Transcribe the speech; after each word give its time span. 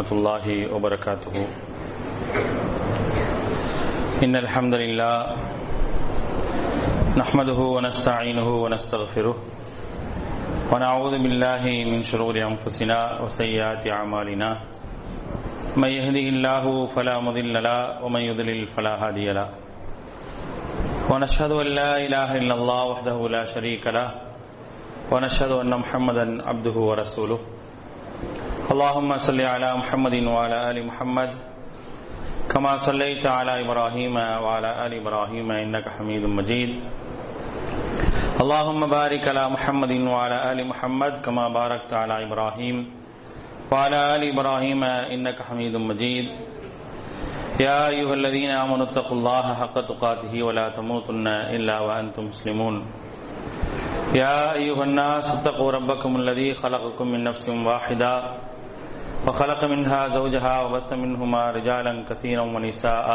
ورحمة 0.00 0.18
الله 0.18 0.72
وبركاته. 0.72 1.34
إن 4.24 4.36
الحمد 4.36 4.74
لله 4.74 5.16
نحمده 7.20 7.60
ونستعينه 7.76 8.48
ونستغفره 8.48 9.36
ونعوذ 10.72 11.14
بالله 11.20 11.62
من 11.92 12.00
شرور 12.02 12.32
أنفسنا 12.32 13.20
وسيئات 13.20 13.84
أعمالنا. 13.84 14.50
من 15.76 15.90
يهده 15.92 16.26
الله 16.32 16.64
فلا 16.96 17.20
مضل 17.20 17.52
له 17.62 18.00
ومن 18.00 18.20
يضلل 18.20 18.72
فلا 18.72 18.94
هادي 19.04 19.28
له. 19.36 19.48
ونشهد 21.12 21.52
أن 21.52 21.66
لا 21.76 21.92
إله 22.00 22.28
إلا 22.40 22.54
الله 22.56 22.84
وحده 22.84 23.18
لا 23.28 23.44
شريك 23.44 23.84
له. 23.86 24.08
ونشهد 25.12 25.52
أن 25.52 25.72
محمدا 25.76 26.48
عبده 26.48 26.76
ورسوله. 26.88 27.59
اللهم 28.70 29.10
صل 29.18 29.40
على 29.40 29.68
محمد 29.82 30.14
وعلى 30.30 30.70
آل 30.70 30.86
محمد 30.86 31.30
كما 32.54 32.76
صليت 32.76 33.26
على 33.26 33.66
إبراهيم 33.66 34.14
وعلى 34.14 34.70
آل 34.86 34.92
إبراهيم 35.02 35.48
إنك 35.50 35.86
حميد 35.98 36.22
مجيد. 36.22 36.70
اللهم 38.40 38.80
بارك 38.86 39.22
على 39.26 39.44
محمد 39.50 39.92
وعلى 40.06 40.52
آل 40.52 40.58
محمد 40.70 41.12
كما 41.26 41.48
باركت 41.50 41.90
على 41.94 42.14
إبراهيم 42.30 42.76
وعلى 43.72 43.98
آل 44.16 44.22
إبراهيم 44.32 44.80
إنك 45.14 45.42
حميد 45.42 45.74
مجيد. 45.76 46.26
يا 47.60 47.90
أيها 47.90 48.14
الذين 48.14 48.50
آمنوا 48.50 48.86
اتقوا 48.94 49.16
الله 49.18 49.46
حق 49.54 49.76
تقاته 49.90 50.32
ولا 50.46 50.70
تموتن 50.78 51.26
إلا 51.26 51.76
وأنتم 51.80 52.24
مسلمون. 52.30 52.86
يا 54.14 54.54
أيها 54.54 54.84
الناس 54.84 55.26
اتقوا 55.34 55.70
ربكم 55.70 56.10
الذي 56.16 56.54
خلقكم 56.54 57.06
من 57.08 57.20
نفس 57.24 57.50
واحدة 57.50 58.12
وخلق 59.28 59.64
منها 59.64 60.06
زوجها 60.06 60.62
وبث 60.62 60.92
منهما 60.92 61.50
رجالا 61.50 62.04
كثيرا 62.08 62.42
ونساء. 62.42 63.08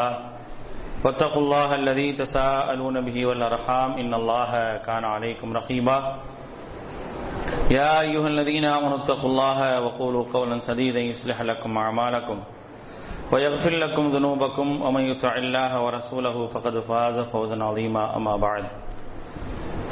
واتقوا 1.06 1.42
الله 1.42 1.76
الذي 1.76 2.14
تساءلون 2.14 3.02
به 3.06 3.26
والأرحام. 3.26 3.92
إن 3.92 4.14
الله 4.14 4.78
كان 4.78 5.04
عليكم 5.06 5.54
رقيبا. 5.54 5.98
يا 7.72 8.02
أيها 8.02 8.28
الذين 8.28 8.66
آمنوا 8.66 9.04
اتقوا 9.04 9.30
الله 9.30 9.82
وقولوا 9.82 10.24
قولا 10.34 10.58
سديدا 10.58 11.00
يصلح 11.00 11.42
لكم 11.42 11.78
أعمالكم 11.78 12.38
ويغفر 13.34 13.74
لكم 13.74 14.04
ذنوبكم. 14.12 14.82
ومن 14.82 15.02
يطع 15.02 15.36
الله 15.36 15.82
ورسوله 15.82 16.48
فقد 16.48 16.80
فاز 16.80 17.20
فوزا 17.20 17.64
عظيما. 17.64 18.18
أما 18.18 18.36
بعد 18.38 18.64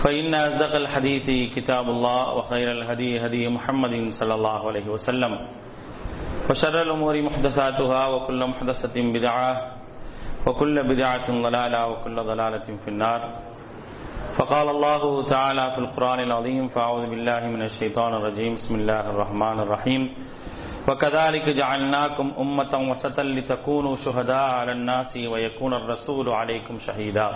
فإن 0.04 0.36
أصدق 0.36 0.76
الحديث 0.76 1.56
كتاب 1.56 1.86
الله 1.90 2.34
وخير 2.34 2.72
الهدي 2.72 3.26
هدي 3.26 3.50
محمد 3.50 4.10
صلى 4.10 4.34
الله 4.34 4.68
عليه 4.68 4.88
وسلم. 4.90 5.63
وشر 6.50 6.82
الأمور 6.82 7.22
محدثاتها 7.22 8.08
وكل 8.08 8.48
محدثة 8.48 8.96
بدعة 8.96 9.52
وكل 10.48 10.76
بدعة 10.84 11.28
ضلالة 11.32 11.88
وكل 11.88 12.16
ضلالة 12.16 12.68
في 12.84 12.88
النار. 12.88 13.40
فقال 14.34 14.70
الله 14.70 15.26
تعالى 15.26 15.72
في 15.72 15.78
القرآن 15.78 16.20
العظيم 16.20 16.68
فأعوذ 16.68 17.10
بالله 17.10 17.40
من 17.48 17.62
الشيطان 17.62 18.14
الرجيم. 18.14 18.54
بسم 18.54 18.76
الله 18.76 19.00
الرحمن 19.00 19.60
الرحيم. 19.60 20.10
وكذلك 20.90 21.50
جعلناكم 21.50 22.32
أمة 22.40 22.90
وسطا 22.90 23.24
لتكونوا 23.24 23.96
شهداء 23.96 24.50
على 24.60 24.72
الناس 24.72 25.18
ويكون 25.18 25.74
الرسول 25.74 26.30
عليكم 26.30 26.78
شهيدا. 26.78 27.30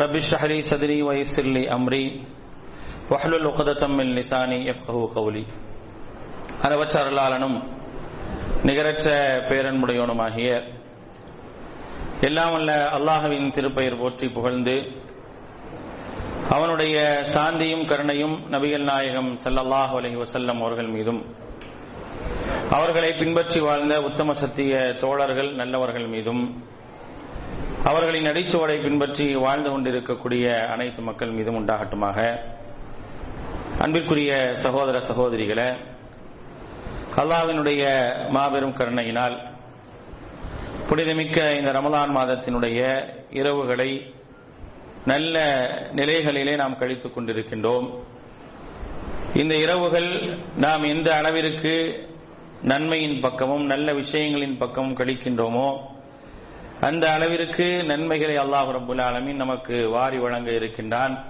رب 0.00 0.14
اشرح 0.16 0.44
لي 0.44 0.60
صدري 0.60 1.02
ويسر 1.02 1.44
لي 1.44 1.72
أمري. 1.72 2.24
واحلل 3.10 3.46
عقدة 3.46 3.86
من 3.86 4.14
لساني 4.16 4.68
يفقهوا 4.68 5.08
قولي. 5.14 5.65
அளவற்ற 6.62 6.94
அருளாளனும் 7.02 7.56
நிகரற்ற 8.64 9.08
பேரன்புடையவனுமாகிய 9.48 10.50
எல்லாம் 12.20 12.54
அல்ல 12.54 12.90
அல்லாஹுவின் 12.98 13.50
திருப்பெயர் 13.50 13.98
போற்றி 13.98 14.28
புகழ்ந்து 14.28 14.76
அவனுடைய 16.50 16.96
சாந்தியும் 17.34 17.84
கருணையும் 17.84 18.36
நபிகள் 18.50 18.84
நாயகம் 18.84 19.38
சல்லல்லாஹு 19.44 19.94
அலஹி 20.00 20.14
வசல்லம் 20.14 20.60
அவர்கள் 20.60 20.86
மீதும் 20.86 21.20
அவர்களை 22.70 23.12
பின்பற்றி 23.12 23.60
வாழ்ந்த 23.60 24.00
உத்தம 24.00 24.32
சத்திய 24.32 24.94
தோழர்கள் 25.00 25.54
நல்லவர்கள் 25.54 26.06
மீதும் 26.06 26.42
அவர்களின் 27.84 28.24
அடிச்சுவடை 28.24 28.82
பின்பற்றி 28.82 29.34
வாழ்ந்து 29.34 29.70
கொண்டிருக்கக்கூடிய 29.70 30.46
அனைத்து 30.66 31.02
மக்கள் 31.02 31.30
மீதும் 31.30 31.58
உண்டாகட்டுமாக. 31.60 32.18
அன்பிற்குரிய 33.78 34.54
சகோதர 34.54 35.00
சகோதரிகளை 35.00 35.95
அல்லாவினுடைய 37.16 37.82
மாபெரும் 38.30 38.72
கருணையினால் 38.72 39.36
புனிதமிக்க 40.88 41.54
இந்த 41.58 41.70
ரமலான் 41.70 42.12
மாதத்தினுடைய 42.16 42.80
இரவுகளை 43.30 44.14
நல்ல 45.04 45.36
நிலைகளிலே 45.94 46.56
நாம் 46.56 46.78
கழித்துக் 46.78 47.18
கொண்டிருக்கின்றோம். 47.18 47.86
இந்த 49.34 49.56
இரவுகள் 49.56 50.38
நாம் 50.56 50.82
எந்த 50.82 51.16
அளவிற்கு 51.16 51.74
நன்மையின் 52.62 53.20
பக்கமும் 53.20 53.64
நல்ல 53.64 53.92
விஷயங்களின் 53.92 54.58
பக்கமும் 54.58 54.96
கழிக்கின்றோமோ 54.96 55.68
அந்த 56.80 57.12
அளவிற்கு 57.12 57.84
நன்மைகளை 57.84 58.36
அல்லாஹ் 58.38 58.70
ரபுல் 58.78 59.02
ஆலமின் 59.08 59.42
நமக்கு 59.44 59.88
வாரி 59.90 60.18
வழங்க 60.18 60.50
இருக்கின்றான். 60.50 61.24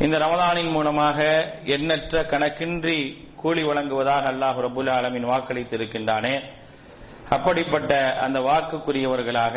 இந்த 0.00 0.18
ரமலானின் 0.18 0.70
மூலமாக 0.70 1.18
எண்ணற்ற 1.64 2.24
கணக்கின்றி 2.24 3.26
கூலி 3.42 3.62
வழங்குவதாக 3.62 4.24
அல்லாஹ் 4.32 4.58
ரபுல் 4.66 4.90
ஆலமின் 4.90 5.28
வாக்களித்திருக்கின்றானே. 5.32 6.34
அப்படிப்பட்ட 7.30 7.92
அந்த 8.20 8.38
வாக்குக்குரியவர்களாக 8.40 9.56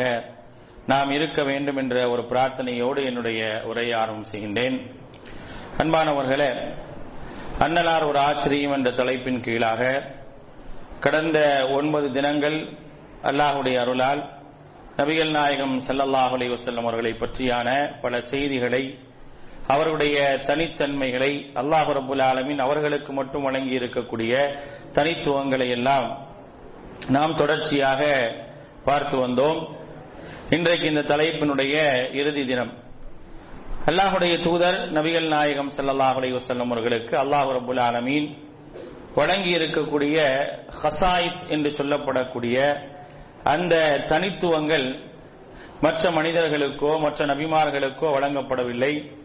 நாம் 0.86 1.10
இருக்க 1.10 1.40
வேண்டும் 1.42 1.76
என்ற 1.76 1.96
ஒரு 2.10 2.22
பிரார்த்தனையோடு 2.22 3.00
என்னுடைய 3.04 3.40
உரையை 3.64 3.94
ஆரம்பம் 3.98 4.30
செய்கின்றேன் 4.32 4.76
அன்பானவர்களே 5.78 6.50
அன்னலார் 7.58 8.06
ஒரு 8.06 8.18
ஆச்சரியம் 8.18 8.72
என்ற 8.72 8.90
தலைப்பின் 8.90 9.40
கீழாக 9.40 9.82
கடந்த 11.00 11.38
ஒன்பது 11.70 12.08
தினங்கள் 12.12 12.58
அல்லாஹுடைய 13.22 13.76
அருளால் 13.80 14.22
நபிகள் 14.96 15.30
நாயகம் 15.30 15.76
சல்லல்லாஹ் 15.88 16.32
அலி 16.36 16.46
வசல்லம் 16.48 16.86
அவர்களை 16.86 17.12
பற்றியான 17.12 17.68
பல 18.00 18.20
செய்திகளை 18.32 18.82
அவருடைய 19.66 20.40
தனித்தன்மைகளை 20.44 21.52
அல்லாஹ் 21.54 21.90
ரபுல் 21.98 22.22
ஆலமின் 22.22 22.58
அவர்களுக்கு 22.58 23.12
மட்டும் 23.12 23.42
வழங்கி 23.42 23.78
இருக்கக்கூடிய 23.78 24.32
தனித்துவங்களை 24.92 25.68
எல்லாம் 25.70 26.30
நாம் 27.08 27.34
தொடர்ச்சியாக 27.34 28.02
பார்த்து 28.84 29.16
வந்தோம். 29.26 29.68
இன்றைக்கு 30.50 30.86
இந்த 30.86 31.02
தலைப்பினுடைய 31.02 31.76
இறுதி 32.12 32.44
தினம். 32.44 32.72
அல்லாஹுடைய 33.86 34.40
தூதர் 34.40 34.92
நபிகள் 34.92 35.28
நாயகம் 35.28 35.70
சல்லாஹ் 35.76 36.14
அலி 36.14 36.32
வசல்லம் 36.32 36.70
அவர்களுக்கு 36.70 37.16
அல்லாஹ் 37.16 37.48
ரபுல் 37.58 37.80
ஆலமீன் 37.80 38.36
வழங்கி 39.14 39.56
இருக்கக்கூடிய 39.58 40.16
ஹசாயிஸ் 40.82 41.40
என்று 41.48 41.70
சொல்லப்படக்கூடிய 41.70 42.56
அந்த 43.44 44.04
தனித்துவங்கள் 44.06 45.10
மற்ற 45.80 46.10
மனிதர்களுக்கோ 46.10 46.98
மற்ற 46.98 47.26
நபிமார்களுக்கோ 47.26 48.06
வழங்கப்படவில்லை. 48.16 49.21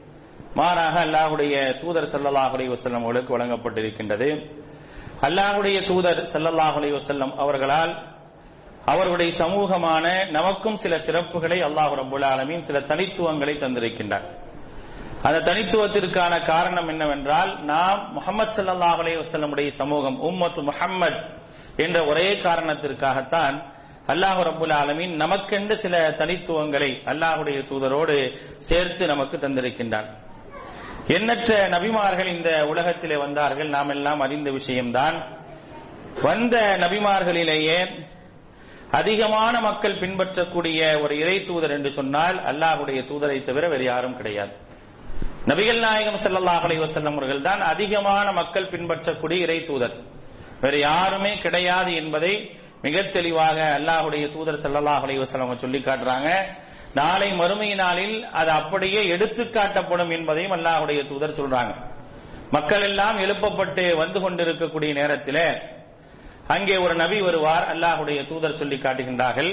மாறாக 0.60 0.96
அல்லாஹுடைய 1.06 1.56
தூதர் 1.82 2.12
சல்லல்லாஹ் 2.14 2.56
வசல்லம் 2.74 3.04
அவர்களுக்கு 3.06 3.32
வழங்கப்பட்டிருக்கின்றது. 3.38 4.30
அல்லாஹுடைய 5.28 5.78
தூதர் 5.90 6.22
சல்லல்லாஹ் 6.34 6.78
வசல்லம் 6.98 7.34
அவர்களால் 7.44 7.94
அவர்களுடைய 8.92 9.32
சமூகமான 9.44 10.06
நமக்கும் 10.38 10.78
சில 10.84 10.96
சிறப்புகளை 11.06 11.60
அல்லாஹ் 11.68 11.94
ரபுல் 12.02 12.26
ஆலமின் 12.32 12.66
சில 12.68 12.78
தனித்துவங்களை 12.92 13.56
தந்திருக்கின்றார். 13.64 14.28
அந்த 15.28 15.40
தனித்துவத்திற்கான 15.50 16.34
காரணம் 16.52 16.90
என்னவென்றால் 16.94 17.52
நாம் 17.72 18.02
முகமது 18.14 18.52
சல்லாஹ் 18.58 19.00
அலையுடைய 19.04 19.70
சமூகம் 19.82 20.18
உம்மத் 20.30 20.62
முஹம்மத் 20.70 21.20
என்ற 21.86 21.98
ஒரே 22.06 22.28
காரணத்திற்காகத்தான் 22.48 23.58
அல்லாஹு 24.14 24.42
ரபுல் 24.50 24.76
ஆலமின் 24.82 25.14
நமக்கென்று 25.24 25.76
சில 25.84 25.96
தனித்துவங்களை 26.22 26.92
அல்லாஹுடைய 27.06 27.60
தூதரோடு 27.70 28.18
சேர்த்து 28.70 29.04
நமக்கு 29.08 29.38
தந்திருக்கின்றான். 29.38 30.10
எண்ணற்ற 31.08 31.68
நபிமார்கள் 31.68 32.36
இந்த 32.36 32.68
உலகத்திலே 32.68 33.16
வந்தார்கள். 33.16 33.70
நாம் 33.70 33.90
எல்லாம் 33.90 34.20
அறிந்த 34.20 34.52
விஷயம்தான். 34.52 35.36
வந்த 36.22 36.78
நபிமார்களிலேயே 36.80 38.06
அதிகமான 38.92 39.62
மக்கள் 39.62 40.00
பின்பற்றக்கூடிய 40.00 41.00
ஒரு 41.02 41.18
இறை 41.18 41.44
தூதர் 41.44 41.72
என்று 41.72 41.92
சொன்னால் 41.92 42.44
அல்லாஹுடைய 42.44 43.02
தூதரை 43.02 43.44
தவிர 43.44 43.68
வேறு 43.68 43.84
யாரும் 43.84 44.18
கிடையாது. 44.18 44.52
நபிகள் 45.46 45.80
நாயகம் 45.80 46.20
செல்லல்லாஹ் 46.24 46.66
அலைவசல்லம் 46.68 47.12
அவர்கள் 47.12 47.42
தான் 47.42 47.62
அதிகமான 47.62 48.32
மக்கள் 48.32 48.70
பின்பற்றக்கூடிய 48.70 49.44
இறை 49.44 49.64
தூதர். 49.64 49.96
வேறு 50.62 50.80
யாருமே 50.80 51.38
கிடையாது 51.38 51.96
என்பதை 51.96 52.52
மிக 52.82 53.02
தெளிவாக 53.02 53.80
அல்லாஹுடைய 53.80 54.32
தூதர் 54.32 54.62
செல்லல்லாஹ் 54.64 55.02
அலி 55.02 55.26
சொல்லி 55.26 55.80
காட்டுறாங்க. 55.80 56.30
நாளை 57.00 57.30
மறுமை 57.40 57.70
நாளில் 57.82 58.18
அது 58.40 58.52
அப்படியே 58.60 59.02
எடுத்து 59.16 59.44
காட்டப்படும் 59.44 60.12
என்பதையும் 60.18 60.56
அல்லாஹுடைய 60.58 61.00
தூதர் 61.08 61.40
சொல்றாங்க. 61.40 61.74
மக்கள் 62.52 62.84
எல்லாம் 62.90 63.18
எழுப்பப்பட்டு 63.20 63.84
வந்து 64.02 64.20
கொண்டிருக்கக்கூடிய 64.22 64.92
நேரத்தில் 65.00 65.44
அங்கே 66.56 66.76
ஒரு 66.86 66.96
நபி 67.04 67.18
வருவார் 67.28 67.66
அல்லாஹுடைய 67.74 68.20
தூதர் 68.30 68.60
சொல்லி 68.62 68.78
காட்டுகின்றார்கள். 68.78 69.52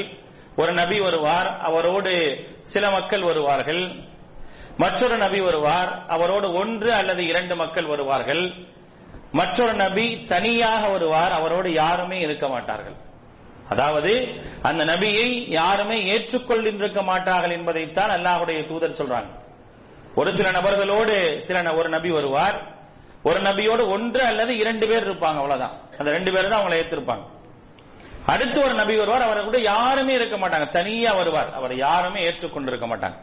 ஒரு 0.56 0.72
நபி 0.72 0.98
வருவார் 1.06 1.48
அவரோடு 1.68 2.12
சில 2.72 2.84
மக்கள் 2.90 3.24
வருவார்கள். 3.30 3.82
மற்றொரு 4.82 5.16
நபி 5.16 5.40
வருவார் 5.40 5.90
அவரோடு 6.08 6.48
ஒன்று 6.60 6.90
அல்லது 7.00 7.22
இரண்டு 7.32 7.54
மக்கள் 7.62 7.90
வருவார்கள். 7.92 8.44
மற்றொரு 9.32 9.74
நபி 9.84 10.06
தனியாக 10.32 10.82
வருவார் 10.88 11.32
அவரோடு 11.38 11.68
யாருமே 11.82 12.18
இருக்க 12.26 12.46
மாட்டார்கள். 12.48 12.96
அதாவது 13.68 14.42
அந்த 14.62 14.84
நபியை 14.84 15.50
யாருமே 15.50 16.18
ஏற்றுக்கொண்டிருக்க 16.18 17.02
மாட்டார்கள் 17.02 17.50
என்பதைத்தான் 17.50 18.10
அல்லாஹுடைய 18.10 18.66
தூதர் 18.66 18.90
சொல்றாங்க. 18.90 19.30
ஒரு 20.14 20.32
சில 20.32 20.50
நபர்களோடு 20.50 21.38
சில 21.38 21.72
ஒரு 21.72 21.88
நபி 21.88 22.10
வருவார். 22.10 22.62
ஒரு 23.22 23.38
நபியோடு 23.38 23.86
ஒன்று 23.88 24.24
அல்லது 24.24 24.56
இரண்டு 24.56 24.86
பேர் 24.86 25.08
இருப்பாங்க 25.08 25.36
அவ்வளவுதான். 25.36 25.78
அந்த 25.98 26.10
ரெண்டு 26.10 26.32
பேர் 26.32 26.48
தான் 26.48 26.60
அவங்களை 26.60 26.74
ஏற்றிருப்பாங்க 26.74 27.32
அடுத்து 28.26 28.64
ஒரு 28.64 28.74
நபி 28.74 28.96
வருவார் 28.96 29.22
அவரை 29.22 29.44
கூட 29.44 29.58
யாருமே 29.58 30.12
இருக்க 30.12 30.36
மாட்டாங்க. 30.36 30.68
தனியா 30.68 31.12
வருவார். 31.12 31.52
அவரை 31.52 31.76
யாருமே 31.76 32.30
ஏற்றுக்கொண்டிருக்க 32.30 32.86
மாட்டாங்க. 32.86 33.16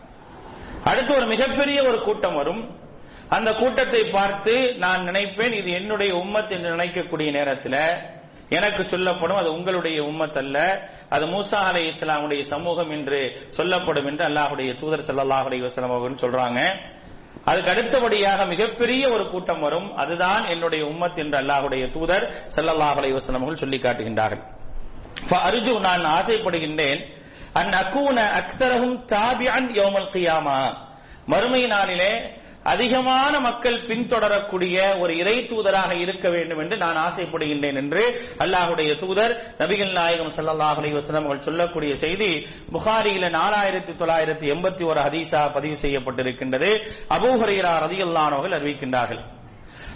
அடுத்து 0.83 1.15
ஒரு 1.15 1.25
மிகப்பெரிய 1.25 1.83
ஒரு 1.83 2.01
கூட்டம் 2.01 2.35
வரும். 2.35 2.79
அந்த 3.29 3.53
கூட்டத்தை 3.53 4.03
பார்த்து 4.03 4.75
நான் 4.77 5.03
நினைப்பேன் 5.03 5.53
இது 5.53 5.71
என்னுடைய 5.71 6.15
உம்மத் 6.15 6.49
என்று 6.49 6.75
நினைக்கக்கூடிய 6.75 7.31
நேரத்தில் 7.31 8.19
எனக்கு 8.57 8.83
சொல்லப்படும் 8.93 9.39
அது 9.41 9.49
உங்களுடைய 9.57 9.97
உம்மத் 10.09 10.39
அல்ல 10.43 10.57
அது 11.15 11.25
மூசா 11.33 11.59
அலை 11.69 11.83
இஸ்லாமுடைய 11.91 12.41
சமூகம் 12.53 12.91
என்று 12.95 13.19
சொல்லப்படும் 13.57 14.07
என்று 14.11 14.23
அல்லாஹுடைய 14.29 14.71
தூதர் 14.81 15.05
ஸல்லல்லாஹு 15.09 15.47
அலைஹி 15.49 15.63
வஸல்லம் 15.67 15.93
அவர்கள் 15.93 16.23
சொல்றாங்க. 16.23 16.59
அதுக்கு 17.49 17.71
அடுத்தபடியாக 17.73 18.41
மிகப்பெரிய 18.53 19.03
ஒரு 19.15 19.23
கூட்டம் 19.29 19.61
வரும். 19.65 19.87
அதுதான் 20.01 20.43
என்னுடைய 20.53 20.81
உம்மத் 20.91 21.21
என்று 21.23 21.37
அல்லாஹுடைய 21.41 21.83
தூதர் 21.95 22.25
ஸல்லல்லாஹு 22.55 22.97
அலைஹி 23.01 23.15
வஸல்லம் 23.17 23.43
அவர்கள் 23.43 23.63
சொல்லி 23.63 23.79
காட்டுகின்றார்கள். 23.85 24.43
அர்ஜு 25.47 25.73
நான் 25.87 26.05
ஆசைப்படுகின்றேன் 26.17 27.01
அந் 27.59 27.73
அக்கூன 27.81 28.17
அக்தரகும் 28.39 28.97
தாபியான் 29.13 29.71
யோமல் 29.79 30.11
கியாமா. 30.13 30.59
மறுமை 31.31 31.63
நாளிலே 31.73 32.11
அதிகமான 32.63 33.33
மக்கள் 33.39 33.85
பின்தொடரக்கூடிய 33.89 34.75
ஒரு 34.99 35.17
இறை 35.17 35.35
தூதராக 35.51 35.91
இருக்க 35.93 36.29
வேண்டும் 36.29 36.59
என்று 36.59 36.77
நான் 36.77 36.99
ஆசைப்படுகின்றேன் 37.05 37.79
என்று 37.81 38.03
அல்லாஹுடைய 38.43 38.91
தூதர் 39.03 39.33
நபிகள் 39.61 39.93
நாயகம் 39.99 40.31
ஸல்லல்லாஹு 40.37 40.77
அலைஹி 40.81 40.95
அவர்கள் 40.99 41.47
சொல்லக்கூடிய 41.47 41.95
செய்தி 41.95 42.31
புகாரியில 42.75 43.29
நாலாயிரத்தி 43.39 43.95
தொள்ளாயிரத்தி 44.01 44.45
எண்பத்தி 44.55 44.85
ஒரு 44.85 44.99
ஹதீஸா 45.07 45.41
பதிவு 45.57 45.77
செய்யப்பட்டிருக்கின்றது. 45.83 46.69
அபூ 47.15 47.31
ரதியுல்லானவர்கள் 47.83 48.55
அறிவிக்கின்றார்கள். 48.59 49.21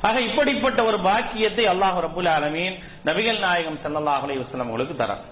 ஆக 0.07 0.15
இப்படிப்பட்ட 0.21 0.79
ஒரு 0.83 0.97
பாக்கியத்தை 1.01 1.65
அல்லாஹ் 1.75 1.97
ரபுல் 2.07 2.29
ஆலமீன் 2.37 2.75
நபிகள் 3.05 3.39
நாயகம் 3.39 3.79
ஸல்லல்லாஹு 3.85 4.23
அலைஹி 4.25 4.41
வஸல்லம் 4.43 4.69
அவர்களுக்கு 4.71 4.95
தரார். 5.03 5.23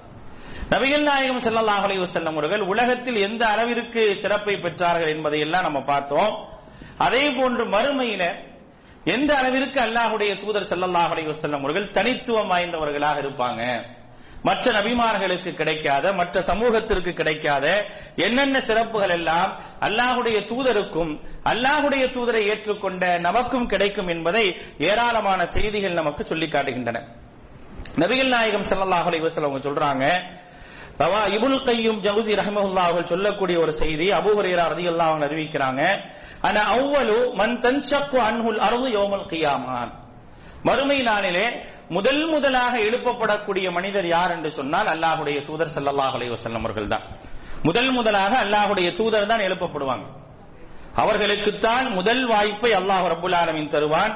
நபிகள் 0.74 1.04
நாயகம் 1.12 1.44
ஸல்லல்லாஹு 1.46 1.84
அலைஹி 1.88 2.02
வஸல்லம் 2.06 2.38
அவர்கள் 2.38 2.62
உலகத்தில் 2.62 3.16
எந்த 3.16 3.48
அளவிற்கு 3.48 4.16
சிறப்பை 4.22 4.56
பெற்றார்கள் 4.66 5.14
என்பதை 5.18 5.40
எல்லாம் 5.40 5.64
நம்ம 5.64 5.80
பார்த்தோம். 5.82 6.34
அதே 6.98 7.30
போன்று 7.30 7.66
மறுமையில 7.66 8.24
எந்த 9.06 9.38
அளவிற்கு 9.38 9.80
அல்லாஹுடைய 9.80 10.32
தூதர் 10.36 10.70
ஸல்லல்லாஹு 10.72 11.12
அலைஹி 11.14 11.28
வஸல்லம் 11.28 11.64
அவர்கள் 11.64 11.92
தனித்துவம் 11.92 12.52
வாய்ந்தவர்களாக 12.52 13.18
இருப்பாங்க? 13.20 13.62
மற்ற 14.44 14.72
நபிமார்களுக்கு 14.72 15.54
கிடைக்காத 15.54 16.14
மற்ற 16.14 16.42
சமூகத்திற்கு 16.42 17.14
கிடைக்காத 17.14 17.86
என்னென்ன 18.16 18.62
சிறப்புகள் 18.62 19.10
எல்லாம் 19.10 19.52
அல்லாஹுடைய 19.80 20.38
தூதருக்கும் 20.52 21.12
அல்லாஹுடைய 21.46 22.04
தூதரை 22.16 22.42
ஏற்றுக்கொண்ட 22.52 23.20
நமக்கும் 23.20 23.68
கிடைக்கும் 23.68 24.08
என்பதை 24.08 24.46
ஏராளமான 24.78 25.46
செய்திகள் 25.46 25.94
நமக்கு 25.94 26.26
சொல்லி 26.26 26.48
காட்டுகின்றன. 26.48 27.02
நபிகள் 27.96 28.28
நாயகம் 28.28 28.68
செல்லல்லாஹ் 28.72 29.08
அலைஹி 29.10 29.24
அவங்க 29.38 29.60
சொல்றாங்க 29.60 30.06
ரவா 31.02 31.22
இபுல் 31.36 31.60
கையும் 31.68 32.00
ஜவுசி 32.06 32.34
ரஹமஹுல்லா 32.42 32.84
அவர்கள் 32.88 33.12
சொல்லக்கூடிய 33.14 33.58
ஒரு 33.64 33.74
செய்தி 33.82 34.08
அபூ 34.20 34.32
ஹுரைரா 34.38 34.66
ரலியல்லாஹு 34.74 35.14
அன்ஹு 35.16 35.28
அறிவிக்கிறாங்க. 35.30 35.82
அன 36.48 36.58
அவ்வளவு 36.76 37.20
மன் 37.40 37.56
தன்ஷக்கு 37.66 38.18
அன்ஹுல் 38.30 38.60
அர்து 38.68 38.90
யோமல் 38.98 39.28
கியாமான். 39.32 39.92
மறுமை 40.68 40.98
நாளிலே 41.10 41.46
முதல் 41.90 42.24
முதலாக 42.34 42.74
எழுப்பப்படக்கூடிய 42.88 43.68
மனிதர் 43.78 44.08
யார் 44.16 44.32
என்று 44.32 44.50
சொன்னால் 44.58 44.90
அல்லாஹுடைய 44.94 45.38
தூதர் 45.48 45.74
சல்லாஹ் 45.76 46.14
அலைஹி 46.18 46.32
வஸல்லம் 46.36 46.64
அவர்கள் 46.64 46.92
தான். 46.94 47.06
முதல் 47.68 47.92
முதலாக 47.92 48.34
அல்லாஹுடைய 48.44 48.90
தூதர் 49.00 49.30
தான் 49.32 49.46
எழுப்பப்படுவாங்க. 49.48 50.06
அவர்களுக்குத்தான் 51.02 51.86
முதல் 51.98 52.24
வாய்ப்பை 52.32 52.72
அல்லாஹ் 52.80 53.06
ரப்புல் 53.14 53.38
ஆலமீன் 53.42 53.74
தருவான். 53.76 54.14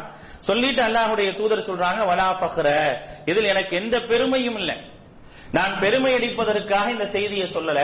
சொல்லிட்டு 0.48 0.82
அல்லாஹுடைய 0.88 1.30
தூதர் 1.40 1.68
சொல்றாங்க 1.70 2.02
வலா 2.12 2.30
ஃபஹ்ர. 2.40 2.68
இதில் 3.26 3.50
எனக்கு 3.54 3.74
எந்த 3.82 3.96
பெருமையும் 4.10 4.58
இல்லை. 4.62 4.78
நான் 5.52 5.74
பெருமை 5.80 6.14
அடிப்பதற்காக 6.14 6.90
இந்த 6.90 7.06
செய்தியை 7.06 7.48
சொல்லல. 7.58 7.82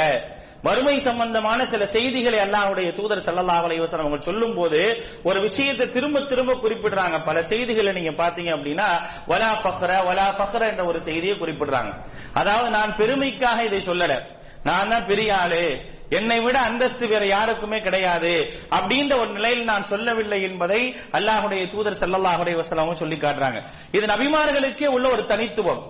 மறுமை 0.65 0.99
சம்பந்தமான 1.07 1.65
சில 1.65 1.85
செய்திகளை 1.85 2.39
அல்லாஹுடைய 2.39 2.89
தூதர் 2.97 3.23
ஸல்லல்லாஹு 3.25 3.65
அலைஹி 3.67 3.81
அவங்க 4.01 4.19
சொல்லும் 4.21 4.53
போது 4.55 4.81
ஒரு 5.23 5.39
விஷயத்தை 5.41 5.85
திரும்ப 5.91 6.21
திரும்ப 6.21 6.51
குறிப்பிடுறாங்க. 6.53 7.17
பல 7.23 7.37
செய்திகளை 7.43 7.91
நீங்க 7.93 8.11
பாத்தீங்க 8.11 8.51
அப்படின்னா 8.57 8.87
வலா 9.31 9.49
ஃபக்ர 9.63 9.89
வலா 10.09 10.27
பஹ்ர 10.41 10.61
என்ற 10.71 10.83
ஒரு 10.85 10.99
செய்தியை 10.99 11.35
குறிப்பிடுறாங்க. 11.37 11.91
அதாவது 12.33 12.69
நான் 12.69 12.95
பெருமைக்காக 12.99 13.63
இதை 13.69 13.81
சொல்லல. 13.89 14.15
நான் 14.63 14.89
தான் 14.89 15.05
பெரிய 15.05 15.37
ஆளு. 15.37 15.63
என்னை 16.09 16.39
விட 16.39 16.59
அந்தஸ்து 16.59 17.07
வேற 17.07 17.25
யாருக்குமே 17.25 17.79
கிடையாது 17.81 18.33
அப்படின்ற 18.77 19.13
ஒரு 19.19 19.31
நிலையில் 19.31 19.63
நான் 19.63 19.83
சொல்லவில்லை 19.83 20.41
என்பதை 20.41 20.95
அல்லாஹுடைய 21.11 21.63
தூதர் 21.73 21.99
ஸல்லல்லாஹு 22.03 22.55
வசலாவும் 22.61 23.01
சொல்லி 23.01 23.15
காட்டுறாங்க. 23.15 23.59
இது 23.91 24.05
நபிமார்களுக்கே 24.13 24.85
உள்ள 24.85 25.07
ஒரு 25.09 25.25
தனித்துவம். 25.25 25.83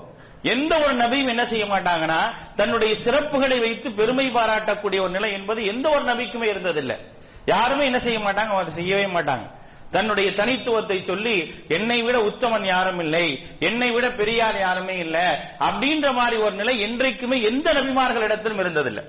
எந்த 0.43 0.77
ஒரு 0.77 0.93
நபியும் 0.93 1.27
என்ன 1.27 1.45
செய்ய 1.45 1.65
மாட்டாங்கன்னா 1.65 2.33
தன்னுடைய 2.55 2.95
சிறப்புகளை 3.05 3.59
வைத்து 3.59 3.91
பெருமை 3.91 4.31
பாராட்டக்கூடிய 4.31 5.01
ஒரு 5.01 5.09
நிலை 5.09 5.31
என்பது 5.31 5.65
எந்த 5.65 5.89
ஒரு 5.89 6.05
நபிக்குமே 6.05 6.43
இருந்ததில்லை. 6.43 6.97
யாருமே 7.45 7.85
என்ன 7.85 7.99
செய்ய 7.99 8.19
மாட்டாங்க? 8.19 8.47
அதை 8.47 8.73
செய்யவே 8.73 9.05
மாட்டாங்க. 9.05 9.51
தன்னுடைய 9.91 10.31
தனித்துவத்தை 10.31 11.03
சொல்லி 11.03 11.53
என்னை 11.67 12.01
விட 12.01 12.19
உத்தமன் 12.19 12.65
யாரும் 12.65 12.99
இல்லை. 12.99 13.45
என்னை 13.59 13.91
விட 13.91 14.11
பெரியார் 14.11 14.59
யாருமே 14.59 14.97
இல்ல. 14.97 15.39
அப்படின்ற 15.59 16.13
மாதிரி 16.13 16.41
ஒரு 16.41 16.55
நிலை 16.55 16.79
என்றைக்குமே 16.79 17.41
எந்த 17.41 17.73
நபிமார்களிடத்திலும் 17.73 18.59
இருந்ததில்லை. 18.59 19.03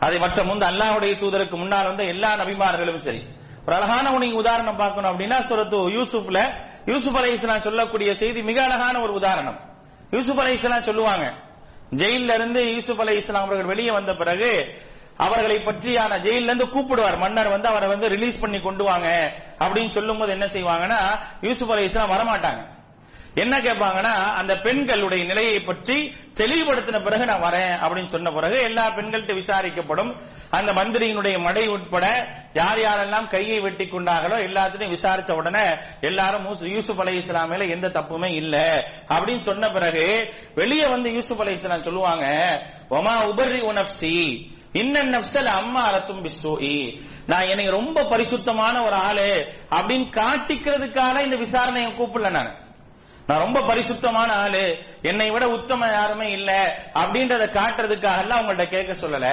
அதை 0.00 0.18
மற்ற 0.18 0.44
முந்த 0.44 0.66
அல்லாஹ்வுடைய 0.66 1.16
தூதருக்கு 1.18 1.56
முன்னால் 1.56 1.84
வந்த 1.84 2.02
எல்லா 2.04 2.34
நபிமார்களும் 2.34 2.94
சரி. 2.94 3.22
ஒரு 3.66 3.76
அழகான 3.76 4.12
உனக்கு 4.12 4.34
உதாரணம் 4.34 4.76
பார்க்கணும் 4.76 5.18
அப்படின்னா 5.18 5.36
சுரத்து 5.48 6.04
யூசுப்ல 6.04 6.52
யூசுப் 6.86 7.16
அலை 7.16 7.32
இஸ்லாம் 7.32 7.60
சொல்லக்கூடிய 7.60 8.14
செய்தி 8.14 8.42
மிக 8.42 8.64
அழகான 8.64 9.00
ஒரு 9.00 9.12
உதாரணம். 9.12 9.71
யூசுப் 10.14 10.40
அலை 10.40 10.52
இஸ்லாம் 10.52 10.82
சொல்லுவாங்க. 10.82 11.32
ஜெயில 11.96 12.34
இருந்து 12.34 12.72
யூசுப் 12.72 13.00
அலை 13.00 13.16
இஸ்லாம் 13.16 13.44
அவர்கள் 13.44 13.66
வெளியே 13.66 13.90
வந்த 13.90 14.16
பிறகு 14.16 14.50
அவர்களை 15.16 15.56
பற்றியான 15.58 16.18
ஜெயில 16.18 16.48
இருந்து 16.48 16.66
கூப்பிடுவார். 16.66 17.18
மன்னர் 17.18 17.48
வந்து 17.48 17.68
அவரை 17.68 17.88
வந்து 17.88 18.08
ரிலீஸ் 18.08 18.40
பண்ணி 18.40 18.60
கொண்டு 18.60 18.84
வாங்க 18.84 19.08
அப்படின்னு 19.58 19.90
சொல்லும் 19.90 20.18
போது 20.18 20.32
என்ன 20.32 20.46
செய்வாங்கன்னா 20.46 21.00
யூசுப் 21.40 21.70
அலை 21.70 21.84
இஸ்லாம் 21.84 22.10
வரமாட்டாங்க. 22.10 22.62
என்ன 23.34 23.58
கேட்பாங்கன்னா 23.58 24.14
அந்த 24.40 24.58
பெண்களுடைய 24.58 25.24
நிலையை 25.24 25.60
பற்றி 25.60 25.96
தெளிவுபடுத்தின 26.34 27.02
பிறகு 27.02 27.24
நான் 27.24 27.42
வரேன் 27.42 27.74
அப்படின்னு 27.84 28.06
சொன்ன 28.06 28.30
பிறகு 28.30 28.62
எல்லா 28.62 28.90
பெண்கள்கிட்ட 28.96 29.34
விசாரிக்கப்படும். 29.34 30.12
அந்த 30.50 30.72
மந்திரியினுடைய 30.72 31.38
மடை 31.38 31.68
உட்பட 31.68 32.06
யார் 32.54 32.78
யாரெல்லாம் 32.78 33.28
கையை 33.28 33.60
வெட்டி 33.60 33.84
கொண்டார்களோ 33.84 34.36
எல்லாத்தையும் 34.48 34.92
விசாரிச்ச 34.92 35.32
உடனே 35.32 35.64
எல்லாரும் 36.00 36.56
யூசுப் 36.62 37.00
அலை 37.00 37.16
இஸ்லாம் 37.16 37.48
மேல 37.48 37.64
எந்த 37.64 37.88
தப்புமே 37.88 38.34
இல்ல. 38.34 38.84
அப்படின்னு 39.08 39.40
சொன்ன 39.40 39.70
பிறகு 39.70 40.32
வெளியே 40.54 40.86
வந்து 40.86 41.12
யூசுப் 41.12 41.40
அலை 41.40 41.52
இஸ்லாம் 41.52 41.82
சொல்லுவாங்க 41.82 42.26
ஒமா 42.90 43.24
உபர்ரி 43.24 43.60
உனப்சி 43.60 44.50
இன்ன 44.72 45.02
நப்சல் 45.02 45.44
அம்மா 45.44 45.92
அரத்தும் 45.92 46.24
பிஸ்ஸூஇ. 46.24 47.00
நான் 47.26 47.42
எனக்கு 47.42 47.70
ரொம்ப 47.70 48.04
பரிசுத்தமான 48.04 48.82
ஒரு 48.82 48.94
ஆளு 48.94 49.54
அப்படின்னு 49.70 50.10
காட்டிக்கிறதுக்காக 50.10 51.20
இந்த 51.20 51.36
விசாரணையை 51.36 51.90
கூப்பிடல 51.94 52.30
நான். 52.30 52.54
நான் 53.26 53.40
ரொம்ப 53.40 53.62
பரிசுத்தமான 53.62 54.32
ஆளு 54.32 54.76
என்னை 55.02 55.30
விட 55.30 55.48
உத்தம 55.48 55.86
யாருமே 55.86 56.30
இல்ல 56.30 56.50
அப்படின்றத 56.94 57.44
காட்டுறதுக்காக 57.50 58.20
எல்லாம் 58.20 58.40
உங்கள்ட்ட 58.40 58.68
கேட்க 58.68 59.08
சொல்லல. 59.08 59.28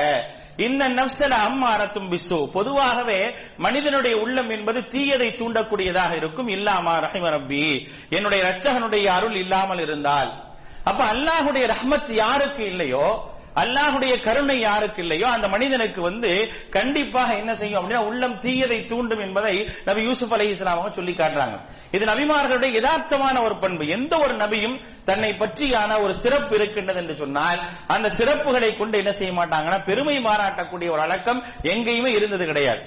இந்த 0.60 0.89
நப்சல 0.89 1.34
அம்மாரத்தும் 1.48 2.10
பிசு 2.10 2.50
பொதுவாகவே 2.50 3.32
மனிதனுடைய 3.58 4.18
உள்ளம் 4.18 4.50
என்பது 4.50 4.80
தீயதை 4.80 5.36
தூண்டக்கூடியதாக 5.36 6.16
இருக்கும். 6.16 6.48
இல்லாமா 6.48 6.94
ரஹிம 7.00 7.30
ரப்பி. 7.30 7.88
என்னுடைய 8.10 8.44
ரட்சகனுடைய 8.44 9.06
அருள் 9.06 9.36
இல்லாமல் 9.36 9.80
இருந்தால். 9.80 10.44
அப்ப 10.84 11.04
அல்லாஹுடைய 11.06 11.68
ரஹ்மத் 11.68 12.13
யாருக்கு 12.13 12.66
இல்லையோ? 12.66 13.38
அல்லாஹுடைய 13.62 14.13
கருணை 14.25 14.58
யாருக்கு 14.60 15.01
இல்லையோ 15.06 15.28
அந்த 15.36 15.48
மனிதனுக்கு 15.54 16.01
வந்து 16.08 16.32
கண்டிப்பாக 16.78 17.30
என்ன 17.42 17.51
செய்யும் 17.62 17.80
அப்படின்னா 17.80 18.04
உள்ளம் 18.10 18.36
தீயதை 18.46 18.80
தூண்டும் 18.92 19.24
என்பதை 19.25 19.56
நபி 19.89 20.01
யூசுப் 20.08 20.34
அலி 20.38 20.48
இஸ்லாம் 20.54 20.75
அவங்க 20.75 20.92
சொல்லி 21.00 21.13
காட்டுறாங்க. 21.22 21.58
இது 21.96 22.04
நபிமார்களுடைய 22.12 22.72
யதார்த்தமான 22.78 23.36
ஒரு 23.48 23.56
பண்பு. 23.63 23.84
எந்த 23.98 24.13
ஒரு 24.25 24.34
நபியும் 24.44 24.78
தன்னை 25.10 25.32
பற்றியான 25.42 25.92
ஒரு 26.04 26.13
சிறப்பு 26.24 26.56
இருக்கின்றது 26.60 27.01
என்று 27.04 27.16
சொன்னால் 27.24 27.60
அந்த 27.96 28.08
சிறப்புகளை 28.20 28.72
கொண்டு 28.78 28.98
என்ன 29.01 29.13
செய்ய 29.20 29.34
மாட்டாங்கன்னா 29.39 29.82
பெருமை 29.89 30.18
பாராட்டக்கூடிய 30.30 30.89
ஒரு 30.96 31.04
அடக்கம் 31.08 31.44
எங்கேயுமே 31.74 32.12
இருந்தது 32.20 32.46
கிடையாது. 32.51 32.82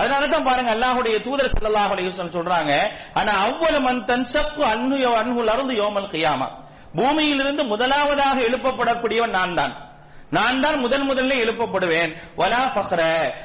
அதனாலதான் 0.00 0.46
பாருங்க 0.48 0.70
அல்லாஹுடைய 0.76 1.16
தூதர் 1.26 1.52
ஸல்லல்லாஹு 1.52 2.32
சொல்றாங்க 2.38 2.72
ஆனா 3.20 3.32
அவ்வளவு 3.46 3.84
மன் 3.88 4.26
சப்பு 4.34 4.62
அன்னு 4.72 4.98
அன்புல் 5.20 5.52
அருந்து 5.54 5.74
யோமல் 5.82 6.12
கையாமா. 6.14 6.48
பூமியிலிருந்து 6.98 7.62
முதலாவதாக 7.72 8.36
எழுப்பப்படக்கூடியவன் 8.48 9.36
நான் 9.38 9.58
தான். 9.60 9.74
நான் 10.36 10.60
தான் 10.60 10.78
முதன் 10.78 11.06
முதல்ல 11.10 11.34
எழுப்பப்படுவேன். 11.42 12.10
வலா 12.40 12.62
ஃபக்ர 12.72 13.00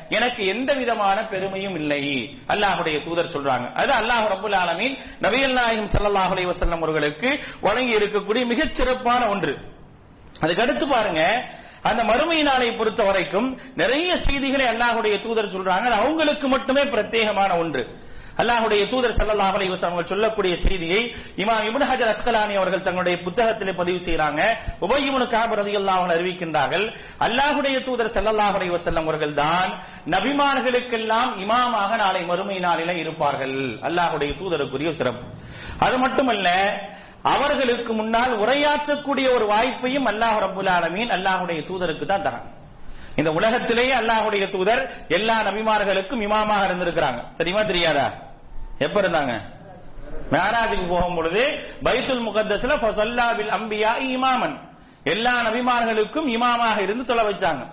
எனக்கு 0.09 0.41
எந்த 0.45 0.73
விதமான 0.73 1.17
பெருமையும் 1.25 1.75
இல்லை. 1.75 2.01
அல்லாஹுடைய 2.47 2.97
தூதர் 3.01 3.33
சொல்றாங்க. 3.35 3.67
அது 3.81 3.91
அல்லாஹ் 3.99 4.25
ரபுல் 4.33 4.57
ஆலமின் 4.63 4.95
நபியல் 5.25 5.57
நாயகம் 5.59 5.91
ஸல்லல்லாஹு 5.95 6.31
அலைஹி 6.35 6.49
வஸல்லம் 6.51 6.81
அவர்களுக்கு 6.83 7.29
வழங்கி 7.61 7.93
இருக்கக்கூடிய 7.99 8.45
மிகச் 8.45 8.73
சிறப்பான 8.73 9.21
ஒன்று. 9.27 9.53
அதுக்கு 10.39 10.61
அடுத்து 10.61 10.87
பாருங்க 10.87 11.21
அந்த 11.89 12.01
மறுமை 12.03 12.41
நாளை 12.41 12.71
பொறுத்த 12.71 13.03
வரைக்கும் 13.03 13.47
நிறைய 13.75 14.17
செய்திகளை 14.17 14.65
அல்லாஹுடைய 14.73 15.15
தூதர் 15.21 15.53
சொல்றாங்க. 15.55 15.85
அது 15.89 16.01
அவங்களுக்கு 16.03 16.47
மட்டுமே 16.47 16.81
பிரத்யேகமான 16.81 17.57
ஒன்று. 17.57 17.83
அல்லாஹுடைய 18.41 18.81
தூதர் 18.91 19.17
சல்லாஹ் 19.19 19.55
அலைஹி 19.57 19.71
வஸல்லம் 19.73 19.95
அவர்கள் 19.95 20.13
சொல்லக்கூடிய 20.13 20.53
செய்தியை 20.65 21.01
இமாம் 21.43 21.65
இபுன் 21.69 21.87
ஹஜர் 21.89 22.11
அஸ்கலானி 22.13 22.53
அவர்கள் 22.61 22.85
தங்களுடைய 22.87 23.15
புத்தகத்தில் 23.25 23.77
பதிவு 23.81 23.99
செய்யறாங்க 24.05 24.41
உபய் 24.85 25.03
காபரதி 25.03 25.31
கஅப் 25.33 25.53
ரலியல்லாஹு 25.59 26.13
அறிவிக்கின்றார்கள் 26.15 26.85
அல்லாஹுடைய 27.27 27.75
தூதர் 27.87 28.13
சல்லாஹ் 28.15 28.55
அலைஹி 28.57 28.71
அவர்கள் 29.03 29.35
தான் 29.43 29.71
நபிமார்களுக்கெல்லாம் 30.13 31.31
இமாமாக 31.43 31.91
நாளை 32.03 32.23
மறுமை 32.31 32.57
நாளில 32.65 32.91
இருப்பார்கள். 33.03 33.57
அல்லாஹுடைய 33.87 34.31
தூதருக்குரிய 34.39 34.89
சிறப்பு. 34.99 35.25
அது 35.85 35.95
மட்டுமல்ல 36.03 36.47
அவர்களுக்கு 37.35 37.91
முன்னால் 37.99 38.33
உரையாற்றக்கூடிய 38.43 39.27
ஒரு 39.35 39.45
வாய்ப்பையும் 39.53 40.07
அல்லாஹ் 40.11 40.37
ரபுல் 40.45 40.71
ஆலமீன் 40.77 41.13
அல்லாஹுடைய 41.17 41.59
தூதருக்கு 41.69 42.05
தான் 42.11 42.25
தரான். 42.25 42.47
இந்த 43.15 43.31
உலகத்திலேயே 43.31 43.91
அல்லாஹுடைய 43.91 44.49
தூதர் 44.49 44.83
எல்லா 45.07 45.43
நபிமார்களுக்கும் 45.43 46.21
இமாமாக 46.21 46.67
இருந்திருக்கிறாங்க. 46.67 47.21
தெரியுமா 47.37 47.61
தெரியாதா? 47.61 48.07
எப்ப 48.79 49.01
இருந்தாங்க? 49.01 49.33
மேராஜுக்கு 50.31 50.85
போகும் 50.87 51.15
பொழுது 51.15 51.41
பைத்துல் 51.83 52.25
முகத்தஸ்ல 52.27 52.77
அம்பியா 53.57 53.91
இமாமன். 54.15 54.55
எல்லா 55.03 55.33
நபிமார்களுக்கும் 55.47 56.27
இமாமாக 56.27 56.77
இருந்து 56.81 57.05
தொலை 57.05 57.23
வச்சாங்க. 57.25 57.63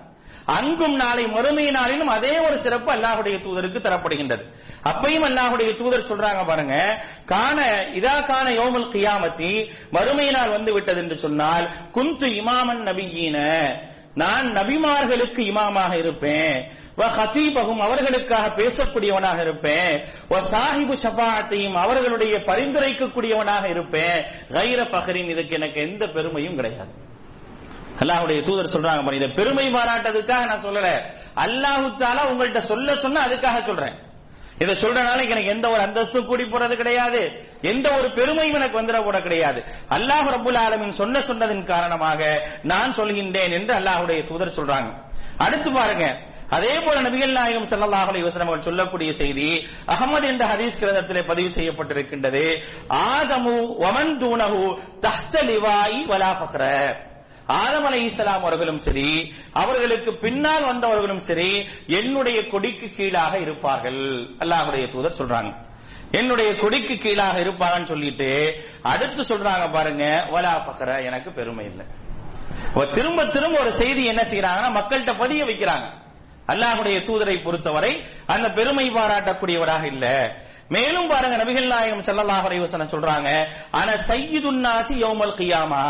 அங்கும் 0.46 0.94
நாளை 0.94 1.26
மறுமை 1.26 1.70
நாளிலும் 1.70 2.08
அதே 2.08 2.38
ஒரு 2.38 2.60
சிறப்பு 2.60 2.92
அல்லாஹுடைய 2.92 3.36
தூதருக்கு 3.38 3.80
தரப்படுகின்றது. 3.80 4.44
அப்பையும் 4.82 5.22
அல்லாஹுடைய 5.22 5.76
தூதர் 5.76 6.08
சொல்றாங்க 6.10 6.46
பாருங்க 6.46 6.74
காண 7.24 7.58
இதா 7.94 8.14
காண 8.24 8.50
யோமல் 8.50 8.88
கியாமத்தி 8.94 9.70
மறுமை 9.90 10.30
நாள் 10.30 10.48
வந்து 10.48 10.72
விட்டது 10.72 11.00
என்று 11.00 11.18
சொன்னால் 11.18 11.70
குந்து 11.92 12.26
இமாமன் 12.26 12.82
நபியின 12.88 13.38
நான் 14.14 14.46
நபிமார்களுக்கு 14.46 15.38
இமாமாக 15.38 15.96
இருப்பேன். 15.96 16.78
ஹசீபகும் 16.98 17.78
அவர்களுக்காக 17.78 18.62
பேசக்கூடியவனாக 18.62 19.40
இருப்பேன். 19.40 20.04
சாஹிபு 20.30 20.96
ஷஃபாத்தையும் 21.02 21.72
அவர்களுடைய 21.72 22.38
பரிந்துரைக்கக்கூடியவனாக 22.38 23.68
இருப்பேன். 23.68 24.24
கைர 24.50 24.84
பஹரின் 24.84 25.28
இதுக்கு 25.28 25.54
எனக்கு 25.54 25.80
எந்த 25.80 26.06
பெருமையும் 26.06 26.54
கிடையாது. 26.54 26.90
அல்லாஹுடைய 27.98 28.42
தூதர் 28.42 28.72
சொல்றாங்க 28.74 29.14
இதை 29.14 29.28
பெருமை 29.28 29.72
பாராட்டதுக்காக 29.72 30.46
நான் 30.46 30.64
சொல்லல. 30.64 30.90
அல்லாஹு 31.34 31.96
தாலா 31.96 32.22
உங்கள்கிட்ட 32.32 32.58
சொல்ல 32.58 32.94
சொன்ன 32.94 33.26
அதுக்காக 33.26 33.66
சொல்றேன். 33.66 33.96
இதை 34.62 34.74
சொல்றனால 34.82 35.18
எனக்கு 35.26 35.52
எந்த 35.54 35.66
ஒரு 35.74 35.80
அந்தஸ்தும் 35.86 36.26
கூடி 36.30 36.44
போறது 36.44 36.74
கிடையாது. 36.80 37.20
எந்த 37.72 37.86
ஒரு 37.98 38.08
பெருமையும் 38.18 38.58
எனக்கு 38.58 38.80
வந்துட 38.80 38.98
கூட 39.04 39.18
கிடையாது. 39.26 39.60
அல்லாஹ் 39.96 40.26
ரபுல் 40.36 40.60
ஆலமின் 40.64 40.98
சொன்ன 41.02 41.20
சொன்னதின் 41.28 41.68
காரணமாக 41.74 42.20
நான் 42.72 42.96
சொல்கின்றேன் 42.98 43.54
என்று 43.58 43.72
அல்லாஹுடைய 43.78 44.20
தூதர் 44.30 44.56
சொல்றாங்க. 44.58 44.90
அடுத்து 45.44 45.70
பாருங்க. 45.78 46.08
அதே 46.56 46.72
போல 46.84 46.96
நபிகள் 47.06 47.36
நாயகம் 47.38 47.68
ஸல்லல்லாஹு 47.72 48.08
அலைஹி 48.10 48.24
அவர்கள் 48.26 48.66
சொல்லக்கூடிய 48.68 49.10
செய்தி 49.20 49.50
அகமது 49.94 50.26
என்ற 50.32 50.44
ஹதீஸ் 50.52 50.80
கிரந்தத்திலே 50.80 51.22
பதிவு 51.30 51.50
செய்யப்பட்டிருக்கின்றது. 51.58 52.42
ஆதமு 53.10 53.54
வமன் 53.82 54.16
தூணகு 54.22 54.64
தஹ்த 55.06 55.44
லிவாயி 55.50 56.00
வலா 56.10 56.30
ஃபக்ர 56.40 56.64
ஆதம் 57.58 57.86
அலை 57.88 58.00
இஸ்லாம் 58.08 58.40
அவர்களும் 58.40 58.80
சரி 58.86 59.08
அவர்களுக்கு 59.62 60.10
பின்னால் 60.24 60.66
வந்தவர்களும் 60.70 61.22
சரி 61.28 61.50
என்னுடைய 61.98 62.38
கொடிக்கு 62.52 62.88
கீழாக 62.98 63.34
இருப்பார்கள். 63.44 64.02
அல்லாஹுடைய 64.42 64.84
தூதர் 64.94 65.18
சொல்றாங்க. 65.20 65.52
என்னுடைய 66.18 66.50
கொடிக்கு 66.60 66.94
கீழாக 67.04 67.36
இருப்பாங்கன்னு 67.44 67.90
சொல்லிட்டு 67.92 68.28
அடுத்து 68.92 69.22
சொல்றாங்க 69.30 69.64
பாருங்க 69.76 70.04
வலா 70.34 70.54
பக்கர 70.68 70.90
எனக்கு 71.08 71.30
பெருமை 71.38 71.64
இல்லை. 71.70 71.86
திரும்ப 72.96 73.24
திரும்ப 73.34 73.56
ஒரு 73.64 73.72
செய்தி 73.80 74.02
என்ன 74.12 74.22
செய்யறாங்கன்னா 74.30 74.70
மக்கள்கிட்ட 74.78 75.12
பதிய 75.22 75.42
வைக்கிறாங்க. 75.50 75.88
அல்லாஹுடைய 76.52 76.96
தூதரை 77.08 77.36
பொறுத்தவரை 77.42 77.92
அந்த 78.34 78.46
பெருமை 78.58 78.86
பாராட்டக்கூடியவராக 78.96 79.84
இல்ல. 79.94 80.06
மேலும் 80.74 81.10
பாருங்க 81.12 81.36
நபிகள் 81.42 81.72
நாயகம் 81.74 82.06
ஸல்லல்லாஹு 82.08 82.90
சொல்றாங்க 82.94 83.30
ஆனா 83.78 83.92
சையீதுன் 84.10 84.62
நாசி 84.66 84.96
யௌமல் 85.04 85.36
கியாமா. 85.38 85.84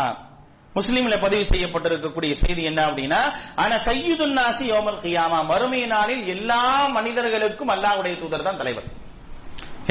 முஸ்லீம்ல 0.77 1.15
பதிவு 1.23 1.45
செய்யப்பட்டிருக்கக்கூடிய 1.51 2.33
செய்தி 2.41 2.61
என்ன 2.69 2.79
அப்படின்னா 2.87 3.21
ஆனா 3.63 3.75
சையீதுன் 3.87 4.35
நாசி 4.39 4.65
யோமல் 4.73 4.99
கியாமா. 5.03 5.39
மறுமை 5.51 5.81
நாளில் 5.93 6.23
எல்லா 6.35 6.63
மனிதர்களுக்கும் 6.97 7.71
அல்லாஹுடைய 7.75 8.13
தூதர் 8.21 8.45
தான் 8.47 8.59
தலைவர். 8.61 8.87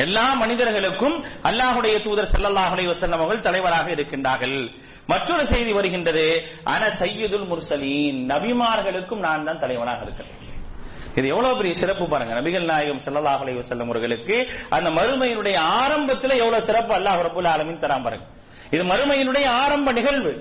எல்லா 0.04 0.26
மனிதர்களுக்கும் 0.42 1.16
அல்லாஹுடைய 1.48 1.94
தூதர் 2.06 2.30
ஸல்லல்லாஹு 2.34 2.72
அலைஹி 2.74 2.88
அவர்கள் 3.16 3.46
தலைவராக 3.48 3.86
இருக்கின்றார்கள். 3.96 4.58
மற்றொரு 5.12 5.44
செய்தி 5.52 5.72
வருகின்றது 5.78 6.26
ஆனா 6.72 6.86
சையீதுல் 7.00 7.46
முர்சலீன். 7.52 8.18
நபிமார்களுக்கும் 8.32 9.22
நான் 9.26 9.46
தான் 9.48 9.60
தலைவராக 9.64 10.00
இருக்கிறேன். 10.06 10.36
இது 11.18 11.26
எவ்வளவு 11.32 11.58
பெரிய 11.58 11.74
சிறப்பு 11.82 12.04
பாருங்க. 12.12 12.32
நபிகள் 12.40 12.66
நாயகம் 12.72 13.02
ஸல்லல்லாஹு 13.06 13.42
அலைஹி 13.44 13.58
அவர்களுக்கு 13.86 14.36
அந்த 14.76 14.88
மறுமையினுடைய 14.98 15.56
ஆரம்பத்துல 15.82 16.36
எவ்வளவு 16.42 16.66
சிறப்பு 16.68 16.94
அல்லாஹ் 16.98 17.20
ரபுல் 17.26 17.50
ஆலமின் 17.54 17.82
தரான் 17.84 18.06
பாருங்க. 18.06 18.26
இது 18.74 18.82
மறுமையினுடைய 18.92 19.46
ஆரம்ப 19.64 19.92
நிகழ்வு. 19.98 20.32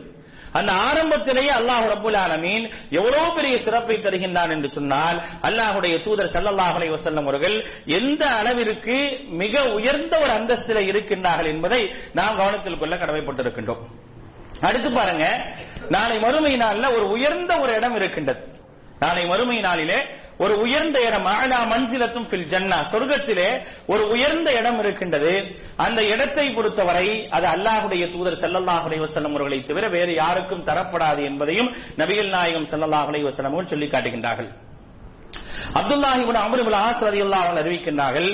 அந்த 0.53 0.71
ஆரம்பத்திலேயே 0.71 1.51
அல்லாஹ் 1.51 1.85
ரபுல் 1.93 2.17
ஆலமீன் 2.17 2.65
எவ்வளவு 2.91 3.33
பெரிய 3.33 3.59
சிறப்பை 3.59 3.97
தருகின்றான் 3.97 4.49
என்று 4.49 4.71
சொன்னால் 4.71 5.17
அல்லாஹுடைய 5.41 5.95
தூதர் 6.03 6.31
ஸல்லல்லாஹு 6.35 6.73
அலை 6.73 6.89
வசல்லம் 6.89 7.27
அவர்கள் 7.27 7.57
எந்த 7.85 8.23
அளவிற்கு 8.39 8.97
மிக 9.41 9.63
உயர்ந்த 9.73 10.13
ஒரு 10.19 10.31
அந்தஸ்தில 10.39 10.79
இருக்கின்றார்கள் 10.91 11.51
என்பதை 11.53 11.81
நாம் 12.13 12.37
கவனத்தில் 12.37 12.77
கொள்ள 12.77 12.95
கடமைப்பட்டிருக்கின்றோம். 12.95 13.83
அடுத்து 14.61 14.91
பாருங்க 14.91 15.25
நாளை 15.89 16.19
மறுமை 16.19 16.57
நாளில் 16.57 16.93
ஒரு 16.95 17.09
உயர்ந்த 17.09 17.51
ஒரு 17.59 17.75
இடம் 17.75 17.95
இருக்கின்றது. 17.95 18.41
நாளை 18.99 19.25
மறுமை 19.25 19.59
நாளிலே 19.59 19.99
ஒரு 20.43 20.53
உயர்ந்த 20.63 20.98
இடம் 21.08 21.27
ஆனா 21.31 21.58
மஞ்சிலத்தும் 21.72 22.27
ஜன்னா 22.51 22.77
சொர்க்கத்திலே 22.91 23.48
ஒரு 23.91 24.03
உயர்ந்த 24.13 24.50
இடம் 24.60 24.79
இருக்கின்றது. 24.84 25.34
அந்த 25.86 26.00
இடத்தை 26.13 26.46
பொறுத்தவரை 26.58 27.08
அது 27.38 27.48
அல்லாஹுடைய 27.53 28.03
தூதர் 28.13 28.41
செல்லல்லாஹ் 28.43 28.86
அலைஹி 28.88 29.01
அவர்களை 29.05 29.60
தவிர 29.69 29.86
வேறு 29.96 30.13
யாருக்கும் 30.22 30.63
தரப்படாது 30.69 31.22
என்பதையும் 31.29 31.69
நபிகள் 32.01 32.31
நாயகம் 32.36 32.69
செல்லல்லாஹ் 32.72 33.10
அலைஹி 33.12 33.25
அவர்கள் 33.29 33.72
சொல்லி 33.74 33.88
காட்டுகின்றார்கள். 33.93 34.50
அப்துல்லாஹி 35.79 36.22
கூட 36.29 36.38
அம்ர் 36.46 36.62
இப்னு 36.63 36.79
அறிவிக்கின்றார்கள் 37.63 38.29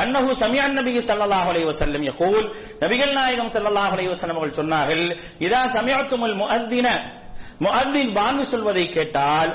அன்னஹு 0.00 0.30
சமியான் 0.40 0.76
நபி 0.78 0.92
சல்லாஹ் 1.08 1.46
அலைஹி 1.52 1.66
வஸல்லம் 1.70 2.04
யகூல். 2.10 2.46
நபிகள் 2.82 3.14
நாயகம் 3.18 3.50
ஸல்லல்லாஹு 3.54 3.92
அலைஹி 3.96 4.10
வஸல்லம் 4.12 4.38
அவர்கள் 4.40 4.58
சொன்னார்கள் 4.60 5.04
இதா 5.46 5.62
சமிஅத்துமுல் 5.76 6.36
முஅத்தின. 6.42 6.88
முஅத்தின் 7.64 8.10
பாங்கு 8.18 8.44
சொல்வதை 8.52 8.84
கேட்டால் 8.96 9.52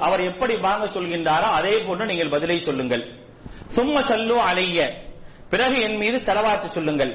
அவர் 0.00 0.22
எப்படி 0.30 0.56
வாங்க 0.56 0.86
சொல்கின்றாரோ 0.86 1.48
அதே 1.58 1.78
போன்று 1.78 2.06
நீங்கள் 2.06 2.28
பதிலை 2.28 2.60
சொல்லுங்கள். 2.60 3.04
சும்ம 3.76 4.00
சல்லு 4.10 4.36
அலைய. 4.48 4.78
பிறகு 5.52 5.80
என் 5.80 5.96
மீது 5.96 6.18
செலவாத்து 6.18 6.68
சொல்லுங்கள். 6.68 7.12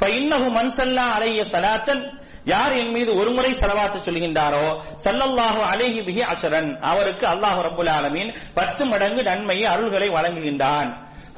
ஃபஇன்னஹு 0.00 0.50
மன் 0.50 0.70
ஸல்லா 0.76 1.04
அலைய 1.16 1.44
ஸலாத்தன் 1.52 2.24
யார் 2.44 2.72
என் 2.72 2.90
மீது 2.90 3.10
ஒரு 3.16 3.30
முறை 3.30 3.52
செலவாத்து 3.52 3.98
சொல்கின்றாரோ 4.08 4.66
சல்லல்லாஹு 5.04 5.60
அலைஹி 5.72 6.00
பிஹி 6.08 6.22
அசரன் 6.32 6.80
அவருக்கு 6.80 7.26
அல்லாஹு 7.26 7.60
ரபுல் 7.68 7.90
ஆலமீன் 7.90 8.30
பத்து 8.54 8.86
மடங்கு 8.86 9.22
நன்மையை 9.22 9.66
அருள்களை 9.74 10.08
வழங்குகின்றான். 10.10 10.90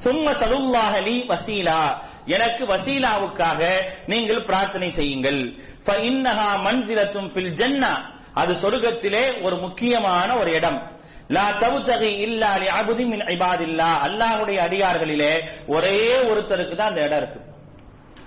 சும்ம 0.05 0.27
சலுல்லாஹ் 0.43 1.27
வசீலா. 1.29 1.81
எனக்கு 2.27 2.67
வசீலாவுக்காக 2.67 3.61
நீங்கள் 4.07 4.45
பிரார்த்தனை 4.45 4.91
செய்யுங்கள். 4.91 5.41
ஃபஇன்னஹா 5.87 6.49
மன்சிலத்தும் 6.67 7.29
ஃபில் 7.33 7.53
ஜன்னா. 7.53 7.93
அது 8.35 8.55
சொர்க்கத்திலே 8.55 9.43
ஒரு 9.43 9.57
முக்கியமான 9.57 10.37
ஒரு 10.37 10.53
இடம். 10.53 10.79
லா 11.29 11.47
தவுத்தகை 11.61 12.19
இல்லா 12.19 12.53
அலி 12.53 12.67
அபுதி 12.67 13.05
மின் 13.07 13.25
ஐபாதில்லா 13.35 13.91
அல்லாஹுடைய 14.07 14.59
அடியார்களிலே 14.67 15.33
ஒரே 15.67 16.23
ஒருத்தருக்கு 16.23 16.75
தான் 16.77 16.89
அந்த 16.89 17.05
இடம் 17.05 17.19
இருக்கு. 17.19 17.41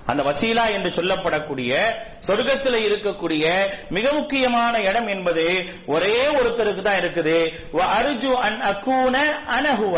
அந்த 0.05 0.24
வசீலா 0.24 0.72
என்று 0.72 0.89
சொல்லப்படக்கூடிய 0.89 1.72
சொர்க்கத்தில் 2.27 2.77
இருக்கக்கூடிய 2.88 3.46
மிக 3.89 4.13
முக்கியமான 4.13 4.81
இடம் 4.81 5.08
என்பது 5.08 5.46
ஒரே 5.86 6.27
ஒருத்தருக்கு 6.27 6.81
தான் 6.81 7.01
இருக்குது. 7.03 7.38
அர்ஜு 7.98 8.31
அன் 8.48 8.62
அக்கூன 8.62 9.15
அனகுவ 9.58 9.98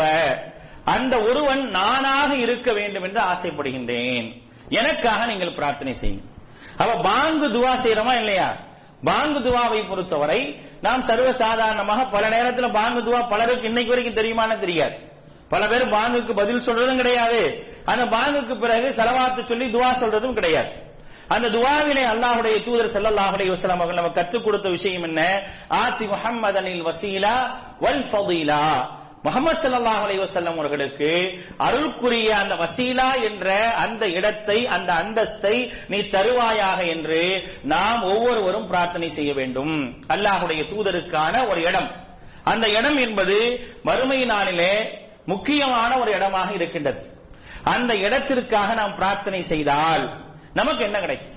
அந்த 0.84 1.20
ஒருவன் 1.20 1.70
நானாக 1.70 2.36
இருக்க 2.36 2.72
வேண்டும் 2.72 3.02
என்று 3.02 3.20
ஆசைப்படுகின்றேன். 3.20 4.26
எனக்காக 4.68 5.26
நீங்கள் 5.26 5.54
பிரார்த்தனை 5.54 5.94
செய்யுங்க 6.00 6.32
அவ 6.78 7.00
பாங்கு 7.08 7.48
துவா 7.48 7.72
செய்யறோமா 7.84 8.14
இல்லையா? 8.18 8.48
பாங்கு 9.04 9.38
துவாவை 9.38 9.88
பொறுத்தவரை 9.88 10.40
நாம் 10.80 11.02
சர்வ 11.02 11.32
சாதாரணமாக 11.32 12.04
பல 12.04 12.28
நேரத்தில் 12.28 12.70
பாங்கு 12.70 13.00
துவா 13.00 13.28
பலருக்கு 13.28 13.66
இன்னைக்கு 13.66 13.94
வரைக்கும் 13.94 14.18
தெரியுமான்னு 14.18 14.58
தெரியாது. 14.58 14.96
பல 15.48 15.66
பேர் 15.66 15.88
பாங்குக்கு 15.88 16.32
பதில் 16.34 16.64
சொல்றதும் 16.66 16.96
கிடையாது. 16.96 17.40
அந்த 17.84 18.04
பாங்குக்கு 18.16 18.54
பிறகு 18.60 18.88
செலவாத்து 18.96 19.44
சொல்லி 19.44 19.66
துவா 19.66 19.90
சொல்றதும் 20.02 20.32
கிடையாது. 20.32 20.72
அந்த 21.28 21.48
துவாவிலே 21.48 22.04
அல்லாஹுடைய 22.12 22.56
தூதர் 22.64 22.94
செல்லல்லாஹுடைய 22.94 23.48
அலைஹி 23.50 23.68
அவர்கள் 23.68 24.00
நமக்கு 24.00 24.20
கற்றுக் 24.20 24.44
கொடுத்த 24.44 24.68
விஷயம் 24.68 25.02
என்ன? 25.02 25.42
ஆத்தி 25.68 26.06
முஹம்மதனில் 26.06 26.84
வசீலா 26.86 27.34
வல் 27.80 28.04
ஃபதீலா. 28.10 28.64
முகமது 29.24 29.56
சல்லாஹ் 29.62 30.00
அலைஹி 30.04 30.20
வஸல்லம் 30.24 30.58
அவர்களுக்கு 30.60 31.10
அருள்குரிய 31.66 32.28
அந்த 32.42 32.54
வசீலா 32.62 33.08
என்ற 33.28 33.46
அந்த 33.84 34.04
இடத்தை 34.08 34.58
அந்த 34.76 34.90
அந்தஸ்தை 35.02 35.54
நீ 35.92 35.98
தருவாயாக 36.14 36.80
என்று 36.94 37.20
நாம் 37.72 38.02
ஒவ்வொருவரும் 38.12 38.68
பிரார்த்தனை 38.72 39.08
செய்ய 39.18 39.30
வேண்டும். 39.40 39.74
அல்லாஹுடைய 40.14 40.62
தூதருக்கான 40.72 41.34
ஒரு 41.50 41.60
இடம். 41.68 41.88
அந்த 42.52 42.66
இடம் 42.78 42.98
என்பது 43.06 43.38
மறுமை 43.88 44.20
நாளிலே 44.32 44.72
முக்கியமான 45.32 45.90
ஒரு 45.98 46.10
இடமாக 46.12 46.48
இருக்கின்றது. 46.52 47.00
அந்த 47.74 47.92
இடத்திற்காக 48.06 48.74
நாம் 48.74 48.96
பிரார்த்தனை 49.00 49.42
செய்தால் 49.52 50.04
நமக்கு 50.52 50.82
என்ன 50.84 50.98
கிடைக்கும்? 51.00 51.32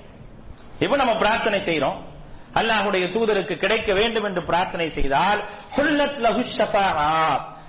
இப்ப 0.84 0.96
நம்ம 0.96 1.14
பிரார்த்தனை 1.24 1.60
செய்யறோம் 1.68 2.00
அல்லாஹுடைய 2.60 3.06
தூதருக்கு 3.14 3.56
கிடைக்க 3.64 3.90
வேண்டும் 3.94 4.24
என்று 4.24 4.42
பிரார்த்தனை 4.50 4.88
செய்தால் 4.98 5.40
ஹுல்லத் 5.76 6.20
லஹு 6.26 6.44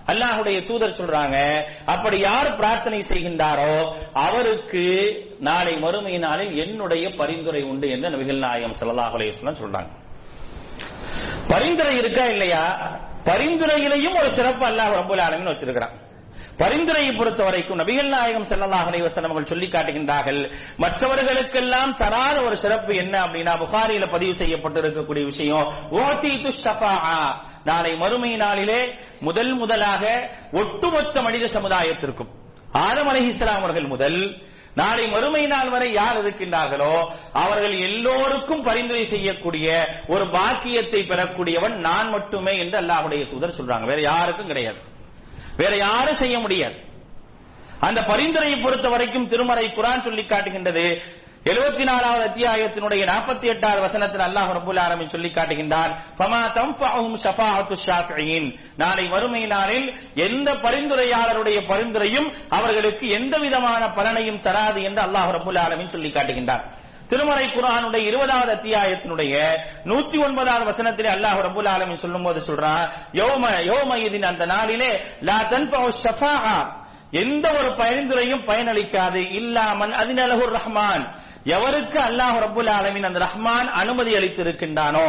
அல்லாஹுடைய 0.08 0.58
தூதர் 0.68 0.98
சொல்றாங்க 0.98 1.36
அப்படி 1.94 2.18
யார் 2.20 2.50
பிரார்த்தனை 2.60 3.00
செய்கின்றாரோ 3.10 3.72
அவருக்கு 4.26 4.84
நாளை 5.40 5.74
மறுமை 5.84 6.14
நாளில் 6.18 6.54
என்னுடைய 6.64 7.04
பரிந்துரை 7.20 7.62
உண்டு 7.72 7.88
என்று 7.94 8.12
நபிகள் 8.14 8.44
நாயகம் 8.46 8.76
ஸல்லல்லாஹு 8.80 9.16
அலைஹி 9.16 9.32
சொல்றாங்க. 9.62 9.90
பரிந்துரை 11.52 11.94
இருக்கா 11.98 12.24
இல்லையா? 12.26 12.64
பரிந்துரையிலையும் 13.24 14.18
ஒரு 14.20 14.30
சிறப்பு 14.30 14.64
அல்லாஹ் 14.66 14.96
ரொம்ப 14.98 15.14
ஆலமீன் 15.26 15.52
வச்சிருக்கிறான். 15.52 15.96
பரிந்துரையை 16.62 17.10
பொறுத்த 17.14 17.40
வரைக்கும் 17.44 17.78
நபிகள் 17.80 18.10
நாயகம் 18.14 18.46
ஸல்லல்லாஹு 18.50 18.88
அலைஹி 18.90 19.04
அவர்கள் 19.18 19.50
சொல்லி 19.52 19.66
காட்டுகின்றார்கள் 19.68 20.40
மற்றவர்களுக்கெல்லாம் 20.84 21.92
தராத 22.00 22.36
ஒரு 22.46 22.56
சிறப்பு 22.56 22.92
என்ன 23.02 23.14
அப்படின்னா 23.24 23.52
புகாரியில 23.62 24.06
பதிவு 24.14 24.34
செய்யப்பட்டிருக்கக்கூடிய 24.42 25.24
விஷயம் 25.32 25.68
ஓதீது 26.00 26.52
நாளை 27.64 27.96
மறுமை 27.96 28.36
நாளிலே 28.36 28.94
முதல் 29.20 29.54
முதலாக 29.54 30.30
ஒட்டுமொத்த 30.52 31.22
மனித 31.22 31.46
சமுதாயத்திற்கும் 31.46 32.28
ஆதம் 32.72 33.08
அலைஹிஸ்ஸலாம் 33.08 33.62
அவர்கள் 33.62 33.86
முதல். 33.86 34.46
நாளை 34.74 35.08
மறுமை 35.08 35.46
நாள் 35.46 35.68
வரை 35.68 35.92
யார் 35.92 36.26
இருக்கின்றார்களோ 36.26 37.04
அவர்கள் 37.32 37.78
எல்லோருக்கும் 37.78 38.62
பரிந்துரை 38.62 39.04
செய்யக்கூடிய 39.04 39.88
ஒரு 40.06 40.28
பாக்கியத்தை 40.28 41.02
பெறக்கூடியவன் 41.02 41.74
நான் 41.74 42.08
மட்டுமே 42.08 42.58
என்று 42.58 42.80
அல்லாஹுடைய 42.80 43.30
தூதர் 43.30 43.54
சொல்றாங்க. 43.58 43.84
வேற 43.84 44.00
யாருக்கும் 44.00 44.46
கிடையாது. 44.46 44.76
வேற 45.56 45.76
யாரும் 45.76 46.14
செய்ய 46.14 46.38
முடியாது. 46.38 46.86
அந்த 47.80 48.04
பரிந்துரையை 48.04 48.60
பொறுத்த 48.60 48.88
வரைக்கும் 48.88 49.26
திருமறை 49.26 49.72
குரான் 49.76 50.02
சொல்லி 50.02 50.24
காட்டுகின்றது 50.24 51.02
எழுபத்தி 51.48 51.84
நாலாவது 51.84 52.24
அத்தியாயத்தினுடைய 52.24 53.02
நாற்பத்தி 53.06 53.42
எட்டாவது 53.42 53.80
வசனத்தில் 53.80 54.20
அல்லாஹ் 54.20 54.50
ரபுல் 54.56 54.78
ஆலமின் 54.78 55.08
சொல்லி 55.08 55.28
காட்டுகின்றான். 55.28 55.92
நாளை 58.76 59.08
வறுமை 59.08 59.46
நாளில் 59.46 59.98
எந்த 60.14 60.54
பரிந்துரையாளருடைய 60.54 61.58
பரிந்துரையும் 61.66 62.34
அவர்களுக்கு 62.48 63.08
எந்த 63.08 63.38
விதமான 63.38 63.86
பலனையும் 63.86 64.40
தராது 64.40 64.82
என்று 64.82 65.02
அல்லாஹ் 65.02 65.30
ரபுல் 65.36 65.58
ஆலமின் 65.58 65.88
சொல்லி 65.88 66.08
காட்டுகின்றார் 66.08 66.60
திருமறை 67.08 67.46
குரானுடைய 67.46 68.06
இருபதாவது 68.06 68.54
அத்தியாயத்தினுடைய 68.54 69.44
நூத்தி 69.84 70.24
ஒன்பதாவது 70.24 70.70
வசனத்திலே 70.70 71.10
அல்லாஹ் 71.10 71.40
ரபுல் 71.46 71.68
ஆலமின் 71.68 71.96
சொல்லும் 71.96 72.22
போது 72.22 72.40
சொல்றான் 72.40 72.88
யோம 73.12 73.48
யோம 73.62 73.96
இதின் 73.96 74.24
அந்த 74.24 74.46
நாளிலே 74.46 75.00
லா 75.20 75.40
தன்ஃபஅு 75.50 76.76
எந்த 77.10 77.50
ஒரு 77.50 77.68
பரிந்துரையும் 77.68 78.44
பயனளிக்காது. 78.46 79.32
இல்லாமன் 79.32 79.92
அதினலகுர் 79.92 80.52
ரஹ்மான். 80.52 81.17
எவருக்கு 81.54 81.98
அல்லாஹ் 82.08 82.36
ரபுல் 82.46 82.70
ஆலமின் 82.78 83.06
அந்த 83.08 83.18
ரஹ்மான் 83.26 83.68
அனுமதி 83.80 84.12
அளித்திருக்கின்றானோ? 84.18 85.08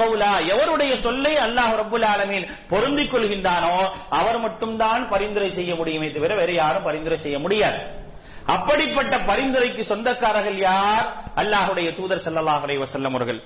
கவுலா 0.00 0.32
எவருடைய 0.52 0.92
சொல்லை 0.96 1.32
அல்லாஹ் 1.46 1.72
ரபுல் 1.82 2.06
ஆலமீன் 2.14 2.46
பொருந்திக் 2.68 3.12
கொள்கின்றானோ 3.12 3.76
அவர் 4.18 4.38
மட்டும்தான் 4.38 5.02
பரிந்துரை 5.08 5.50
செய்ய 5.58 5.74
முடியுமே 5.74 6.08
தவிர 6.10 6.34
வேற 6.34 6.52
யாரும் 6.52 6.86
பரிந்துரை 6.88 7.18
செய்ய 7.18 7.38
முடியாது. 7.38 7.80
அப்படிப்பட்ட 8.46 9.14
பரிந்துரைக்கு 9.30 9.82
சொந்தக்காரர்கள் 9.84 10.58
யார்? 10.68 11.06
அல்லாஹுடைய 11.36 11.88
தூதர் 11.98 12.22
ஸல்லல்லாஹு 12.26 12.62
அலைஹி 12.66 12.80
வஸல்லம் 12.84 13.14
அவர்கள். 13.14 13.40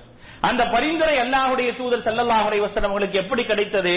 அந்த 0.49 0.63
பரிந்துரை 0.75 1.17
அல்லாஹுடைய 1.25 1.71
தூதர் 1.81 2.05
ஸல்லல்லாஹு 2.09 2.47
அலைஹி 2.49 2.65
வஸல்லம் 2.67 2.93
அவர்களுக்கு 2.95 3.23
எப்படி 3.25 3.43
கிடைத்தது? 3.45 3.97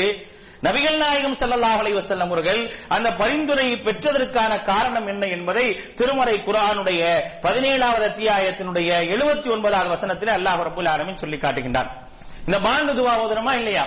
நபிகள் 0.65 0.97
நாயகம் 0.97 1.35
ஸல்லல்லாஹு 1.41 1.79
அலைஹி 1.81 1.97
வஸல்லம் 1.99 2.31
அவர்கள் 2.33 2.61
அந்த 2.89 3.07
பரிந்துரையை 3.11 3.75
பெற்றதற்கான 3.87 4.63
காரணம் 4.63 5.07
என்ன 5.07 5.25
என்பதை 5.25 5.65
திருமறை 5.99 6.35
குரானுடைய 6.47 7.01
பதினேழாவது 7.45 8.05
அத்தியாயத்தினுடைய 8.09 8.89
எழுபத்தி 9.13 9.49
ஒன்பதாவது 9.55 9.89
வசனத்தில் 9.89 10.29
அல்லாஹ் 10.29 10.63
ரபுல் 10.67 10.89
ஆலமின் 10.93 11.21
சொல்லி 11.23 11.37
காட்டுகின்றான். 11.37 11.89
இந்த 12.47 12.59
பாங்கு 12.59 12.93
துவா 12.99 13.13
ஓதுறோமா 13.23 13.53
இல்லையா? 13.61 13.85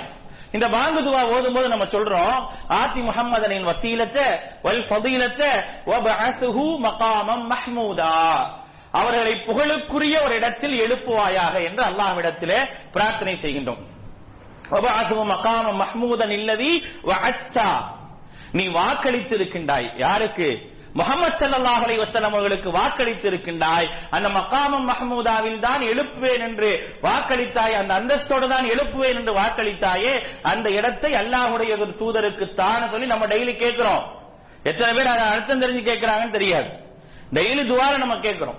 இந்த 0.53 0.67
பாங்கு 0.69 1.01
துவா 1.01 1.23
ஓதும் 1.35 1.55
போது 1.55 1.69
நம்ம 1.69 1.85
சொல்றோம் 1.85 2.39
ஆதி 2.69 3.01
முஹம்மதனின் 3.01 3.69
வசீலத்த 3.71 4.19
வல் 4.63 4.85
ஃபதீலத்த 4.89 5.43
வபஅத்ஹு 5.91 6.67
மகாமம் 6.87 7.45
மஹ்மூதா. 7.53 8.15
அவர்களை 8.91 9.35
புகழுக்குரிய 9.49 10.15
ஒரு 10.25 10.35
இடத்தில் 10.35 10.77
எழுப்புவாயாக 10.85 11.55
என்று 11.69 11.83
அல்லாஹ்விடத்திலே 11.91 12.59
பிரார்த்தனை 12.93 13.35
செய்கின்றோம். 13.37 13.83
மகாமம் 14.73 15.79
மஹ்மூதன் 15.83 16.35
இல்லதி 16.39 16.73
வஅத்தா 17.11 17.71
நீ 18.59 18.65
வாக்களித்து 18.69 19.35
இருக்கின்றாய் 19.39 19.89
யாருக்கு? 20.05 20.49
முகமது 21.01 21.35
சல்லாஹ் 21.41 21.83
அலைஹி 21.87 22.01
வஸல்லம் 22.03 22.35
அவர்களுக்கு 22.37 22.71
வாக்களித்து 22.71 23.27
இருக்கின்றாய் 23.31 23.89
அந்த 24.17 24.29
மகாமம் 24.39 24.89
மஹமூதாவில் 24.91 25.61
தான் 25.67 25.83
எழுப்புவேன் 25.93 26.43
என்று 26.47 26.71
வாக்களித்தாய் 27.03 27.75
அந்த 27.81 27.93
அந்தஸ்தோடு 28.01 28.47
தான் 28.55 28.67
எழுப்புவேன் 28.75 29.19
என்று 29.21 29.33
வாக்களித்தாயே 29.41 30.15
அந்த 30.53 30.67
இடத்தை 30.71 31.13
அல்லாஹுடைய 31.21 31.79
ஒரு 31.85 31.93
தூதருக்கு 32.01 32.49
தான் 32.63 32.91
சொல்லி 32.95 33.07
நம்ம 33.07 33.27
டெய்லி 33.27 33.55
கேட்கிறோம். 33.65 34.03
எத்தனை 34.71 34.91
பேர் 34.97 35.13
அதை 35.13 35.27
அர்த்தம் 35.35 35.63
தெரிஞ்சு 35.63 35.83
கேட்கிறாங்கன்னு 35.91 36.37
தெரியாது. 36.39 36.71
டெய்லி 37.39 37.63
துவார 37.67 37.93
நம்ம 37.97 38.17
கேட்கிறோம். 38.27 38.59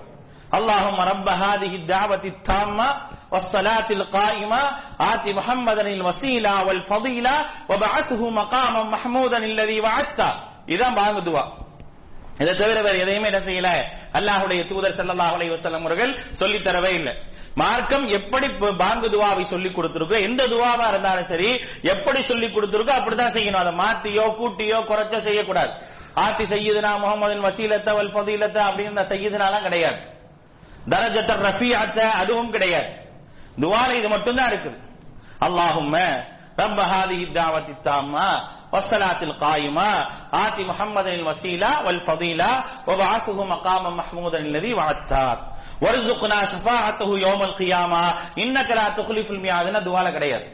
اللهم 0.53 0.99
رب 1.03 1.27
هذه 1.43 1.71
الدعوة 1.75 2.23
التامة 2.25 2.87
والصلاة 3.31 3.89
القائمة 3.91 4.61
آت 5.03 5.25
محمدا 5.29 5.85
الوسيلة 5.89 6.53
والفضيلة 6.67 7.35
وبعثه 7.69 8.21
مقاما 8.31 8.81
محمودا 8.85 9.37
الذي 9.45 9.77
وعدته 9.81 10.29
இதான் 10.67 10.95
பாங்கு 10.99 11.21
துவா 11.27 11.43
இதை 12.41 12.53
தவிர 12.55 12.77
வேற 12.81 12.95
எதையுமே 13.03 13.27
என்ன 13.27 13.41
செய்யல 13.47 13.69
அல்லாஹுடைய 14.17 14.61
தூதர் 14.71 14.97
ஸல்லல்லாஹு 14.97 15.33
அலைஹி 15.37 15.51
வஸல்லம் 15.53 15.83
அவர்கள் 15.83 16.11
சொல்லி 16.33 16.59
தரவே 16.61 16.91
இல்லை 16.99 17.13
மார்க்கம் 17.57 18.05
எப்படி 18.17 18.47
ப- 18.55 18.75
பாங்கு 18.81 19.07
துவாவை 19.13 19.43
சொல்லி 19.47 19.69
கொடுத்திருக்கோ 19.71 20.17
எந்த 20.27 20.41
துவாவா 20.47 20.87
இருந்தாலும் 20.89 21.29
சரி 21.31 21.49
எப்படி 21.93 22.19
சொல்லி 22.23 22.47
கொடுத்திருக்கோ 22.49 22.93
அப்படிதான் 22.97 23.35
செய்யணும் 23.37 23.63
அதை 23.63 23.73
மாத்தியோ 23.77 24.25
கூட்டியோ 24.39 24.79
குறைச்சோ 24.89 25.19
செய்யக்கூடாது 25.27 25.73
ஆத்தி 26.23 26.45
செய்யுதுனா 26.53 26.91
முகமதின் 26.97 27.45
வசீலத்த 27.47 27.89
வல் 27.97 28.13
ஃபதீலத்த 28.13 28.57
அப்படின்னு 28.67 29.05
செய்யுதுனாலாம் 29.11 29.65
கிடையாது 29.67 29.99
தரஜத்த 30.91 31.31
ரஃபியத்த 31.47 31.99
அதுவும் 32.21 32.51
கிடையாது 32.55 32.91
துவால 33.61 33.89
இது 33.99 34.09
மட்டும்தான் 34.15 34.51
இருக்குது 34.51 34.77
அல்லாஹும்ம 35.45 35.95
رب 36.59 36.79
هذه 36.93 37.19
الدعوة 37.23 37.67
التامة 37.69 38.29
والصلاة 38.73 39.21
القائمة 39.23 39.89
آت 40.35 40.57
محمد 40.61 41.07
الوسيلة 41.09 41.71
والفضيلة 41.85 42.51
وبعثه 42.87 43.37
مقاما 43.45 43.89
محمودا 43.91 44.39
الذي 44.39 44.71
وعدته 44.73 45.37
وارزقنا 45.81 46.45
شفاعته 46.45 47.09
يوم 47.19 47.41
القيامة 47.43 48.03
إنك 48.37 48.69
لا 48.71 48.87
تخلف 48.89 49.27
الميعاد 49.31 49.67
துவால 49.87 50.07
கிடையாது 50.11 50.45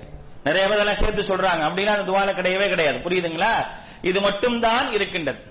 நிறைய 0.47 0.63
பேர் 0.67 0.77
அதெல்லாம் 0.77 1.01
சேர்த்து 1.03 1.23
சொல்றாங்க 1.31 1.61
அப்படின்னா 1.67 1.93
அந்த 1.95 2.05
துவால 2.11 2.29
கிடையவே 2.39 2.67
கிடையாது 2.69 2.97
புரியுதுங்களா 3.05 3.53
இது 4.01 4.19
மட்டும்தான் 4.21 4.87
இருக்கின்றது 4.93 5.41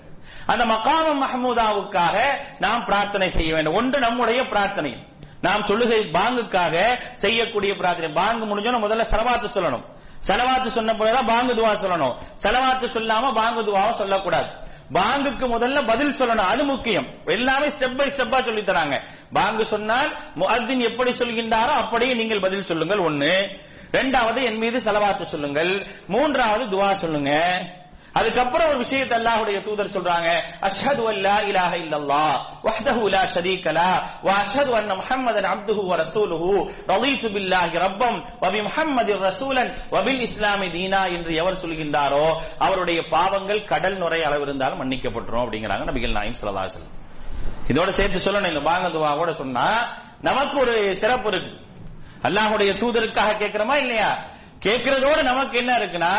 அந்த 0.48 0.64
மகாமம் 0.64 1.22
மஹமூதாவுக்காக 1.22 2.16
நாம் 2.58 2.84
பிரார்த்தனை 2.84 3.30
செய்ய 3.30 3.54
வேண்டும். 3.54 3.74
ஒன்று 3.74 3.98
நம்முடைய 3.98 4.48
பிரார்த்தனை. 4.48 4.92
நாம் 5.40 5.66
தொழுகை 5.66 6.00
பாங்குக்காக 6.10 6.76
செய்யக்கூடிய 7.14 7.76
பிரார்த்தனை. 7.76 8.12
பாங்கு 8.12 8.44
முடிஞ்சோன்னு 8.44 8.84
முதல்ல 8.84 9.04
செலவாத்து 9.10 9.48
சொல்லணும். 9.54 9.84
செலவாத்து 10.26 10.66
சொன்ன 10.66 10.94
பிறகுதான் 10.94 11.26
பாங்கு 11.26 11.54
துவா 11.54 11.70
சொல்லணும். 11.70 12.14
செலவாத்து 12.42 12.86
சொல்லாம 12.96 13.34
பாங்கு 13.34 13.62
துவாவை 13.62 13.92
சொல்லக்கூடாது. 13.92 14.48
பாங்குக்கு 14.92 15.46
முதல்ல 15.54 15.86
பதில் 15.86 16.16
சொல்லணும். 16.18 16.48
அது 16.52 16.64
முக்கியம். 16.64 17.06
எல்லாமே 17.24 17.66
ஸ்டெப் 17.66 17.96
பை 17.96 18.08
ஸ்டெப்பா 18.08 18.44
சொல்லி 18.44 18.62
தராங்க. 18.62 19.00
பாங்கு 19.32 19.66
சொன்னால் 19.66 20.10
முஅத்தின் 20.36 20.80
எப்படி 20.80 21.10
சொல்கின்றாரோ 21.10 21.74
அப்படியே 21.82 22.14
நீங்கள் 22.14 22.40
பதில் 22.40 22.68
சொல்லுங்கள். 22.70 22.98
ஒன்னு 22.98 23.48
ரெண்டாவது 23.92 24.44
என் 24.44 24.58
மீது 24.58 24.78
செலவாத்து 24.78 25.22
சொல்லுங்கள். 25.22 25.86
மூன்றாவது 26.06 26.64
துவா 26.64 26.94
சொல்லுங்க. 26.94 27.32
அதுக்கப்புறம் 28.14 28.68
ஒரு 28.70 28.78
விஷயத்தை 28.78 29.14
அல்லாஹுடைய 29.18 29.58
தூதர் 29.66 29.92
சொல்றாங்க 29.96 30.28
அஷ்ஹது 30.68 31.02
அல்லா 31.12 31.34
இலாஹ 31.50 31.72
இல்லல்லாஹ் 31.82 32.36
வஹ்தஹு 32.66 33.02
லா 33.14 33.22
ஷரீக 33.34 33.72
லா 33.78 33.90
வ 34.26 34.28
அஷ்ஹது 34.42 34.72
அன்ன 34.78 34.96
முஹம்மதன் 35.00 35.48
அப்துஹு 35.52 35.82
வ 35.90 35.96
ரசூலுஹு 36.02 36.52
ரலீது 36.92 37.28
பில்லாஹி 37.36 37.76
ரப்பம் 37.84 38.18
வ 38.42 38.50
பி 38.54 38.60
முஹம்மதிர் 38.68 39.22
ரசூலன் 39.28 39.70
வ 39.94 40.02
பில் 40.06 40.22
இஸ்லாமி 40.28 40.68
தீனா 40.76 41.02
என்று 41.16 41.32
எவர் 41.42 41.60
சொல்கின்றாரோ 41.62 42.24
அவருடைய 42.58 43.00
பாவங்கள் 43.14 43.68
கடல் 43.72 43.98
நுரை 43.98 44.20
அளவு 44.22 44.46
இருந்தாலும் 44.48 44.80
மன்னிக்கப்பட்டுரும் 44.82 45.44
அப்படிங்கிறாங்க 45.44 45.86
நபிகள் 45.90 46.16
நாயம் 46.18 46.38
ஸல்லல்லாஹு 46.40 46.64
அலைஹி 46.64 46.76
வஸல்லம். 46.76 46.94
இதோட 47.72 47.90
சேர்த்து 47.90 48.18
சொல்லணும் 48.18 48.52
இந்த 48.52 48.62
பாங்க 48.70 49.16
கூட 49.20 49.32
சொன்னா 49.42 49.66
நமக்கு 50.20 50.56
ஒரு 50.60 50.74
சிறப்பு 50.94 51.28
இருக்கு. 51.32 51.52
அல்லாஹுடைய 52.26 52.70
தூதருக்காக 52.82 53.36
கேட்கிறோமா 53.42 53.76
இல்லையா? 53.84 54.10
கேட்கிறதோட 54.64 55.18
நமக்கு 55.22 55.56
என்ன 55.62 55.72
இருக்குன்னா 55.80 56.12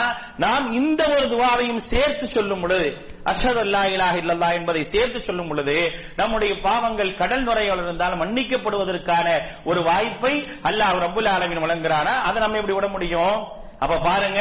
நாம் 0.44 0.66
இந்த 0.80 1.02
ஒரு 1.16 1.26
துவாவையும் 1.34 1.82
சேர்த்து 1.92 2.26
சொல்லும் 2.36 2.62
பொழுது 2.64 2.90
அஷது 3.32 3.60
அல்லா 3.64 3.82
இலாஹ 3.94 4.16
இல்லல்லா 4.22 4.50
என்பதை 4.58 4.84
சேர்த்து 4.94 5.20
சொல்லும் 5.28 5.50
பொழுது 5.52 5.76
நம்முடைய 6.20 6.52
பாவங்கள் 6.68 7.12
கடல் 7.22 7.46
நுரையோடு 7.48 7.84
இருந்தால் 7.86 8.20
மன்னிக்கப்படுவதற்கான 8.22 9.28
ஒரு 9.64 9.82
வாய்ப்பை 9.90 10.34
அல்லாஹ் 10.70 10.96
ரபுல் 11.06 11.30
ஆலமின் 11.36 11.64
வழங்குறானா? 11.66 12.14
அதை 12.28 12.38
நம்ம 12.44 12.60
எப்படி 12.62 12.78
விட 12.78 12.88
முடியும்? 12.96 13.38
அப்ப 13.84 14.00
பாருங்க 14.08 14.40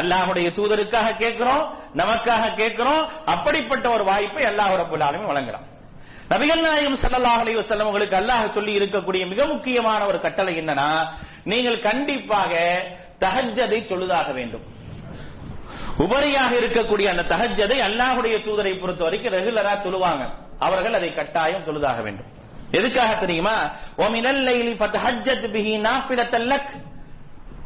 அல்லாஹுடைய 0.00 0.48
தூதருக்காக 0.58 1.14
கேட்கிறோம் 1.22 1.64
நமக்காக 2.00 2.52
கேட்கிறோம் 2.60 3.02
அப்படிப்பட்ட 3.34 3.86
ஒரு 3.90 4.04
வாய்ப்பை 4.10 4.44
அல்லாஹ் 4.50 4.76
ரபுல் 4.82 5.06
ஆலமின் 5.08 5.32
வழங்குறான். 5.32 5.66
நபிகள் 6.30 6.62
நாயகம் 6.66 7.00
சல்லாஹ் 7.04 7.40
அலைஹி 7.42 7.58
வஸல்லம் 7.62 7.88
உங்களுக்கு 7.90 8.16
அல்லாஹ் 8.20 8.54
சொல்லி 8.58 8.72
இருக்கக்கூடிய 8.80 9.22
மிக 9.32 9.40
முக்கியமான 9.54 10.00
ஒரு 10.10 10.20
கட்டளை 10.20 10.54
என்னன்னா 10.62 10.90
நீங்கள் 11.52 11.84
கண்டிப்பாக 11.88 12.52
தகஜதை 13.20 13.78
தொழுதாக 13.86 14.32
வேண்டும். 14.32 14.64
உபரியாக 15.98 16.50
இருக்கக்கூடிய 16.60 17.04
அந்த 17.04 17.36
தஹஜ்ஜதை 17.36 17.78
அல்லாஹுடைய 17.78 18.36
தூதரை 18.44 18.80
பொறுத்த 18.80 19.04
வரைக்கும் 19.04 19.32
ரெகுலரா 19.32 19.74
தொழுவாங்க. 19.84 20.30
அவர்கள் 20.58 20.92
அதை 20.92 21.14
கட்டாயம் 21.14 21.64
தொழுதாக 21.64 22.02
வேண்டும். 22.02 22.26
எதுக்காக 22.70 23.14
தெரியுமா? 23.14 23.70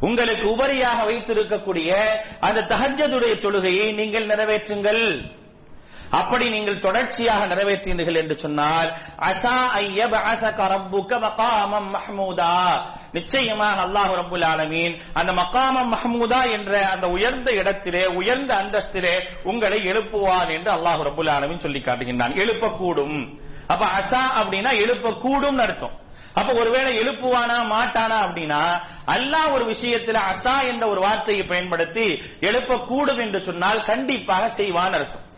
உங்களுக்கு 0.01 0.57
உபரியாக 0.57 1.05
வைத்திருக்கக்கூடிய 1.07 1.91
அந்த 2.41 2.61
தஹஜ்ஜதுடைய 2.61 3.35
தொழுகையை 3.39 3.95
நீங்கள் 3.95 4.27
நிறைவேற்றுங்கள். 4.27 5.33
அப்படி 6.11 6.49
நீங்கள் 6.49 6.81
தொடர்ச்சியாக 6.81 7.55
நிறைவேற்றினீர்கள் 7.55 8.17
என்று 8.17 8.39
சொன்னால் 8.39 8.93
அசா 9.19 9.57
ஐயபஅஸக 9.79 10.59
ரப்புக 10.75 11.21
மகாமம் 11.21 11.95
நிச்சயமாக 13.13 13.83
அல்லாஹு 13.83 14.15
ரபுல் 14.15 14.45
ஆலமீன் 14.45 15.01
அந்த 15.13 15.33
மக்காமம் 15.33 15.95
மஹமூதா 15.95 16.51
என்ற 16.51 16.89
அந்த 16.89 17.09
உயர்ந்த 17.09 17.53
இடத்திலே 17.53 18.07
உயர்ந்த 18.07 18.55
அந்தஸ்திலே 18.55 19.15
உங்களை 19.43 19.89
எழுப்புவான் 19.89 20.51
என்று 20.51 20.73
அல்லாஹு 20.73 21.03
ரபுல் 21.03 21.31
ஆலமீன் 21.31 21.59
சொல்லி 21.59 21.81
காட்டுகின்றான். 21.81 22.35
எழுப்பக்கூடும். 22.35 23.39
அப்ப 23.67 23.87
அசா 23.87 24.23
அப்படின்னா 24.43 24.71
எழுப்பக்கூடும் 24.85 25.59
அர்த்தம். 25.59 25.99
அப்ப 26.35 26.53
ஒருவேளை 26.53 27.03
எழுப்புவானா 27.03 27.59
மாட்டானா 27.73 28.19
அப்படின்னா 28.27 28.81
அல்லாஹ் 29.07 29.53
ஒரு 29.53 29.65
விஷயத்துல 29.65 30.19
அசா 30.33 30.67
என்ற 30.67 30.89
ஒரு 30.89 31.01
வார்த்தையை 31.01 31.47
பயன்படுத்தி 31.47 32.23
எழுப்பக்கூடும் 32.41 33.21
என்று 33.21 33.43
சொன்னால் 33.43 33.85
கண்டிப்பாக 33.85 34.49
செய்வான் 34.49 34.93
அர்த்தம். 34.93 35.29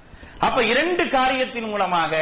அப்ப 0.47 0.59
இரண்டு 0.73 1.05
காரியத்தின் 1.09 1.69
மூலமாக 1.73 2.13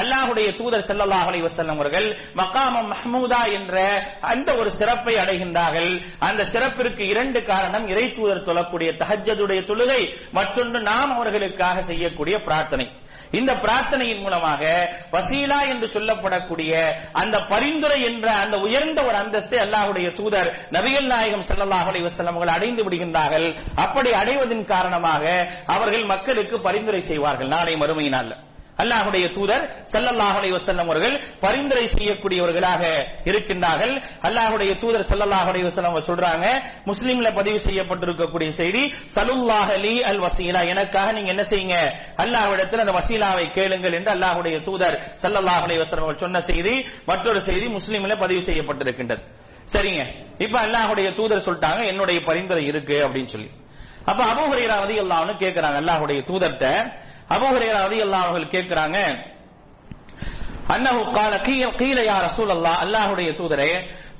அல்லாஹுடைய 0.00 0.48
தூதர் 0.60 0.86
செல்லல்லாஹ் 0.90 1.26
அலைஹி 1.30 1.44
வஸல்லம் 1.46 1.78
அவர்கள் 1.78 2.08
மக்காமம் 2.40 2.90
மஹ்மூதா 2.92 3.40
என்ற 3.58 3.74
அந்த 4.32 4.48
ஒரு 4.60 4.70
சிறப்பை 4.80 5.14
அடைகின்றார்கள். 5.22 5.90
அந்த 6.28 6.44
சிறப்பிற்கு 6.52 7.02
இரண்டு 7.12 7.40
காரணம் 7.44 7.86
இறை 7.92 8.06
தூதர் 8.12 8.46
தொழக்கூடிய 8.48 8.90
தஹஜ்ஜதுடைய 9.02 9.62
தொழுகை 9.70 10.02
மற்றொன்று 10.32 10.80
நாம் 10.90 11.12
அவர்களுக்காக 11.16 11.82
செய்யக்கூடிய 11.82 12.36
பிரார்த்தனை. 12.48 12.86
இந்த 13.30 13.54
பிரார்த்தனையின் 13.54 14.20
மூலமாக 14.20 14.62
வசீலா 15.12 15.60
என்று 15.68 15.86
சொல்லப்படக்கூடிய 15.86 16.72
அந்த 17.12 17.42
பரிந்துரை 17.52 18.02
என்ற 18.02 18.32
அந்த 18.32 18.58
உயர்ந்த 18.58 19.02
ஒரு 19.02 19.16
அந்தஸ்தை 19.16 19.58
அல்லாஹுடைய 19.64 20.12
தூதர் 20.12 20.50
நபிகள் 20.72 21.06
நாயகம் 21.06 21.46
செல்லல்லாஹ் 21.50 21.88
அலைஹி 21.90 22.04
அவர்கள் 22.04 22.54
அடைந்து 22.56 22.84
விடுகின்றார்கள். 22.84 23.48
அப்படி 23.74 24.12
அடைவதன் 24.12 24.64
காரணமாக 24.64 25.24
அவர்கள் 25.66 26.04
மக்களுக்கு 26.04 26.60
பரிந்துரை 26.60 27.00
செய்வார்கள். 27.00 27.48
நாளை 27.48 27.76
மறுமை 27.76 28.08
அல்லாஹுடைய 28.82 29.26
தூதர் 29.36 29.64
செல்லல்லாஹுடைய 29.92 30.50
வசல்லம் 30.58 30.88
அவர்கள் 30.88 31.14
பரிந்துரை 31.44 31.84
செய்யக்கூடியவர்களாக 31.94 32.82
இருக்கின்றார்கள். 33.30 33.94
அல்லாஹுடைய 34.26 34.72
தூதர் 34.82 35.06
செல்லல்லாஹுடைய 35.10 35.62
வசல்லம் 35.68 35.90
அவங்க 35.90 36.04
சொல்றாங்க 36.10 36.46
முஸ்லீம்ல 36.90 37.28
பதிவு 37.38 37.58
செய்யப்பட்டிருக்கக்கூடிய 37.66 38.50
செய்தி 38.60 38.82
சலுல்லாஹ் 39.16 39.70
அலி 39.78 39.94
அல் 40.10 40.20
வசீலா 40.26 40.60
எனக்காக 40.72 41.08
நீங்க 41.16 41.30
என்ன 41.34 41.44
செய்யுங்க? 41.52 41.76
அல்லாஹ்விடத்தில் 42.22 42.82
அந்த 42.84 42.94
வசீலாவை 43.00 43.46
கேளுங்கள் 43.58 43.96
என்று 43.98 44.12
அல்லாஹுடைய 44.16 44.56
தூதர் 44.68 44.96
செல்லல்லாஹுடைய 45.24 45.78
அலைஹி 45.84 46.20
சொன்ன 46.24 46.42
செய்தி 46.50 46.74
மற்றொரு 47.10 47.40
செய்தி 47.48 47.66
முஸ்லீம்ல 47.78 48.16
பதிவு 48.24 48.42
செய்யப்பட்டிருக்கின்றது. 48.48 49.22
சரிங்க. 49.72 50.02
இப்ப 50.44 50.56
அல்லாஹுடைய 50.66 51.08
தூதர் 51.18 51.44
சொல்லிட்டாங்க 51.46 51.80
என்னுடைய 51.92 52.18
பரிந்துரை 52.28 52.64
இருக்கு 52.70 52.96
அப்படின்னு 53.06 53.32
சொல்லி. 53.34 53.50
அப்ப 54.10 54.20
அபூ 54.32 54.42
ஹுரைரா 54.52 54.76
ரலியல்லாஹு 54.84 55.22
அன்ஹு 55.24 55.42
கேக்குறாங்க 55.44 55.78
அல்லாஹ்வுடைய 55.82 56.18
தூதர்ட்ட 56.30 56.66
அபுஹரேரா 57.30 57.78
ரதி 57.86 57.98
அல்லாஹ் 58.06 58.24
அவர்கள் 58.26 58.54
கேட்கிறாங்க 58.54 58.98
அன்னஹு 60.74 61.00
கால 61.16 61.32
கீழ 61.46 61.64
கீழ 61.80 61.98
யா 62.08 62.16
ரசூல் 62.26 62.52
அல்லாஹ் 62.56 62.78
அல்லாஹுடைய 62.84 63.30
தூதரே 63.40 63.72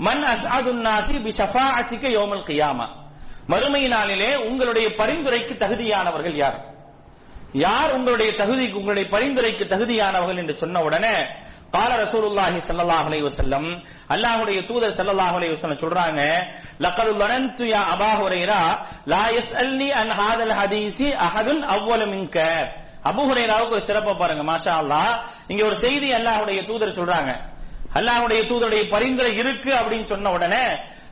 மன் 0.07 0.23
அஸ்அதுன் 0.33 0.83
நாசி 0.87 1.17
பி 1.25 1.31
ஷஃபாஅத்திக 1.39 2.05
யௌமல் 2.17 2.47
கியாமா. 2.49 2.87
மறுமை 3.51 3.83
நாளிலே 3.95 4.31
உங்களுடைய 4.49 4.87
பரிந்துரைக்கு 5.01 5.55
தகுதியானவர்கள் 5.63 6.37
யார்? 6.43 6.59
யார் 7.65 7.91
உங்களுடைய 7.97 8.31
தகுதிக்கு 8.41 8.77
உங்களுடைய 8.81 9.07
பரிந்துரைக்கு 9.15 9.65
தகுதியானவர்கள் 9.73 10.41
என்று 10.43 10.55
சொன்ன 10.63 10.83
உடனே 10.87 11.15
கால 11.75 11.91
ரசூலுல்லாஹி 12.03 12.59
ஸல்லல்லாஹு 12.69 13.07
அலைஹி 13.09 13.25
வஸல்லம் 13.29 13.69
அல்லாஹ்வுடைய 14.15 14.59
தூதர் 14.69 14.97
ஸல்லல்லாஹு 14.99 15.35
அலைஹி 15.39 15.53
வஸல்லம் 15.55 15.83
சொல்றாங்க 15.85 16.21
லக்கது 16.85 17.13
லனந்து 17.23 17.67
யா 17.75 17.81
அபா 17.95 18.11
ஹுரைரா 18.21 18.61
லா 19.13 19.23
யஸ்அல்னி 19.37 19.89
அன் 20.01 20.13
ஹாதல் 20.21 20.55
ஹதீஸி 20.61 21.09
அஹதுன் 21.27 21.63
அவ்வல 21.75 22.03
மின்க. 22.13 22.37
அபுஹுரேராவுக்கு 23.11 23.77
ஒரு 23.79 23.87
சிறப்பை 23.89 24.15
பாருங்க 24.15 24.45
மாஷா 24.51 24.75
அல்லாஹ் 24.83 25.13
இங்க 25.53 25.63
ஒரு 25.71 25.77
செய்தி 25.85 26.09
அல்லாஹுடைய 26.19 26.61
தூதர் 26.71 26.99
சொல்றாங்க. 26.99 27.33
அல்லாஹுடைய 27.99 28.41
தூதருடைய 28.51 28.85
பரிந்துரை 28.95 29.33
இருக்கு 29.43 29.71
அப்படின்னு 29.81 30.07
சொன்ன 30.13 30.33
உடனே 30.37 30.65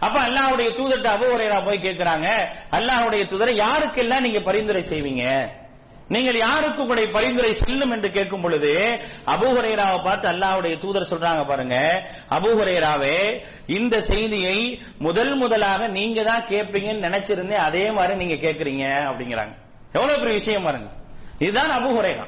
அப்ப 0.07 0.17
அல்லாஹுடைய 0.29 0.69
தூதர்ட்ட 0.79 1.09
அபுஹுரேரா 1.17 1.59
போய் 1.67 1.85
கேட்கிறாங்க 1.85 2.27
அல்லாஹுடைய 2.79 3.23
தூதரை 3.33 3.53
யாருக்கெல்லாம் 3.65 4.25
நீங்க 4.27 4.41
பரிந்துரை 4.49 4.83
செய்வீங்க? 4.93 5.25
நீங்கள் 6.15 6.39
யாருக்கு 6.39 6.83
உங்களுடைய 6.83 7.09
பரிந்துரை 7.15 7.53
செல்லும் 7.61 7.93
என்று 7.95 8.09
கேட்கும் 8.17 8.43
பொழுது 8.45 8.73
அபுஹுரேராவை 9.35 9.99
பார்த்து 10.07 10.27
அல்லாவுடைய 10.33 10.75
தூதர் 10.83 11.11
சொல்றாங்க 11.13 11.43
பாருங்க 11.51 11.77
அபுஹுரேராவே 12.37 13.17
இந்த 13.77 13.95
செய்தியை 14.11 14.59
முதல் 15.07 15.35
முதலாக 15.37 15.89
நீங்க 15.99 16.23
தான் 16.23 16.45
கேட்பீங்கன்னு 16.51 17.07
நினைச்சிருந்தேன் 17.09 17.65
அதே 17.69 17.85
மாதிரி 17.91 18.15
நீங்க 18.23 18.37
கேட்கறீங்க 18.45 18.85
அப்படிங்கிறாங்க. 19.09 19.55
எவ்வளவு 19.93 20.21
பெரிய 20.21 20.37
விஷயம் 20.41 20.69
பாருங்க. 20.69 20.91
இதுதான் 21.39 21.71
அபு 21.71 21.91
ஹுரேரா. 21.97 22.25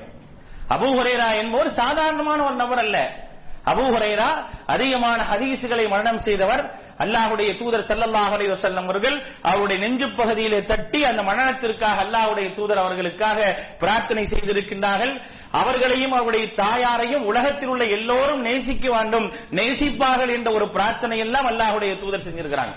அபு 0.68 0.88
ஹுரேரா 0.98 1.36
என்பவர் 1.36 1.68
சாதாரணமான 1.68 2.44
ஒரு 2.44 2.54
நபர் 2.54 2.78
அல்ல. 2.78 3.24
அபு 3.64 3.84
ஹுரேரா 3.94 4.46
அதிகமான 4.66 5.26
ஹதீசுகளை 5.30 5.88
மரணம் 5.88 6.18
செய்தவர் 6.18 6.84
அல்லாஹுடைய 6.98 7.58
தூதர் 7.58 7.86
செல்லல்லாஹ் 7.86 8.32
அலைய 8.34 8.52
வஸல்லம் 8.52 8.84
அவர்கள். 8.84 9.22
அவருடைய 9.42 9.88
நெஞ்சு 9.88 10.10
பகுதியிலே 10.10 10.64
தட்டி 10.64 11.04
அந்த 11.04 11.22
மரணத்திற்காக 11.22 12.04
அல்லாஹுடைய 12.04 12.54
தூதர் 12.54 12.78
அவர்களுக்காக 12.78 13.58
பிரார்த்தனை 13.78 14.24
செய்திருக்கின்றார்கள். 14.24 15.20
அவர்களையும் 15.50 16.12
அவருடைய 16.12 16.46
தாயாரையும் 16.46 17.24
உலகத்தில் 17.24 17.68
உள்ள 17.68 17.84
எல்லோரும் 17.84 18.40
நேசிக்க 18.40 18.90
வேண்டும் 18.90 19.32
நேசிப்பார்கள் 19.50 20.28
என்ற 20.28 20.50
ஒரு 20.50 20.70
பிரார்த்தனை 20.70 21.18
எல்லாம் 21.18 21.46
அல்லாஹுடைய 21.46 21.98
தூதர் 21.98 22.26
செஞ்சிருக்கிறாங்க. 22.26 22.74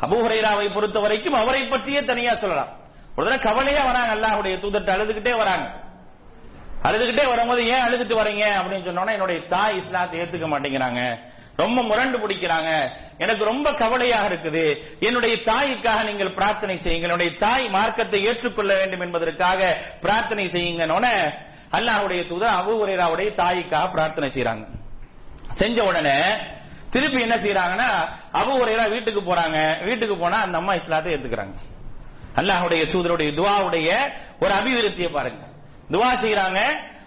அபு 0.00 0.16
ஹுரைராவை 0.24 0.74
பொறுத்த 0.74 1.00
வரைக்கும் 1.00 1.32
அவரை 1.32 1.66
பற்றியே 1.66 2.04
தனியா 2.04 2.34
சொல்லலாம். 2.34 2.68
ஒரு 3.16 3.24
தடவை 3.26 3.38
கவலையா 3.48 3.82
வராங்க 3.90 4.12
அல்லாஹுடைய 4.16 4.54
தூதர்கிட்ட 4.62 4.92
அழுதுகிட்டே 4.96 5.32
வராங்க. 5.42 5.66
அழுதுகிட்டே 6.88 7.24
வரும்போது 7.32 7.62
ஏன் 7.72 7.84
அழுதுட்டு 7.86 8.14
வரீங்க? 8.20 8.44
அப்படின்னு 8.60 8.86
சொன்னோன்னா 8.88 9.14
என்னுடைய 9.16 9.40
தாய் 9.54 9.78
இஸ்லாத்தை 9.80 10.18
ஏத்துக்க 10.20 10.46
மாட்டேங்கிறாங்க. 10.52 11.02
ரொம்ப 11.62 11.78
முரண்டு 11.88 12.18
பிடிக்கிறாங்க. 12.22 12.70
எனக்கு 13.22 13.42
ரொம்ப 13.50 13.68
கவலையாக 13.82 14.28
இருக்குது. 14.30 14.64
என்னுடைய 15.06 15.34
தாய்க்காக 15.50 16.04
நீங்கள் 16.08 16.36
பிரார்த்தனை 16.38 16.76
செய்யுங்கள். 16.84 17.10
என்னுடைய 17.10 17.32
தாய் 17.44 17.66
மார்க்கத்தை 17.76 18.20
ஏற்றுக்கொள்ள 18.28 18.72
வேண்டும் 18.80 19.04
என்பதற்காக 19.06 19.60
பிரார்த்தனை 20.04 20.46
செய்யுங்கன்னு 20.56 21.14
அல்லாஹுடைய 21.78 22.20
தூதர் 22.28 22.56
அபு 22.60 22.72
ஹுரைராவுடைய 22.78 23.30
தாய்க்காக 23.42 23.88
பிரார்த்தனை 23.96 24.28
செய்யறாங்க 24.36 24.64
செஞ்ச 25.58 25.78
உடனே 25.90 26.16
திருப்பி 26.94 27.18
என்ன 27.26 27.36
செய்யறாங்கன்னா 27.44 27.90
அபு 28.40 28.52
ஹுரைரா 28.60 28.84
வீட்டுக்கு 28.94 29.20
போறாங்க. 29.20 29.58
வீட்டுக்கு 29.88 30.16
போனா 30.22 30.38
அந்த 30.46 30.56
அம்மா 30.60 30.74
இஸ்லாத்தை 30.80 31.12
ஏத்துக்கிறாங்க. 31.14 31.56
அல்லாஹுடைய 32.34 32.84
தூதருடைய 32.84 33.32
துவாவுடைய 33.34 33.96
ஒரு 34.40 34.52
அபிவிருத்தியை 34.54 35.12
பாருங்க. 35.12 35.44
துவா 35.90 36.10
செய்யறாங்க 36.20 36.60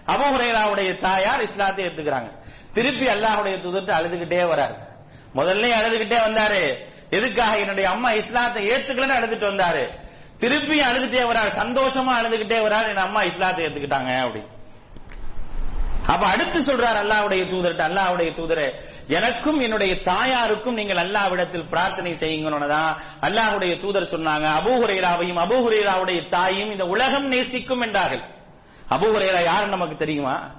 அபுஹுரேராவுடைய 0.07 0.97
தாயார் 0.97 1.41
இஸ்லாத்தை 1.41 1.85
எடுத்துக்கிறாங்க. 1.85 2.31
திருப்பி 2.73 3.07
அல்லாஹுடைய 3.07 3.57
தூதர்ட்ட 3.57 3.91
அழுதுகிட்டே 3.91 4.43
வராரு. 4.43 4.75
முதல்ல 5.35 5.71
அழுதுகிட்டே 5.79 6.17
வந்தாரு. 6.17 6.73
எதுக்காக 7.09 7.57
என்னுடைய 7.57 7.89
அம்மா 7.89 8.11
இஸ்லாத்தை 8.11 8.67
ஏத்துக்கலன்னு 8.67 9.17
அழுதுட்டு 9.19 9.49
வந்தாரு. 9.51 9.89
திருப்பி 10.37 10.79
அழுதுகிட்டே 10.79 11.23
வராரு. 11.23 11.51
சந்தோஷமா 11.57 12.13
அழுதுகிட்டே 12.21 12.67
வராரு. 12.67 12.87
என் 12.87 12.95
அம்மா 12.95 13.23
இஸ்லாத்தை 13.23 13.65
ஏத்துக்கிட்டாங்க 13.65 14.11
அப்படின்னு. 14.25 14.47
அப்ப 16.07 16.25
அடுத்து 16.25 16.59
சொல்றார் 16.59 16.99
அல்லாவுடைய 17.03 17.43
தூதர்கிட்ட 17.49 17.87
அல்லாவுடைய 17.87 18.29
தூதரே 18.33 18.71
எனக்கும் 19.07 19.59
என்னுடைய 19.59 19.93
தாயாருக்கும் 19.93 20.73
நீங்கள் 20.73 20.97
அல்லாவிடத்தில் 20.97 21.69
பிரார்த்தனை 21.69 22.11
செய்யுங்கன்னுதான் 22.11 22.95
அல்லாஹுடைய 23.21 23.79
தூதர் 23.81 24.03
சொன்னாங்க. 24.03 24.47
அபூஹுரேராவையும் 24.59 25.37
அபூஹுரேராவுடைய 25.37 26.29
தாயும் 26.29 26.71
இந்த 26.71 26.85
உலகம் 26.85 27.27
நேசிக்கும் 27.27 27.81
என்றார்கள். 27.81 28.21
அபூஹுரேரா 28.89 29.43
யாருன்னு 29.43 29.77
நமக்கு 29.77 29.95
தெரியுமா? 29.95 30.49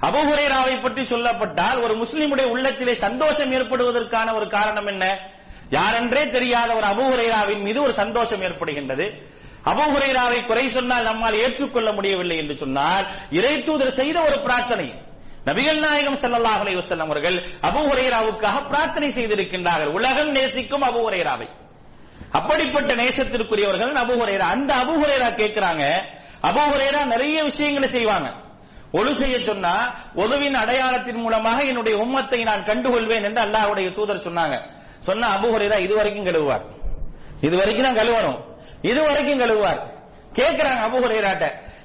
அபூஹுரேராவை 0.00 0.82
பற்றி 0.82 1.02
சொல்லப்பட்டால் 1.02 1.82
ஒரு 1.82 1.94
முஸ்லிமுடைய 1.94 2.44
உள்ளத்திலே 2.44 2.94
சந்தோஷம் 2.94 3.52
ஏற்படுவதற்கான 3.52 4.34
ஒரு 4.34 4.48
காரணம் 4.48 4.86
என்ன? 4.86 5.18
யாரென்றே 5.70 6.28
தெரியாத 6.28 6.74
ஒரு 6.74 6.86
அபூஹுரேராவின் 6.86 7.60
மீது 7.60 7.82
ஒரு 7.82 7.92
சந்தோஷம் 7.92 8.40
ஏற்படுகின்றது. 8.40 9.22
அபுஹுரைராவை 9.70 10.40
குறை 10.48 10.64
சொன்னால் 10.76 11.08
நம்மால் 11.10 11.40
ஏற்றுக்கொள்ள 11.44 11.88
முடியவில்லை 11.98 12.36
என்று 12.42 12.54
சொன்னால் 12.62 13.04
இறை 13.38 13.54
தூதர் 13.68 13.98
செய்த 14.00 14.16
ஒரு 14.28 14.36
பிரார்த்தனை. 14.46 14.88
நபிகள் 15.48 15.80
நாயகம் 15.84 16.20
செல்லல்லாஹ் 16.22 16.60
அலைஹி 16.62 16.78
வஸல்லம் 16.80 17.08
அவர்கள் 17.10 17.36
அபுஹுரைராவுக்காக 17.68 18.56
பிரார்த்தனை 18.70 19.08
செய்திருக்கின்றார்கள். 19.18 19.92
உலகம் 19.98 20.32
நேசிக்கும் 20.36 20.84
அபுஹுரைராவை 20.90 21.48
அப்படிப்பட்ட 22.38 22.90
நேசத்திற்குரியவர்கள் 23.02 23.92
அபுஹுரைரா 24.04 24.46
அந்த 24.54 24.70
அபுஹுரைரா 24.82 25.28
கேட்கிறாங்க 25.40 25.84
அபுஹுரைரா 26.48 27.00
நிறைய 27.14 27.36
விஷயங்களை 27.50 27.88
செய்வாங்க. 27.96 28.28
ஒழு 28.98 29.12
செய்ய 29.20 29.36
சொன்னா 29.48 29.72
ஒதுவின் 30.22 30.56
அடையாளத்தின் 30.62 31.22
மூலமாக 31.24 31.58
என்னுடைய 31.70 31.94
உம்மத்தை 32.04 32.40
நான் 32.50 32.66
கண்டுகொள்வேன் 32.68 33.26
என்று 33.28 33.40
அல்லாஹுடைய 33.46 33.88
தூதர் 33.98 34.26
சொன்னாங்க. 34.26 34.56
சொன்ன 35.08 35.28
அபுஹுரைரா 35.36 35.76
இதுவரைக்கும் 35.86 35.86
இது 35.86 35.98
வரைக்கும் 35.98 36.28
கழுவுவார். 36.28 36.64
இதுவரைக்கும் 37.46 37.86
நான் 37.86 38.00
கழுவணும். 38.00 38.38
இது 38.82 39.02
வரைக்கும் 39.02 39.38
கழுவுவார். 39.38 39.80
கேக்குறாங்க 40.34 40.80
அபூ 40.80 41.10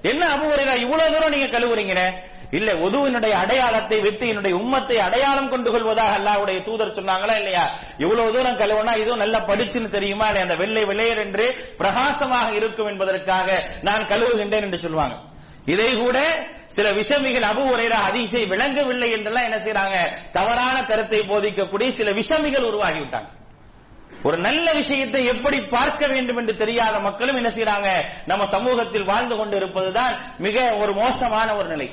என்ன 0.01 0.36
அபூ 0.36 0.45
இவ்வளவு 0.79 1.13
தூரம் 1.13 1.29
நீங்க 1.29 1.60
கழுவுறீங்க? 1.60 2.13
இல்ல 2.51 2.73
ஒதுவினுடைய 2.73 3.32
அடையாளத்தை 3.32 4.01
விட்டு 4.01 4.27
என்னுடைய 4.27 4.58
உம்மத்தை 4.58 4.95
அடையாளம் 4.95 5.49
கொண்டு 5.49 5.71
கொள்வதாக 5.71 6.17
அல்லாவுடைய 6.17 6.63
தூதர் 6.63 6.95
சொன்னாங்களா 6.95 7.36
இல்லையா? 7.38 7.69
இவ்வளவு 7.97 8.34
தூரம் 8.34 8.58
கழுவுனா 8.58 8.95
இதுவும் 8.95 9.17
நல்லா 9.17 9.39
படிச்சுன்னு 9.39 9.89
தெரியுமா? 9.89 10.25
இல்லை 10.25 10.41
அந்த 10.41 10.56
வெள்ளை 10.56 10.84
வெள்ளையர் 10.84 11.17
என்று 11.17 11.73
பிரகாசமாக 11.77 12.53
இருக்கும் 12.53 12.88
என்பதற்காக 12.88 13.63
நான் 13.82 14.08
கழுவுகின்றேன் 14.08 14.62
என்று 14.62 14.79
சொல்லுவாங்க. 14.79 15.15
இதை 15.65 15.97
கூட 15.97 16.45
சில 16.67 16.91
விஷமிகள் 16.91 17.41
அபு 17.41 17.63
உரைரா 17.75 17.99
அதிசை 18.10 18.45
விளங்கவில்லை 18.45 19.12
என்றெல்லாம் 19.12 19.43
என்ன 19.43 19.58
செய்யறாங்க 19.58 19.97
தவறான 20.32 20.86
கருத்தை 20.86 21.19
போதிக்கக்கூடிய 21.19 21.91
சில 21.91 22.12
விஷமிகள் 22.12 22.69
உருவாகிவிட்டாங்க. 22.71 23.27
ஒரு 24.27 24.38
நல்ல 24.38 24.67
விஷயத்தை 24.73 25.21
எப்படி 25.33 25.57
பார்க்க 25.75 26.07
வேண்டும் 26.07 26.39
என்று 26.41 26.53
தெரியாத 26.63 26.95
மக்களும் 26.99 27.39
என்ன 27.39 27.49
செய்யறாங்க 27.49 27.89
நம்ம 28.31 28.45
சமூகத்தில் 28.55 29.09
வாழ்ந்து 29.12 29.36
கொண்டு 29.36 29.55
இருப்பதுதான் 29.57 30.13
மிக 30.45 30.57
ஒரு 30.81 30.93
மோசமான 30.93 31.55
ஒரு 31.55 31.67
நிலை. 31.73 31.88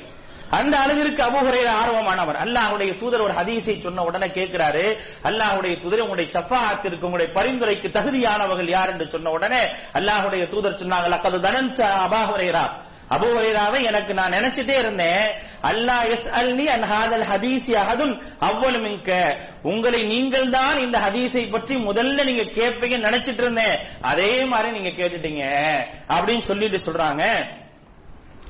அந்த 0.59 0.75
அளவிற்கு 0.79 1.23
அபுஹுரைர 1.23 1.69
ஆர்வமானவர். 1.83 2.39
அல்லாஹ்வுடைய 2.45 2.93
தூதர் 3.01 3.25
ஒரு 3.27 3.35
ஹதீஸை 3.41 3.75
சொன்ன 3.81 4.05
உடனே 4.09 4.29
கேட்கிறாரு. 4.39 4.85
அல்லாஹ்வுடைய 5.29 5.75
தூதர் 5.83 6.05
உங்களுடைய 6.05 6.29
ஷஃபாஅத்திற்கு 6.37 7.07
உங்களுடைய 7.09 7.29
பரிந்துரைக்கு 7.39 7.89
தகுதியானவர்கள் 7.99 8.71
யார் 8.77 8.93
என்று 8.95 9.07
சொன்ன 9.15 9.31
உடனே 9.31 9.63
அல்லாஹுடைய 9.99 10.45
தூதர் 10.55 10.81
சொன்னாங்க 10.83 11.09
லக்கது 11.15 11.41
தனன்ச 11.47 11.79
அபாஹுரைரா 12.07 12.65
அபூஹுரைராவை 13.11 13.83
எனக்கு 13.83 14.15
நான் 14.15 14.33
நினைச்சிட்டே 14.33 14.79
இருந்தேன். 14.79 15.31
அல்லாஹ் 15.63 16.09
எஸ் 16.09 16.29
அல்னி 16.29 16.67
அன் 16.67 16.83
ஹாதல் 16.83 17.25
ஹதீஸ் 17.33 17.69
அஹதுன் 17.75 18.23
அவ்வளவு 18.39 18.85
மின்க 18.85 19.37
உங்களை 19.63 20.03
நீங்கள் 20.03 20.49
தான் 20.49 20.79
இந்த 20.79 20.99
ஹதீஸை 20.99 21.51
பற்றி 21.51 21.77
முதல்ல 21.77 22.25
நீங்க 22.25 22.43
கேட்பீங்க 22.43 22.99
நினைச்சிட்டு 23.09 23.43
இருந்தேன். 23.43 23.79
அதே 24.01 24.45
மாதிரி 24.45 24.81
நீங்க 24.81 24.89
கேட்டுட்டீங்க. 24.89 25.45
அப்படின்னு 26.09 26.43
சொல்லிட்டு 26.43 26.79
சொல்றாங்க. 26.87 27.25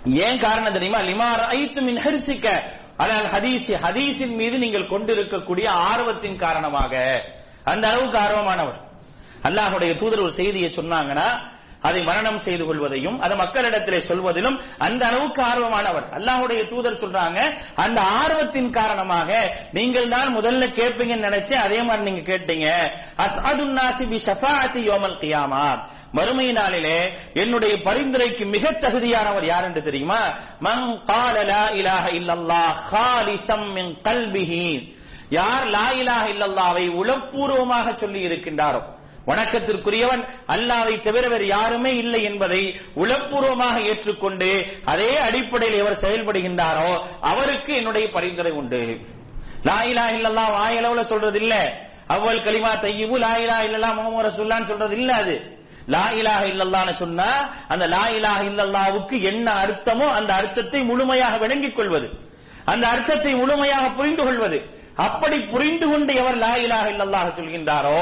ஏன் 0.07 0.39
காரணம் 0.39 0.73
தெரியுமா? 0.73 1.01
லிமார் 1.01 1.47
ஐத்து 1.47 1.83
மின் 1.83 2.03
ஹரிசிக்க. 2.05 2.49
அதாவது 2.97 3.29
ஹதீஸ் 3.37 3.69
ஹதீஸின் 3.87 4.35
மீது 4.35 4.59
நீங்கள் 4.59 4.89
கொண்டிருக்கக்கூடிய 4.89 5.71
ஆர்வத்தின் 5.71 6.39
காரணமாக. 6.39 7.23
அந்த 7.65 7.89
அளவுக்கு 7.89 8.19
ஆர்வமானவர். 8.19 8.79
அல்லாஹுடைய 9.43 9.95
தூதர் 9.95 10.21
ஒரு 10.21 10.33
செய்தியை 10.33 10.73
சொன்னாங்கன்னா 10.77 11.29
அதை 11.89 12.01
மரணம் 12.09 12.41
செய்து 12.47 12.65
கொள்வதையும் 12.69 13.19
அதை 13.25 13.35
மக்களிடத்திலே 13.43 14.01
சொல்வதிலும் 14.09 14.57
அந்த 14.87 15.03
அளவுக்கு 15.11 15.43
ஆர்வமானவர். 15.51 16.07
அல்லாஹுடைய 16.19 16.61
தூதர் 16.73 17.01
சொல்றாங்க 17.03 17.39
அந்த 17.85 18.01
ஆர்வத்தின் 18.21 18.71
காரணமாக 18.79 19.31
நீங்கள் 19.79 20.13
தான் 20.15 20.35
முதல்ல 20.39 20.69
கேட்பீங்கன்னு 20.81 21.29
நினைச்சு 21.29 21.55
அதே 21.67 21.79
மாதிரி 21.83 22.07
நீங்க 22.09 22.25
கேட்டீங்க. 22.33 22.69
அஸ்அதுன் 23.25 23.75
பி 24.13 24.21
ஷஃபாஅத்தி 24.29 24.83
கியாமா. 25.23 25.65
மறுமை 26.19 26.47
நாளிலே 26.53 26.97
என்னுடைய 27.43 27.75
பரிந்துரைக்கு 27.89 28.45
மிக 28.55 28.71
தகுதியானவர் 28.85 29.45
யார் 29.51 29.67
என்று 29.69 29.83
தெரியுமா? 29.89 30.21
மங் 30.67 30.89
கால 31.11 31.37
லா 31.51 31.65
இலாஹ 31.81 32.07
இல்லல்லாஹ் 32.19 32.79
காலிசம் 32.95 33.69
மின் 33.77 33.93
கல்பிஹி 34.09 34.65
யார் 35.39 35.67
லா 35.77 35.87
இலாஹ 36.01 36.25
இல்லல்லாவை 36.35 36.87
உளப்பூர்வமாக 37.01 37.87
சொல்லி 38.03 38.21
இருக்கின்றாரோ 38.29 38.81
வணக்கத்திற்குரியவன். 39.29 40.25
அல்லாவை 40.49 41.01
தவிர 41.01 41.29
வேறு 41.29 41.47
யாருமே 41.47 41.97
இல்லை 41.97 42.23
என்பதை 42.23 42.81
உளப்பூர்வமாக 42.97 43.83
ஏற்றுக்கொண்டு 43.83 44.67
அதே 44.85 45.19
அடிப்படையில் 45.19 45.79
எவர் 45.79 46.03
செயல்படுகின்றாரோ 46.05 46.91
அவருக்கு 47.21 47.75
என்னுடைய 47.75 48.11
பரிந்துரை 48.11 48.53
உண்டு. 48.53 49.01
லாயிலா 49.65 50.05
இலாஹ 50.17 50.49
வாயளவுல 50.59 51.03
சொல்றது 51.03 51.41
இல்ல 51.41 51.55
அவ்வள் 52.09 52.43
கலிமா 52.43 52.73
தையிபு 52.81 53.19
லாயிலா 53.19 53.63
இலாஹ 53.63 53.65
இல்லல்லாஹ் 53.65 53.95
முஹம்மது 53.95 54.31
சொல்றது 54.31 54.97
இல்ல 54.97 55.15
அது. 55.15 55.59
லா 55.89 56.05
இல்லல்லான்னு 56.51 56.93
சொன்னா 56.93 57.29
அந்த 57.69 57.87
லா 57.87 58.09
இலாஹ 58.09 58.41
இல்லல்லாவுக்கு 58.45 59.21
என்ன 59.21 59.47
அர்த்தமோ 59.53 60.07
அந்த 60.09 60.35
அர்த்தத்தை 60.35 60.83
முழுமையாக 60.83 61.39
விளங்கிக் 61.39 61.77
கொள்வது. 61.77 62.09
அந்த 62.65 62.89
அர்த்தத்தை 62.89 63.35
முழுமையாக 63.35 63.89
புரிந்து 63.89 64.23
கொள்வது. 64.25 64.59
அப்படி 65.07 65.37
புரிந்து 65.53 65.87
கொண்டு 65.91 66.13
எவர் 66.21 66.39
லா 66.43 66.53
இலாஹ 66.65 66.87
சொல்கின்றாரோ 67.39 67.99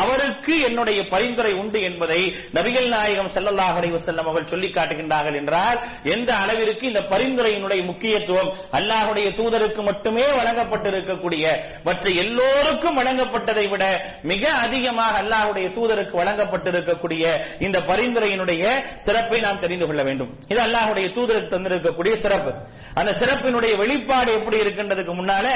அவருக்கு 0.00 0.54
என்னுடைய 0.68 1.00
பரிந்துரை 1.12 1.52
உண்டு 1.62 1.80
என்பதை 1.88 2.20
நபிகள் 2.56 2.88
நாயகம் 2.94 3.30
செல்லல்லாஹ் 3.36 3.76
அலைஹி 3.80 3.94
வஸல்லம் 3.96 4.28
அவர்கள் 4.30 4.50
சொல்லி 4.52 4.68
காட்டுகின்றார்கள் 4.76 5.38
என்றால் 5.40 5.78
எந்த 6.14 6.30
அளவிற்கு 6.42 6.84
இந்த 6.92 7.02
பரிந்துரையினுடைய 7.12 7.80
முக்கியத்துவம் 7.90 8.50
அல்லாஹுடைய 8.80 9.28
தூதருக்கு 9.40 9.82
மட்டுமே 9.90 10.26
வழங்கப்பட்டிருக்கக்கூடிய 10.38 11.44
மற்ற 11.88 12.04
எல்லோருக்கும் 12.24 12.98
வழங்கப்பட்டதை 13.00 13.66
விட 13.72 13.84
மிக 14.32 14.44
அதிகமாக 14.64 15.20
அல்லாஹுடைய 15.22 15.68
தூதருக்கு 15.78 16.16
வழங்கப்பட்டிருக்கக்கூடிய 16.22 17.24
இந்த 17.66 17.78
பரிந்துரையினுடைய 17.90 18.64
சிறப்பை 19.06 19.38
நாம் 19.46 19.62
தெரிந்து 19.64 19.86
கொள்ள 19.86 20.02
வேண்டும். 20.08 20.30
இது 20.52 20.60
அல்லாஹுடைய 20.66 21.06
தூதருக்கு 21.16 21.54
தந்திருக்கக்கூடிய 21.54 22.14
சிறப்பு. 22.24 22.52
அந்த 23.00 23.10
சிறப்பினுடைய 23.20 23.72
வெளிப்பாடு 23.82 24.30
எப்படி 24.38 24.56
இருக்கின்றதுக்கு 24.62 25.12
முன்னால 25.20 25.46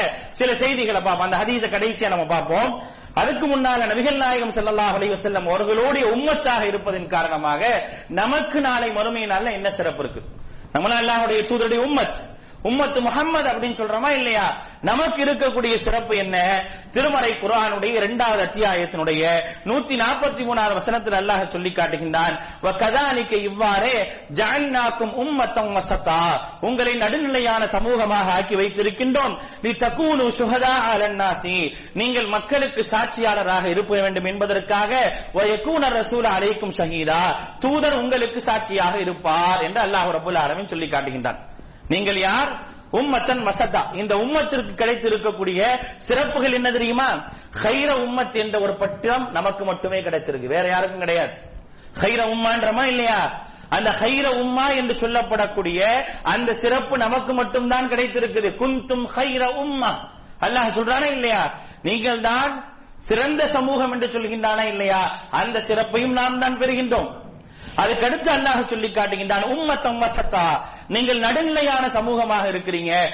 சில 0.41 0.51
செய்திகளை 0.87 1.17
பார்ப்போம். 1.17 1.31
அந்த 1.31 1.37
ஹதீஸ 1.37 1.65
கடைசியா 1.71 2.09
நம்ம 2.09 2.27
பார்ப்போம். 2.27 2.95
அதுக்கு 3.15 3.47
முன்னால 3.47 3.85
நபிகள் 3.93 4.17
நாயகம் 4.17 4.53
செல்லல்லா 4.53 4.87
அலைஹி 4.97 5.17
செல்லம் 5.23 5.47
அவர்களுடைய 5.49 6.07
உம்மத்தாக 6.09 6.63
இருப்பதன் 6.63 7.09
காரணமாக 7.09 7.89
நமக்கு 8.09 8.61
நாளை 8.61 8.91
மறுமையினால 8.91 9.53
என்ன 9.53 9.71
சிறப்பு 9.71 10.03
இருக்கு? 10.05 10.23
நம்மள 10.75 10.95
அல்லாஹ்வுடைய 11.01 11.41
தூதருடைய 11.51 11.81
உம்மத். 11.89 12.19
உம்மத்து 12.69 13.01
முகம்மது 13.01 13.49
அப்படின்னு 13.51 13.79
சொல்றோமா 13.81 14.09
இல்லையா? 14.09 14.57
நமக்கு 14.81 15.25
இருக்கக்கூடிய 15.25 15.77
சிறப்பு 15.77 16.17
என்ன? 16.17 16.37
திருமறை 16.93 17.31
குரானுடைய 17.31 17.93
இரண்டாவது 17.95 18.43
அத்தியாயத்தினுடைய 18.45 19.23
நூத்தி 19.65 19.95
நாற்பத்தி 20.03 20.43
மூணாவது 20.49 20.73
வசனத்தில் 20.73 21.13
அல்லாஹ் 21.13 21.49
சொல்லி 21.49 21.71
காட்டுகின்றான் 21.71 22.35
இவ்வாறே 23.43 24.13
ஜாயினாக்கும் 24.35 25.13
உம்மத்தம் 25.13 25.75
வசத்தா. 25.77 26.21
உங்களை 26.61 26.95
நடுநிலையான 26.95 27.65
சமூகமாக 27.65 28.31
ஆக்கி 28.31 28.55
வைத்திருக்கின்றோம். 28.55 29.39
நீ 29.63 29.71
தக்கூனு 29.71 30.25
சுகதா 30.41 30.75
அலன்னாசி. 30.93 31.75
நீங்கள் 31.93 32.27
மக்களுக்கு 32.27 32.85
சாட்சியாளராக 32.91 33.65
இருக்க 33.65 34.01
வேண்டும் 34.01 34.25
என்பதற்காக 34.25 35.13
வயக்கூனர் 35.35 35.97
ரசூல் 36.01 36.25
அழைக்கும் 36.25 36.73
ஷஹீதா. 36.73 37.21
தூதர் 37.59 37.99
உங்களுக்கு 38.03 38.41
சாட்சியாக 38.41 38.99
இருப்பார் 38.99 39.61
என்று 39.61 39.83
அல்லாஹ் 39.83 40.11
ரபுல் 40.19 40.39
ஆலமின் 40.39 40.67
சொல்லி 40.67 40.87
காட்டுகின்றான். 40.87 41.55
நீங்கள் 41.89 42.19
யார்? 42.19 42.75
உம்மத்தன் 42.91 43.47
மசதா 43.47 43.95
இந்த 43.95 44.15
உம்மத்திற்கு 44.15 44.75
கிடைத்திருக்கக்கூடிய 44.75 45.67
சிறப்புகள் 45.97 46.53
என்ன 46.53 46.71
தெரியுமா? 46.71 47.13
ஹைர 47.63 47.93
உம்மத் 47.93 48.33
என்ற 48.33 48.59
ஒரு 48.59 48.77
பட்டம் 48.77 49.31
நமக்கு 49.33 49.65
மட்டுமே 49.65 50.03
கிடைத்திருக்கு. 50.03 50.47
வேற 50.47 50.69
யாருக்கும் 50.69 50.99
கிடையாது. 50.99 51.33
ஹைர 52.01 52.25
உம்மான்றமா 52.27 52.83
இல்லையா? 52.83 53.47
அந்த 53.69 53.91
ஹைர 53.91 54.29
உம்மா 54.29 54.77
என்று 54.77 54.95
சொல்லப்படக்கூடிய 54.95 55.85
அந்த 56.23 56.55
சிறப்பு 56.55 56.99
நமக்கு 56.99 57.35
மட்டும்தான் 57.35 57.89
கிடைத்திருக்குது. 57.89 58.57
குந்தும் 58.57 59.09
ஹைர 59.17 59.45
உம்மா. 59.47 59.95
அல்லாஹ் 60.41 60.73
சொல்றானே 60.75 61.11
இல்லையா? 61.11 61.55
நீங்கள் 61.83 62.21
தான் 62.21 62.65
சிறந்த 62.99 63.47
சமூகம் 63.47 63.93
என்று 63.93 64.07
சொல்கின்றானா 64.07 64.63
இல்லையா? 64.63 65.19
அந்த 65.31 65.61
சிறப்பையும் 65.61 66.13
நாம் 66.13 66.39
தான் 66.39 66.59
பெறுகின்றோம். 66.59 67.26
அதுக்கடுத்து 67.77 68.29
அல்லாஹ் 68.29 68.65
சொல்லி 68.65 68.89
காட்டுகின்றான் 68.89 69.45
உம்மத் 69.45 70.05
வசத்தா. 70.05 70.59
நீங்கள் 70.89 71.19
நடுநிலையான 71.19 71.87
சமூகமாக 71.87 72.49
இருக்கிறீங்க. 72.49 73.11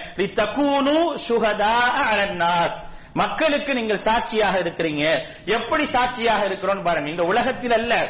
சுகதா 1.29 1.75
அலன்னாஸ். 2.13 2.91
மக்களுக்கு 3.13 3.75
நீங்கள் 3.75 3.97
சாட்சியாக 3.97 4.59
இருக்கிறீங்க. 4.59 5.19
எப்படி 5.45 5.85
சாட்சியாக 5.85 6.45
இருக்கிறோம் 6.45 6.83
பாருங்க. 6.83 7.11
இந்த 7.11 7.23
உலகத்தில் 7.23 7.73
அல்ல. 7.73 8.09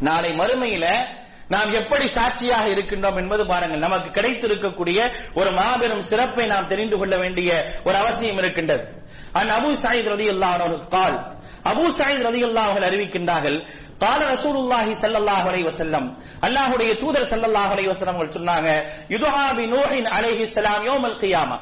நாளை 0.00 0.30
மறுமையில 0.30 1.04
நாம் 1.48 1.72
எப்படி 1.72 2.06
சாட்சியாக 2.06 2.68
இருக்கின்றோம் 2.68 3.16
என்பது 3.16 3.46
பாருங்கள். 3.46 3.78
நமக்கு 3.78 4.20
கிடைத்திருக்கக்கூடிய 4.20 5.12
ஒரு 5.34 5.50
மாபெரும் 5.50 6.00
சிறப்பை 6.00 6.46
நாம் 6.46 6.66
தெரிந்து 6.66 6.98
கொள்ள 6.98 7.16
வேண்டிய 7.16 7.72
ஒரு 7.84 7.96
அவசியம் 7.96 8.38
இருக்கின்றது. 8.38 8.98
An 9.32 9.50
Abu 9.50 9.78
Saeed 9.84 10.08
Rati 10.08 10.28
Allah 10.28 10.88
call 10.88 11.39
Abu 11.70 11.84
Saeed 11.98 12.24
ரலியல்லாஹு 12.28 12.76
அறிவிக்கின்றார்கள் 12.88 13.58
கால 14.02 14.20
ரசூலுல்லாஹி 14.34 14.92
ஸல்லல்லாஹு 15.02 15.46
அலைஹி 15.50 15.66
வஸல்லம். 15.70 16.06
அல்லாஹ்வுடைய 16.46 16.90
தூதர் 17.02 17.26
ஸல்லல்லாஹு 17.32 17.70
அலைஹி 17.74 17.88
வஸல்லம் 17.92 18.16
அவர்கள் 18.18 18.36
சொன்னாங்க 18.38 18.68
யுதுஹா 19.14 19.46
பி 19.58 19.64
நூஹின் 19.74 20.08
அலைஹி 20.18 20.44
ஸலாம் 20.56 20.84
யௌமல் 20.88 21.18
கியாமா. 21.22 21.58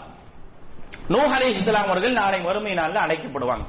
நூஹ் 1.15 1.33
அலைஹி 1.39 1.61
ஸலாம் 1.69 1.89
அவர்கள் 1.91 2.15
நாளை 2.21 2.39
மறுமை 2.47 2.73
நாள்ல 2.81 2.99
அழைக்கப்படுவாங்க. 3.07 3.65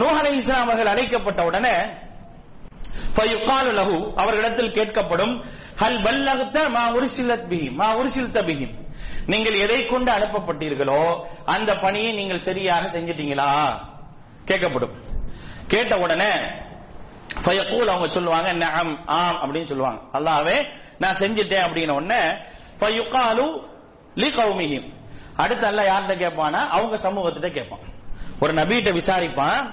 நூஹ் 0.00 0.16
அலைஹி 0.20 0.40
ஸலாம் 0.48 0.66
அவர்கள் 0.68 0.92
அழைக்கப்பட்ட 0.94 1.40
உடனே 1.50 1.74
ஃபயுகாலு 3.16 3.70
லஹு 3.78 3.98
அவர்களிடத்தில் 4.22 4.74
கேட்கப்படும் 4.78 5.34
ஹல் 5.82 6.00
பல்லகத 6.06 6.58
மா 6.76 6.84
உரிசிலத் 6.96 7.46
பிஹி 7.50 7.68
மா 7.80 7.88
உரிசிலத் 8.00 8.38
பிஹி 8.48 8.66
நீங்கள் 9.32 9.56
எதை 9.64 9.86
கொண்டு 9.86 10.10
அனுப்பப்பட்டீர்களோ 10.18 11.00
அந்த 11.54 11.70
பணியை 11.84 12.10
நீங்கள் 12.20 12.46
சரியாக 12.48 12.84
செஞ்சிட்டீங்களா? 12.94 13.48
கேட்கப்படும். 14.48 14.94
கேட்ட 15.68 15.98
உடனே 15.98 16.32
ஃபயகூல் 17.44 17.92
அவங்க 17.92 18.08
சொல்லுவாங்க 18.08 18.48
நஅம் 18.52 18.94
ஆம் 19.06 19.38
அப்படின்னு 19.42 19.70
சொல்லுவாங்க. 19.72 20.00
அல்லாஹ்வே 20.16 20.56
நான் 20.98 21.18
செஞ்சிட்டேன் 21.22 21.64
அப்படிங்கிற 21.66 21.94
உடனே 22.00 22.20
ஃபயுகாலு 22.80 23.46
லி 24.22 24.28
கௌமிகி 24.38 24.80
அடுத்து 25.42 25.64
அல்லாஹ் 25.70 25.90
யார்கிட்ட 25.90 26.14
கேட்பானா 26.24 26.60
அவங்க 26.76 26.96
சமூகத்திட்ட 27.06 27.48
கேட்பான். 27.52 27.84
ஒரு 28.40 28.52
நபிகிட்ட 28.52 28.90
விசாரிப்பான். 29.00 29.64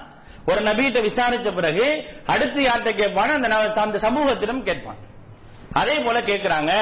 ஒரு 0.50 0.60
நபிகிட்ட 0.68 1.00
விசாரிச்ச 1.08 1.48
பிறகு 1.54 1.86
அடுத்து 2.26 2.60
யார்கிட்ட 2.62 2.92
கேட்பானா 3.02 3.32
அந்த 3.38 3.80
அந்த 3.86 3.98
சமூகத்திடம் 4.06 4.62
கேட்பான். 4.68 4.98
அதே 5.80 5.96
போல 6.06 6.20
கேட்கிறாங்க 6.20 6.72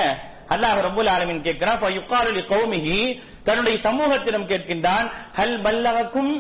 அல்லாஹ் 0.55 0.79
ரபுல் 0.87 1.11
ஆலமின் 1.14 1.44
கேட்கிறான் 1.46 1.81
ஃபயுகாலு 1.83 2.31
லி 2.38 2.42
கௌமிகி 2.53 3.01
தன்னுடைய 3.44 3.77
சமூகத்திடம் 3.87 4.49
கேட்கின்றான் 4.53 5.07
ஹல் 5.38 5.59
பல்லகக்கும் 5.66 6.33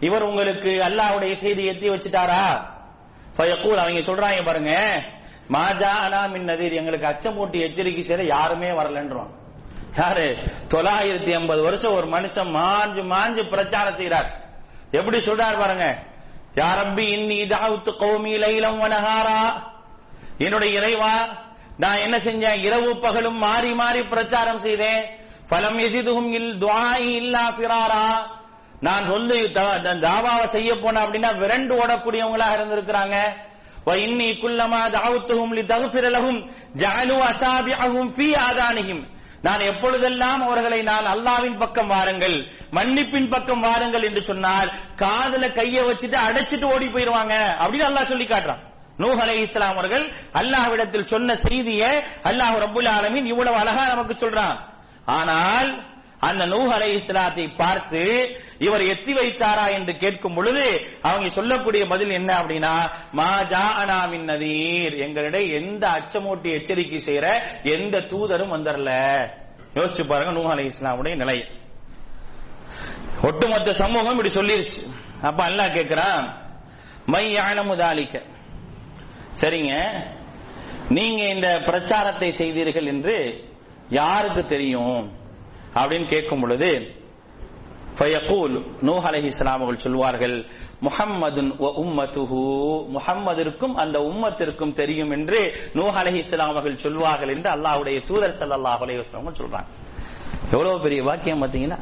இவர் 0.00 0.22
உங்களுக்கு 0.22 0.70
அல்லாஹ்வுடைய 0.82 1.32
செய்தி 1.32 1.70
எத்தி 1.70 1.88
வச்சுட்டாரா? 1.90 2.42
ஃபயகூல் 3.36 3.82
அவங்க 3.82 4.00
சொல்றாங்க 4.00 4.44
பாருங்க 4.44 5.02
மாஜா 5.52 5.90
அனா 6.06 6.26
மின் 6.26 6.48
நதீர். 6.48 6.72
எங்களுக்கு 6.72 7.06
அச்சமூட்டி 7.06 7.58
எச்சரிக்கை 7.60 8.02
செய்ய 8.02 8.22
யாருமே 8.22 8.70
வரலன்றோம். 8.72 9.30
யாரு? 9.98 10.36
தொள்ளாயிரத்தி 10.68 11.28
எண்பது 11.28 11.62
வருஷம் 11.62 11.92
ஒரு 11.92 12.06
மனுஷன் 12.06 12.50
மாஞ்சு 12.56 13.02
மாஞ்சு 13.04 13.42
பிரச்சாரம் 13.48 13.94
செய்யறார் 13.94 14.28
எப்படி 14.90 15.18
சொல்றார் 15.18 15.58
பாருங்க 15.58 15.98
யாரம்பி 16.54 17.04
இன்னி 17.16 17.46
தாவுத்து 17.46 17.90
கௌமி 18.00 18.32
லைலம் 18.38 18.80
வனஹாரா. 18.80 19.40
என்னுடைய 20.38 20.78
இறைவா 20.80 21.28
நான் 21.76 21.98
என்ன 21.98 22.16
செஞ்சேன்? 22.18 22.58
இரவு 22.58 22.98
பகலும் 22.98 23.38
மாறி 23.38 23.74
மாறி 23.74 24.02
பிரச்சாரம் 24.02 24.60
செய்தேன். 24.60 25.02
பலம் 25.48 25.78
எசிதுகும் 25.78 26.32
இல் 26.32 26.58
துவாயி 26.58 27.10
இல்லா 27.14 27.54
ஃபிராரா. 27.58 28.04
நான் 28.86 29.08
சொல்லு 29.10 29.36
தாவாவை 30.06 30.44
செய்ய 30.56 30.70
போன 30.82 31.00
அப்படின்னா 31.04 31.30
விரண்டு 31.42 31.72
ஓடக்கூடியவங்களாக 31.82 32.56
இருந்திருக்கிறாங்க. 32.58 33.16
இன்னி 34.06 34.28
குல்லமா 34.42 34.80
தாவுத்துஹும் 34.96 35.54
லி 35.58 35.62
ஜாலு 36.82 37.16
அசாபியாகும் 37.30 38.10
பி 38.18 38.28
அசாபிஅஹும் 38.48 39.02
நான் 39.46 39.62
எப்பொழுதெல்லாம் 39.68 40.40
அவர்களை 40.46 40.78
நான் 40.88 41.06
அல்லாவின் 41.12 41.58
பக்கம் 41.60 41.90
வாருங்கள் 41.92 42.34
மன்னிப்பின் 42.76 43.28
பக்கம் 43.34 43.62
வாருங்கள் 43.66 44.04
என்று 44.08 44.22
சொன்னால் 44.30 44.70
காதுல 45.02 45.44
கைய 45.58 45.76
வச்சுட்டு 45.86 46.18
அடைச்சிட்டு 46.26 46.66
ஓடி 46.72 46.88
போயிருவாங்க. 46.94 47.34
அப்படின்னு 47.62 47.88
அல்லாஹ் 47.90 48.10
சொல்லி 48.12 48.26
காட்டுறான். 48.32 48.62
நூஹ் 49.02 49.20
அலை 49.24 49.36
இஸ்லாம் 49.44 49.72
அவர்கள் 49.74 50.04
அல்லாஹ்விடத்தில் 50.40 51.10
சொன்ன 51.12 51.36
செய்தியை 51.46 51.92
அல்லாஹ் 52.30 52.56
ரபுல் 52.64 52.90
ஆலமின் 52.96 53.30
இவ்வளவு 53.32 53.56
அழகா 53.62 53.84
நமக்கு 53.92 54.16
சொல்றான். 54.24 54.58
ஆனால் 55.18 55.70
அந்த 56.28 56.42
நூஹ் 56.46 56.72
அலை 56.76 56.88
இஸ்லாத்தை 56.94 57.44
பார்த்து 57.60 58.00
இவர் 58.66 58.82
எத்தி 58.92 59.12
வைத்தாரா 59.18 59.66
என்று 59.76 59.92
கேட்கும் 59.96 60.34
பொழுது 60.34 60.64
அவங்க 61.08 61.28
சொல்லக்கூடிய 61.36 61.82
பதில் 61.92 62.12
என்ன 62.18 62.30
அப்படின்னா 62.40 62.72
மாஜா 63.20 63.62
அனாமின் 63.82 64.26
நதீர். 64.30 64.96
எங்களிடம் 65.06 65.48
எந்த 65.60 65.84
அச்சமூட்டி 65.98 66.48
எச்சரிக்கை 66.58 67.00
செய்யற 67.06 67.28
எந்த 67.76 68.02
தூதரும் 68.10 68.54
வந்துடல 68.56 68.90
யோசிச்சு 69.78 70.04
பாருங்க 70.10 70.32
நூஹ் 70.38 70.52
அலை 70.54 70.64
இஸ்லாமுடைய 70.72 71.16
நிலை. 71.22 71.38
ஒட்டுமொத்த 73.28 73.72
சமூகம் 73.82 74.14
இப்படி 74.14 74.32
சொல்லிருச்சு. 74.38 74.80
அப்ப 75.28 75.40
அல்லாஹ் 75.48 75.74
கேட்கிறான் 75.76 76.26
மை 77.12 77.24
யானமுதாலிக்க 77.36 78.16
சரிங்க. 79.40 79.72
நீங்க 80.98 81.22
இந்த 81.34 81.48
பிரச்சாரத்தை 81.68 82.28
செய்தீர்கள் 82.40 82.90
என்று 82.92 83.16
யாருக்கு 83.98 84.42
தெரியும்? 84.54 85.02
அப்படின்னு 85.78 86.06
கேட்கும் 86.14 86.40
பொழுது 86.40 86.70
ஃபயகூல் 87.98 88.54
நூஹ் 88.88 89.06
இஸ்லாம் 89.30 89.62
அவர்கள் 89.62 89.84
சொல்வார்கள் 89.84 90.36
முஹம்மதுன் 90.86 91.50
வ 91.62 91.68
உம்மத்துஹு 91.82 92.42
முஹம்மதிற்கும் 92.96 93.74
அந்த 93.82 93.96
உம்மத்திற்கும் 94.10 94.72
தெரியும் 94.72 95.10
என்று 95.16 95.40
நூஹ் 95.78 95.98
அலைஹிஸ்ஸலாம் 96.02 96.52
அவர்கள் 96.54 96.82
சொல்வார்கள் 96.84 97.32
என்று 97.34 97.48
அல்லாஹுடைய 97.56 97.98
தூதர் 98.10 98.38
சல்லாஹ் 98.40 98.82
அலஹி 98.84 99.00
வஸல்லம் 99.02 99.38
சொல்றாங்க. 99.40 99.68
எவ்வளவு 100.54 100.80
பெரிய 100.86 101.00
வாக்கியம் 101.02 101.42
பாத்தீங்கன்னா 101.42 101.80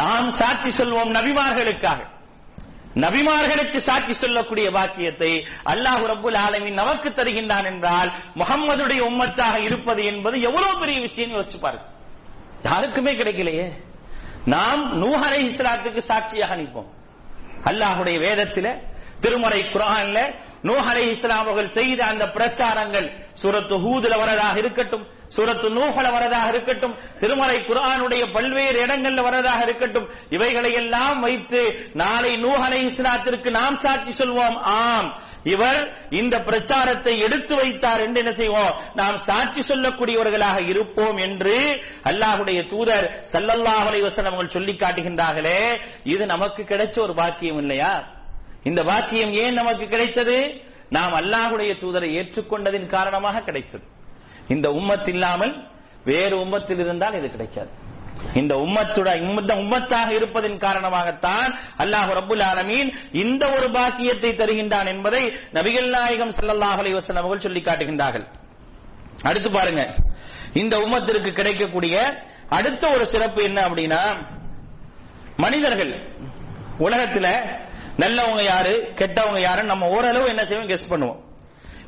நாம் 0.00 0.30
சாட்சி 0.40 0.70
சொல்வோம் 0.80 1.10
நபிமார்களுக்காக. 1.18 2.00
நபிமார்களுக்கு 3.04 3.78
சாட்சி 3.88 4.12
சொல்லக்கூடிய 4.12 4.66
வாக்கியத்தை 4.78 5.32
அல்லாஹ் 5.72 6.04
ரபுல் 6.12 6.38
ஆலமின் 6.46 6.80
நமக்கு 6.82 7.08
தருகின்றான் 7.08 7.68
என்றால் 7.72 8.10
முகம்மதுடைய 8.40 9.00
உம்மத்தாக 9.10 9.56
இருப்பது 9.68 10.04
என்பது 10.04 10.36
எவ்வளவு 10.48 10.74
பெரிய 10.82 10.98
விஷயம் 11.00 11.34
யோசிச்சு 11.36 11.60
பாருங்க. 11.60 11.86
யாருக்குமே 12.62 13.12
கிடைக்கலையே. 13.12 13.72
நாம் 14.44 15.02
நூஹரை 15.02 15.40
இஸ்லாத்துக்கு 15.40 15.98
சாட்சியாக 15.98 16.56
நிற்போம். 16.56 16.86
அல்லாஹுடைய 17.64 18.18
வேதத்தில 18.18 18.78
திருமறை 19.20 19.62
குரான்ல 19.62 20.46
நூஹரை 20.62 21.14
அலைஹிஸ்ஸலாம் 21.14 21.46
அவர்கள் 21.46 21.68
செய்த 21.68 22.04
அந்த 22.04 22.26
பிரச்சாரங்கள் 22.26 23.10
சூரத்து 23.34 23.74
ஹூதுல 23.76 24.18
வரதாக 24.18 24.56
இருக்கட்டும் 24.56 25.06
சூரத்து 25.28 25.70
நூகல 25.70 26.10
வரதாக 26.10 26.48
இருக்கட்டும் 26.48 26.98
திருமறை 27.18 27.56
குரானுடைய 27.58 28.32
பல்வேறு 28.32 28.86
இடங்கள்ல 28.86 29.22
வரதாக 29.22 29.62
இருக்கட்டும் 29.62 30.08
இவைகளை 30.30 30.72
எல்லாம் 30.72 31.20
வைத்து 31.20 31.90
நாளை 31.94 32.34
நூஹலை 32.34 32.92
இஸ்லாத்திற்கு 32.92 33.50
நாம் 33.50 33.76
சாட்சி 33.76 34.24
சொல்வோம். 34.24 34.58
ஆம். 34.58 35.26
இவர் 35.52 35.80
இந்த 36.20 36.36
பிரச்சாரத்தை 36.48 37.12
எடுத்து 37.26 37.54
வைத்தார் 37.60 38.02
என்று 38.04 38.20
என்ன 38.22 38.32
செய்வோம்? 38.40 38.72
நாம் 39.00 39.18
சாட்சி 39.28 39.60
சொல்லக்கூடியவர்களாக 39.70 40.58
இருப்போம் 40.72 41.18
என்று 41.26 41.56
அல்லாஹுடைய 42.10 42.60
தூதர் 42.72 43.06
ஸல்லல்லாஹு 43.32 43.86
அலைஹி 43.90 44.04
அவர்கள் 44.30 44.54
சொல்லி 44.56 44.74
காட்டுகின்றார்களே 44.82 45.60
இது 46.12 46.26
நமக்கு 46.34 46.62
கிடைச்ச 46.72 46.96
ஒரு 47.06 47.14
பாக்கியம் 47.20 47.60
இல்லையா? 47.64 47.92
இந்த 48.64 48.80
பாக்கியம் 48.90 49.32
ஏன் 49.42 49.58
நமக்கு 49.60 49.84
கிடைத்தது? 49.94 50.36
நாம் 50.96 51.14
அல்லாஹுடைய 51.20 51.72
தூதரை 51.82 52.08
ஏற்றுக்கொண்டதின் 52.18 52.92
காரணமாக 52.96 53.42
கிடைத்தது. 53.48 53.84
இந்த 54.54 54.66
உம்மத் 54.78 55.10
இல்லாமல் 55.14 55.54
வேறு 56.04 56.34
உம்மத்தில் 56.44 56.82
இருந்தால் 56.84 57.16
இது 57.18 57.28
கிடைக்காது. 57.30 57.70
இந்த 58.40 58.54
உம்மத்துட 58.64 59.08
உம்மத்தாக 59.62 60.08
இருப்பதன் 60.18 60.56
காரணமாகத்தான் 60.64 61.50
அல்லாஹ் 61.82 62.10
ரபுல் 62.18 62.44
ஆலமீன் 62.50 62.88
இந்த 63.22 63.42
ஒரு 63.56 63.68
பாக்கியத்தை 63.76 64.30
தருகின்றான் 64.40 64.90
என்பதை 64.94 65.22
நபிகள் 65.58 65.88
நாயகம் 65.96 66.34
ஸல்லல்லாஹு 66.38 66.80
அலைஹி 66.82 66.96
வஸல்லம் 66.98 67.22
அவர்கள் 67.22 67.46
சொல்லி 67.46 67.62
காட்டுகின்றார்கள். 67.68 68.26
அடுத்து 69.28 69.48
பாருங்க. 69.58 69.82
இந்த 70.62 70.74
உம்மத்திற்கு 70.84 71.30
கிடைக்கக்கூடிய 71.38 71.94
அடுத்த 72.58 72.84
ஒரு 72.96 73.04
சிறப்பு 73.14 73.40
என்ன 73.48 73.58
அப்படின்னா 73.68 74.02
மனிதர்கள் 75.44 75.92
உலகத்துல 76.86 77.26
நல்லவங்க 78.02 78.42
யாரு 78.52 78.74
கெட்டவங்க 79.00 79.40
யாருன்னு 79.46 79.72
நம்ம 79.72 79.88
ஓரளவு 79.96 80.26
என்ன 80.32 80.42
செய்வோம் 80.50 80.70
கெஸ்ட் 80.70 80.92
பண்ணுவோம். 80.92 81.18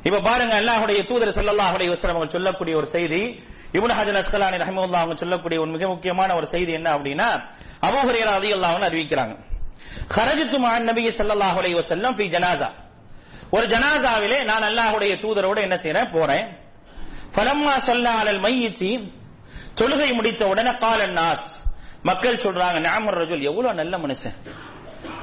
இப்ப 0.07 0.21
பாருங்க 0.27 0.53
அல்லாஹுடைய 0.61 0.99
தூதர் 1.09 1.37
ஸல்லல்லாஹு 1.37 1.75
அலைஹி 1.77 1.95
சொல்லக்கூடிய 2.35 2.75
ஒரு 2.81 2.87
செய்தி 2.95 3.21
இபுன் 3.77 3.93
ஹஜர் 3.99 4.19
அஸ்கலானி 4.21 4.57
ரஹமுல்லா 4.63 4.99
அவங்க 5.03 5.15
சொல்லக்கூடிய 5.23 5.57
ஒரு 5.63 5.71
மிக 5.75 5.87
முக்கியமான 5.87 6.29
ஒரு 6.39 6.47
செய்தி 6.53 6.71
என்ன 6.79 6.87
அப்படின்னா 6.95 7.27
அபூஹரியர் 7.87 8.33
அதி 8.37 8.49
அல்லாஹ் 8.55 8.75
அறிவிக்கிறாங்க. 8.89 9.33
ஹரஜித்து 10.15 10.57
மான் 10.65 10.83
நபி 10.89 11.03
சல்லாஹ் 11.19 11.57
அலை 11.61 11.71
வசல்லம் 11.79 12.15
ஃபி 12.17 12.25
ஜனாசா 12.35 12.69
ஒரு 13.55 13.65
ஜனாசாவிலே 13.73 14.39
நான் 14.49 14.65
அல்லாஹுடைய 14.69 15.13
தூதரோட 15.23 15.57
என்ன 15.67 15.75
செய்யறேன் 15.83 16.11
போறேன். 16.15 16.45
பலம்மா 17.35 17.73
சொல்ல 17.87 18.05
அலல் 18.21 18.41
மையிச்சி 18.45 18.89
தொழுகை 19.79 20.09
முடித்த 20.17 20.41
உடனே 20.51 20.71
காலன் 20.83 21.15
நாஸ் 21.19 21.47
மக்கள் 22.09 22.43
சொல்றாங்க 22.45 22.77
நாமர் 22.89 23.17
ரஜுல் 23.21 23.43
எவ்வளவு 23.49 23.73
நல்ல 23.81 23.93
மனுஷன். 24.03 24.37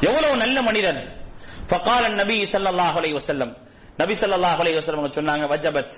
எவ்வளவு 0.08 0.34
நல்ல 0.42 0.62
மனிதன். 0.68 1.00
பக்காலன் 1.72 2.18
நபி 2.20 2.36
சல்லாஹ் 2.52 2.96
அலை 3.00 3.10
வசல்லம் 3.18 3.52
நபி 4.00 4.14
சல்லாஹ் 4.22 4.60
அலை 4.62 4.72
வசல்லம் 4.78 5.16
சொன்னாங்க 5.18 5.44
வஜபத் 5.52 5.96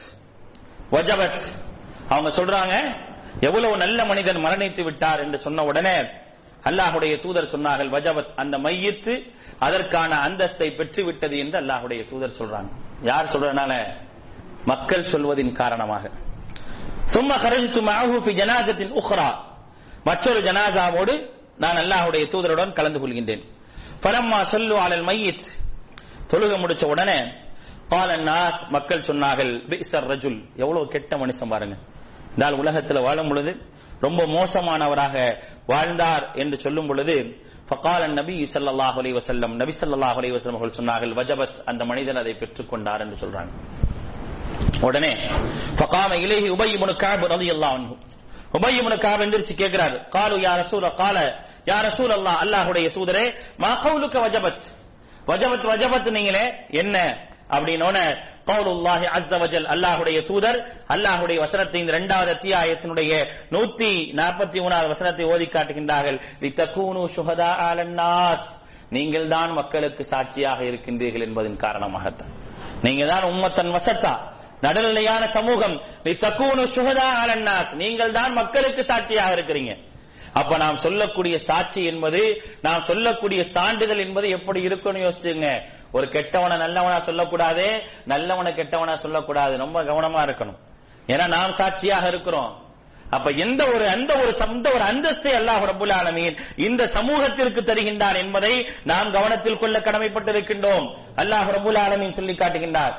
வஜபத். 0.95 1.43
அவங்க 2.11 2.31
சொல்றாங்க 2.31 2.97
எவ்வளவு 3.41 3.77
நல்ல 3.77 4.05
மனிதன் 4.05 4.45
மரணித்து 4.45 4.83
விட்டார் 4.83 5.21
என்று 5.21 5.39
சொன்ன 5.39 5.65
உடனே 5.65 5.97
அல்லாஹுடைய 6.65 7.21
தூதர் 7.21 7.51
சொன்னார்கள் 7.51 7.91
வஜபத் 7.91 8.35
அந்த 8.37 8.59
மையத்து 8.59 9.35
அதற்கான 9.59 10.17
அந்தஸ்தை 10.17 10.77
பெற்று 10.77 11.05
விட்டது 11.05 11.39
என்று 11.39 11.61
அல்லாஹுடைய 11.61 12.09
தூதர் 12.09 12.39
சொல்றாங்க. 12.39 12.69
யார் 13.03 13.27
சொல்றதுனால? 13.27 13.87
மக்கள் 14.65 15.03
சொல்வதின் 15.03 15.53
காரணமாக. 15.53 16.11
சும்மா 17.07 17.37
கரஜித்து 17.37 17.83
மஅஹு 17.89 18.33
ஜனாசத்தின் 18.33 18.93
உஹ்ரா 18.93 19.35
மற்றொரு 20.05 20.41
ஜனாசாவோடு 20.41 21.31
நான் 21.59 21.77
அல்லாஹுடைய 21.77 22.29
தூதருடன் 22.29 22.73
கலந்து 22.73 22.99
கொள்கின்றேன். 22.99 23.45
பரம்மா 24.03 24.43
சொல்லு 24.43 24.77
அலல் 24.77 25.05
மையித். 25.05 25.49
தொழுக 26.29 26.59
முடிச்ச 26.59 26.85
உடனே 26.85 27.19
கால 27.89 28.17
நாஸ் 28.17 28.69
மக்கள் 28.69 29.01
சொன்னார்கள் 29.01 29.53
ரஜுல். 29.93 30.45
எவ்வளவு 30.57 30.89
கெட்ட 30.89 31.17
மனுஷன் 31.17 31.49
பாருங்க. 31.49 31.77
என்றால் 32.35 32.55
உலகத்தில் 32.55 32.97
உலகத்துல 32.97 33.03
வாழும் 33.03 33.29
பொழுது 33.29 33.53
ரொம்ப 34.01 34.27
மோசமானவராக 34.27 35.15
வாழ்ந்தார் 35.67 36.25
என்று 36.35 36.57
சொல்லும் 36.59 36.89
பொழுது 36.89 37.17
ஃபகால் 37.71 38.15
நபி 38.15 38.37
சல்லாஹ் 38.55 38.97
அலி 38.99 39.11
வசல்லம் 39.13 39.53
நபி 39.57 39.73
சல்லாஹ் 39.81 40.17
அலி 40.21 40.31
வஸல்லம் 40.31 40.59
அவர்கள் 40.59 40.79
சொன்னார்கள் 40.81 41.13
வஜபத் 41.15 41.59
அந்த 41.67 41.85
மனிதன் 41.85 42.17
அதை 42.17 42.33
பெற்றுக்கொண்டார் 42.33 43.01
என்று 43.01 43.17
சொல்றாங்க. 43.17 43.51
உடனே 44.83 45.13
ஃபகாம 45.79 46.11
இலேஹி 46.25 46.49
உபய் 46.49 46.73
இப்னு 46.77 46.95
கஅப் 47.03 47.25
ரலியல்லாஹு 47.35 47.75
அன்ஹு. 47.75 47.95
உபய் 48.55 48.77
இப்னு 48.81 48.97
எந்திரிச்சு 49.25 49.55
கேக்குறாரு 49.55 49.97
காலு 50.09 50.37
யா 50.47 50.53
ரசூல 50.63 50.95
கால 50.95 51.17
யா 51.67 51.79
ரசூல் 51.89 52.13
அல்லாஹ் 52.19 52.39
அல்லாஹ்வுடைய 52.45 52.87
தூதரே 52.97 53.25
மா 53.59 53.71
கவுலுக்க 53.85 54.17
வஜபத்? 54.27 54.63
வஜபத் 55.27 55.65
வஜபத் 55.65 56.09
நீங்களே 56.11 56.45
என்ன? 56.73 56.97
அப்படின்னோன 57.55 57.99
கவுலுல்லாஹி 58.49 59.07
அஸ்ஸ 59.17 59.33
அல்லாஹுடைய 59.75 60.19
தூதர் 60.31 60.59
அல்லாஹுடைய 60.95 61.39
வசனத்தை 61.45 61.81
இந்த 61.81 61.93
இரண்டாவது 61.95 62.31
அத்தியாயத்தினுடைய 62.37 63.13
நூத்தி 63.55 63.91
நாற்பத்தி 64.21 64.59
மூணாவது 64.65 64.89
வசனத்தை 64.95 65.25
ஓதி 65.33 65.47
காட்டுகின்றார்கள். 65.55 66.19
லித்தகூனு 66.45 67.03
அலன்னாஸ் 67.69 68.49
நீங்கள் 68.97 69.27
தான் 69.35 69.53
மக்களுக்கு 69.59 70.03
சாட்சியாக 70.13 70.61
இருக்கின்றீர்கள் 70.71 71.27
என்பதன் 71.29 71.63
காரணமாகத்தான். 71.65 72.33
நீங்க 72.87 73.05
தான் 73.13 73.29
உம்மத்தன் 73.33 73.73
வசத்தா 73.77 74.15
நடுநிலையான 74.65 75.23
சமூகம். 75.37 75.77
லித்தகூனு 76.09 76.65
ஷுஹதா 76.75 77.07
அலன்னாஸ் 77.23 77.73
நீங்கள் 77.83 78.17
தான் 78.19 78.33
மக்களுக்கு 78.41 78.83
சாட்சியாக 78.91 79.37
இருக்கிறீங்க. 79.37 79.75
அப்ப 80.41 80.57
நாம் 80.63 80.83
சொல்லக்கூடிய 80.87 81.37
சாட்சி 81.47 81.81
என்பது 81.93 82.21
நாம் 82.67 82.87
சொல்லக்கூடிய 82.89 83.41
சான்றிதழ் 83.55 84.03
என்பது 84.07 84.27
எப்படி 84.39 84.61
இருக்கும்னு 84.69 85.05
யோசிச்சுங்க. 85.07 85.49
ஒரு 85.93 86.07
கெட்டவனை 86.07 86.57
நல்லவனா 86.57 86.99
சொல்லக்கூடாது 87.01 87.67
நல்லவனை 88.09 88.51
கெட்டவனா 88.59 88.95
சொல்லக்கூடாது. 88.95 89.55
ரொம்ப 89.57 89.83
கவனமா 89.83 90.21
இருக்கணும். 90.27 90.59
ஏன்னா 91.13 91.29
நாம் 91.29 91.53
சாட்சியாக 91.53 92.09
இருக்கிறோம். 92.09 92.51
அப்ப 93.17 93.31
எந்த 93.45 93.67
ஒரு 93.67 93.89
அந்த 93.89 94.11
ஒரு 94.23 94.33
சந்த 94.33 94.67
ஒரு 94.71 94.85
அந்தஸ்தை 94.91 95.31
அல்லாஹ் 95.39 95.63
ரபுல் 95.71 95.95
ஆலமீன் 96.01 96.37
இந்த 96.57 96.83
சமூகத்திற்கு 96.87 97.61
தருகின்றார் 97.61 98.19
என்பதை 98.25 98.53
நாம் 98.85 99.13
கவனத்தில் 99.13 99.59
கொள்ள 99.59 99.79
கடமைப்பட்டிருக்கின்றோம். 99.79 100.87
அல்லாஹ் 101.17 101.49
ரபுல் 101.57 101.81
ஆலமீன் 101.85 102.17
சொல்லி 102.19 102.35
காட்டுகின்றார். 102.35 102.95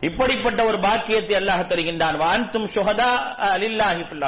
இப்படிப்பட்ட 0.00 0.60
ஒரு 0.64 0.78
பாக்கியத்தை 0.78 1.36
அல்லாஹ் 1.36 1.68
தருகின்றான். 1.72 2.16
வான்தும் 2.24 2.68
சுஹதா 2.76 3.10
அலில்லாஹி 3.54 4.02
ஃபில் 4.08 4.26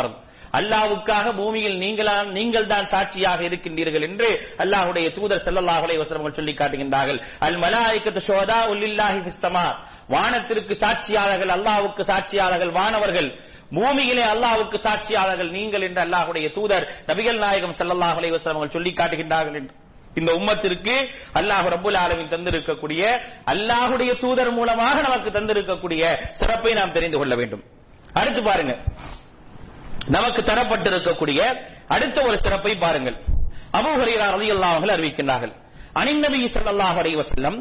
அல்லாவுக்காக 0.58 1.32
பூமியில் 1.40 1.78
நீங்களா 1.84 2.14
நீங்கள் 2.36 2.70
தான் 2.72 2.86
சாட்சியாக 2.92 3.40
இருக்கின்றீர்கள் 3.48 4.06
என்று 4.08 4.28
அல்லாஹுடைய 4.64 5.06
தூதர் 5.16 5.42
ஸல்லல்லாஹு 5.46 5.84
அலைஹி 5.86 6.36
சொல்லி 6.38 6.54
காட்டுகின்றார்கள். 6.60 7.20
அல் 7.46 7.58
மலாயிகத்து 7.64 8.20
ஷுஹதா 8.28 8.60
உல்லில்லாஹி 8.72 9.20
வானத்திற்கு 10.14 10.74
சாட்சியாளர்கள் 10.82 11.52
அல்லாவுக்கு 11.56 12.02
சாட்சியாளர்கள் 12.10 12.72
வானவர்கள். 12.78 13.28
பூமியிலே 13.76 14.22
அல்லாவுக்கு 14.34 14.78
சாட்சியாளர்கள் 14.86 15.50
நீங்கள் 15.56 15.84
என்று 15.88 16.00
அல்லாஹுடைய 16.06 16.46
தூதர் 16.54 16.86
நபிகள் 17.10 17.42
நாயகம் 17.44 17.76
ஸல்லல்லாஹு 17.80 18.18
அலைஹி 18.20 18.70
சொல்லி 18.76 18.92
காட்டுகின்றார்கள் 19.00 19.58
என்று. 19.60 19.74
இந்த 20.18 20.30
உம்மத்திற்கு 20.38 20.94
அல்லாஹ் 21.38 21.66
ரபுல் 21.74 21.98
ஆலமின் 22.04 22.32
தந்திருக்கக்கூடிய 22.34 23.02
அல்லாஹுடைய 23.52 24.10
தூதர் 24.22 24.52
மூலமாக 24.58 24.96
நமக்கு 25.06 25.30
தந்திருக்கக்கூடிய 25.38 26.02
சிறப்பை 26.40 26.72
நாம் 26.80 26.94
தெரிந்து 26.96 27.18
கொள்ள 27.18 27.34
வேண்டும். 27.40 27.62
அடுத்து 28.20 28.42
பாருங்க. 28.48 28.74
நமக்கு 30.14 30.40
தரப்பட்டிருக்கக்கூடிய 30.50 31.40
அடுத்த 31.94 32.18
ஒரு 32.28 32.36
சிறப்பை 32.44 32.74
பாருங்கள். 32.84 33.16
அபூ 33.78 33.90
ஹுரைரா 34.00 34.26
ரலியல்லாஹு 34.36 34.76
அன்ஹு 34.78 34.94
அறிவிக்கின்றார்கள். 34.96 35.52
அனின் 36.00 36.22
நபி 36.26 36.40
ஸல்லல்லாஹு 36.54 36.98
அலைஹி 37.02 37.18
வஸல்லம் 37.22 37.58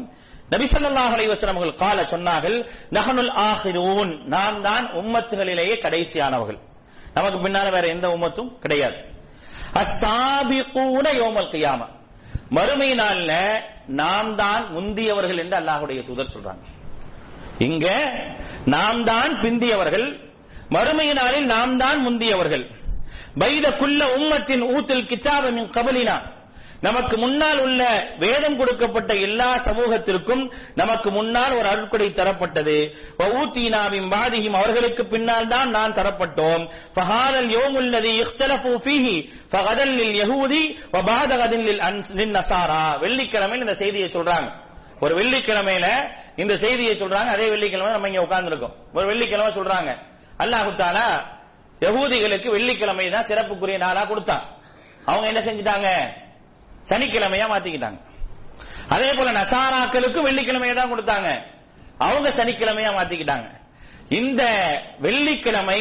நபி 0.54 0.66
ஸல்லல்லாஹு 0.74 1.12
அலைஹி 1.16 1.30
வஸல்லம் 1.32 1.58
அவர்கள் 1.58 1.82
கால 1.84 1.98
சொன்னார்கள் 2.12 2.56
நஹனுல் 2.96 3.32
ஆஹிரூன் 3.48 4.12
நாம் 4.34 4.58
தான் 4.68 4.86
உம்மத்துகளிலேயே 5.00 5.74
கடைசியானவர்கள். 5.84 6.60
நமக்கு 7.16 7.38
பின்னால 7.44 7.66
வேற 7.76 7.86
எந்த 7.94 8.06
உம்மத்தும் 8.16 8.50
கிடையாது. 8.62 8.98
அஸ்ஸாபிகூன 9.80 11.06
யௌமல் 11.20 11.50
கியாமா 11.54 11.88
மறுமை 12.56 12.90
நாள்ல 13.00 13.32
நாம் 14.00 14.30
தான் 14.40 14.64
முந்தியவர்கள் 14.76 15.40
என்று 15.42 15.56
அல்லாஹ்வுடைய 15.60 16.00
தூதர் 16.08 16.32
சொல்றாங்க. 16.34 16.64
இங்க 17.66 17.86
நாம் 18.74 19.00
தான் 19.10 19.32
பிந்தியவர்கள் 19.42 20.06
மறுமை 20.68 21.12
நாளில் 21.12 21.46
நாம் 21.46 21.76
தான் 21.76 22.00
முந்தியவர்கள். 22.06 22.66
பைத 23.38 23.66
குல்ல 23.70 24.00
உம்மத்தின் 24.16 24.64
ஊத்தில் 24.74 25.06
கித்தாபமின் 25.06 25.70
கபலினா. 25.70 26.18
நமக்கு 26.80 27.18
முன்னால் 27.18 27.60
உள்ள 27.60 27.82
வேதம் 28.18 28.56
கொடுக்கப்பட்ட 28.56 29.14
எல்லா 29.14 29.56
சமூகத்திற்கும் 29.56 30.52
நமக்கு 30.74 31.10
முன்னால் 31.10 31.52
ஒரு 31.52 31.68
அருட்கொடை 31.68 32.08
தரப்பட்டது. 32.10 32.76
ஊத்தீனாவின் 33.18 34.08
பாதியும் 34.08 34.52
அவர்களுக்கு 34.52 35.06
பின்னால் 35.06 35.48
தான் 35.48 35.70
நான் 35.70 35.94
தரப்பட்டோம். 35.94 36.68
ஃபஹாதல் 36.96 37.48
யோமுல்லதி 37.56 38.12
இஃப்தலஃபு 38.24 38.72
ஃபீஹி. 38.84 39.16
ஃபகதல் 39.52 39.94
லில் 39.94 40.16
யஹூதி 40.22 40.62
வ 40.92 41.02
பாதகதின் 41.10 41.64
லில் 41.68 41.80
அன்ஸ் 41.80 42.12
வெள்ளிக்கிழமையில் 43.00 43.64
இந்த 43.66 43.74
செய்தியை 43.74 44.08
சொல்றாங்க. 44.08 44.50
ஒரு 45.00 45.14
வெள்ளிக்கிழமையில 45.22 45.88
இந்த 46.36 46.56
செய்தியை 46.56 46.94
சொல்றாங்க. 46.96 47.30
அதே 47.36 47.48
வெள்ளிக்கிழமை 47.48 47.92
நம்ம 47.92 48.08
இங்க 48.08 48.22
உட்கார்ந்துருக்கோம். 48.22 48.76
ஒரு 48.94 49.06
வெள்ளிக்கிழமை 49.06 49.52
சொல்றாங்க. 49.52 49.90
அல்லாஹு 50.42 50.70
தாலா 50.80 51.08
யகூதிகளுக்கு 51.84 52.48
வெள்ளிக்கிழமை 52.56 53.06
தான் 53.10 53.28
சிறப்புக்குரிய 53.28 53.76
நாளா 53.84 54.02
கொடுத்தான். 54.10 54.44
அவங்க 55.10 55.26
என்ன 55.32 55.40
செஞ்சிட்டாங்க? 55.48 55.88
சனிக்கிழமையா 56.90 57.46
மாத்திக்கிட்டாங்க. 57.52 57.98
அதே 58.94 59.08
போல 59.14 59.30
நசாராக்களுக்கும் 59.40 60.26
வெள்ளிக்கிழமையை 60.28 60.74
தான் 60.80 60.92
கொடுத்தாங்க. 60.92 61.30
அவங்க 62.06 62.28
சனிக்கிழமையா 62.38 62.90
மாத்திக்கிட்டாங்க. 62.98 63.48
இந்த 64.20 64.42
வெள்ளிக்கிழமை 65.06 65.80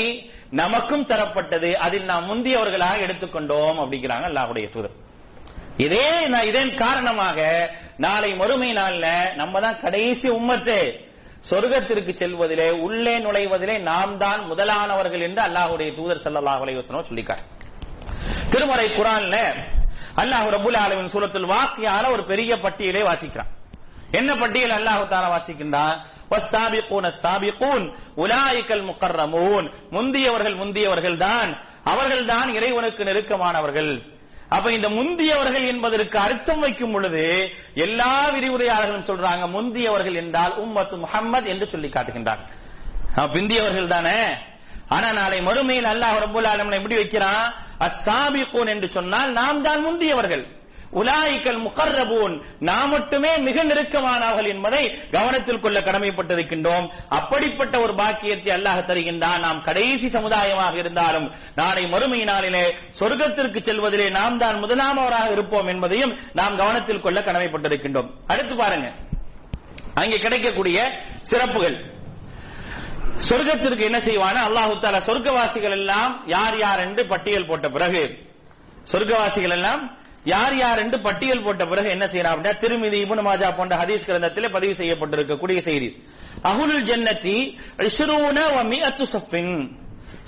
நமக்கும் 0.62 1.08
தரப்பட்டது. 1.12 1.70
அதில் 1.86 2.10
நாம் 2.12 2.30
முந்தியவர்களாக 2.30 2.97
எடுத்துக்கொண்டோம் 3.05 3.80
அப்படிங்கிறாங்க 3.84 4.26
அல்லாஹுடைய 4.30 4.68
தூதர். 4.76 4.95
இதே 5.86 6.08
இதன் 6.49 6.72
காரணமாக 6.84 7.39
நாளை 8.05 8.30
மறுமை 8.41 8.70
நாள்ல 8.80 9.08
நம்ம 9.41 9.60
தான் 9.66 9.82
கடைசி 9.84 10.28
உம்மத்து. 10.38 10.80
சொர்க்கத்திற்கு 11.49 12.13
செல்வதிலே 12.21 12.69
உள்ளே 12.85 13.15
நுழைவதிலே 13.25 13.75
நாம் 13.89 14.13
தான் 14.23 14.41
முதலானவர்கள் 14.51 15.23
என்று 15.27 15.41
அல்லாஹுடைய 15.47 15.89
தூதர் 15.97 16.23
சல்லாஹ் 16.25 16.61
அலைவசனம் 16.63 17.07
சொல்லிக்கார். 17.09 17.43
திருமறை 18.51 18.87
குரான்ல 18.97 19.35
அல்லாஹ் 20.21 20.47
ரபுல் 20.55 20.79
ஆலமின் 20.83 21.13
சூரத்தில் 21.13 21.49
வாக்கியால 21.53 22.03
ஒரு 22.15 22.23
பெரிய 22.31 22.51
பட்டியலை 22.65 23.03
வாசிக்கிறான். 23.09 23.51
என்ன 24.19 24.29
பட்டியல் 24.41 24.75
அல்லாஹு 24.79 25.03
தாரா 25.13 25.29
வாசிக்கின்றான்? 25.35 25.97
முந்தியவர்கள் 29.95 30.55
முந்தியவர்கள் 30.61 31.17
தான் 31.25 31.51
அவர்கள் 31.91 32.25
தான் 32.25 32.49
இறைவனுக்கு 32.57 33.01
நெருக்கமானவர்கள். 33.09 33.91
அப்ப 34.49 34.71
இந்த 34.71 34.89
முந்தியவர்கள் 34.89 35.67
என்பதற்கு 35.67 36.19
அர்த்தம் 36.19 36.59
வைக்கும் 36.59 36.91
பொழுது 36.91 37.51
எல்லா 37.75 38.29
விரிவுரையாளர்களும் 38.29 39.09
சொல்றாங்க 39.09 39.45
முந்தியவர்கள் 39.51 40.13
என்றால் 40.13 40.53
உம்மத்து 40.57 40.97
முகம்மது 40.97 41.49
என்று 41.49 41.67
சொல்லி 41.67 41.89
காட்டுகின்றார்கள் 41.89 42.53
பிந்தியவர்கள் 43.33 43.87
தானே? 43.87 44.19
ஆனா 44.87 45.11
நாளை 45.11 45.41
மறுமையில் 45.41 45.85
அல்லாஹ் 45.85 46.19
ரபுல் 46.25 46.47
ஆலமன் 46.47 46.77
எப்படி 46.79 46.95
வைக்கிறான் 46.95 47.53
அஸ்ஸாபிகூன் 47.79 48.67
என்று 48.67 48.91
சொன்னால் 48.91 49.31
நாம் 49.31 49.63
தான் 49.63 49.85
முந்தியவர்கள். 49.85 50.57
உலாய்கள் 50.91 51.59
முகர்ரபூன். 51.61 52.41
நாம் 52.59 52.89
மட்டுமே 52.89 53.38
மிக 53.38 53.63
நெருக்கமானவர்கள் 53.63 54.47
என்பதை 54.47 54.99
கவனத்தில் 55.11 55.59
கொள்ள 55.59 55.79
கடமைப்பட்டிருக்கின்றோம். 55.79 56.89
அப்படிப்பட்ட 57.09 57.79
ஒரு 57.79 57.95
பாக்கியத்தை 57.95 58.55
அல்லாஹ் 58.55 58.85
தருகின்றான். 58.88 59.39
நாம் 59.39 59.63
கடைசி 59.63 60.07
சமுதாயமாக 60.07 60.75
இருந்தாலும் 60.77 61.31
நாளை 61.55 61.88
மறுமை 61.88 62.23
நாளிலே 62.23 62.75
சொர்க்கத்திற்கு 62.99 63.61
செல்வதிலே 63.61 64.09
நாம் 64.09 64.38
தான் 64.38 64.63
முதலாமவராக 64.63 65.31
இருப்போம் 65.31 65.67
என்பதையும் 65.67 66.19
நாம் 66.33 66.55
கவனத்தில் 66.55 67.01
கொள்ள 67.01 67.19
கடமைப்பட்டிருக்கின்றோம். 67.19 68.09
அடுத்து 68.27 68.55
பாருங்க. 68.55 68.91
அங்கே 69.93 70.19
கிடைக்கக்கூடிய 70.19 70.91
சிறப்புகள். 71.21 71.95
சொர்க்கத்திற்கு 73.29 73.79
என்ன 73.79 73.99
செய்வான? 73.99 74.47
அல்லாஹு 74.47 74.73
தாலா 74.79 74.99
சொர்க்கவாசிகள் 75.07 75.71
எல்லாம் 75.71 76.23
யார் 76.25 76.57
யார் 76.57 76.79
என்று 76.79 77.07
பட்டியல் 77.07 77.45
போட்ட 77.45 77.69
பிறகு 77.69 78.17
சொர்க்கவாசிகள் 78.91 79.49
எல்லாம் 79.49 79.97
யார் 80.28 80.55
யார் 80.55 80.80
என்று 80.80 80.97
பட்டியல் 80.99 81.43
போட்ட 81.43 81.65
பிறகு 81.65 81.89
என்ன 81.89 82.07
செய்யலாம் 82.07 82.36
அப்படின்னா 82.36 82.47
திருமிதி 82.47 82.97
இபுன் 83.03 83.25
மாஜா 83.28 83.55
போன்ற 83.57 83.75
ஹதீஸ் 83.75 84.07
கிரந்தத்தில் 84.07 84.51
பதிவு 84.51 84.73
செய்யப்பட்டிருக்கக்கூடிய 84.73 85.57
செய்தி. 85.57 85.89
அகுலுல் 86.43 86.86
ஜன்னத்தி 86.89 87.36
இஷ்ரூன 87.78 88.38
சஃபின் 89.13 89.53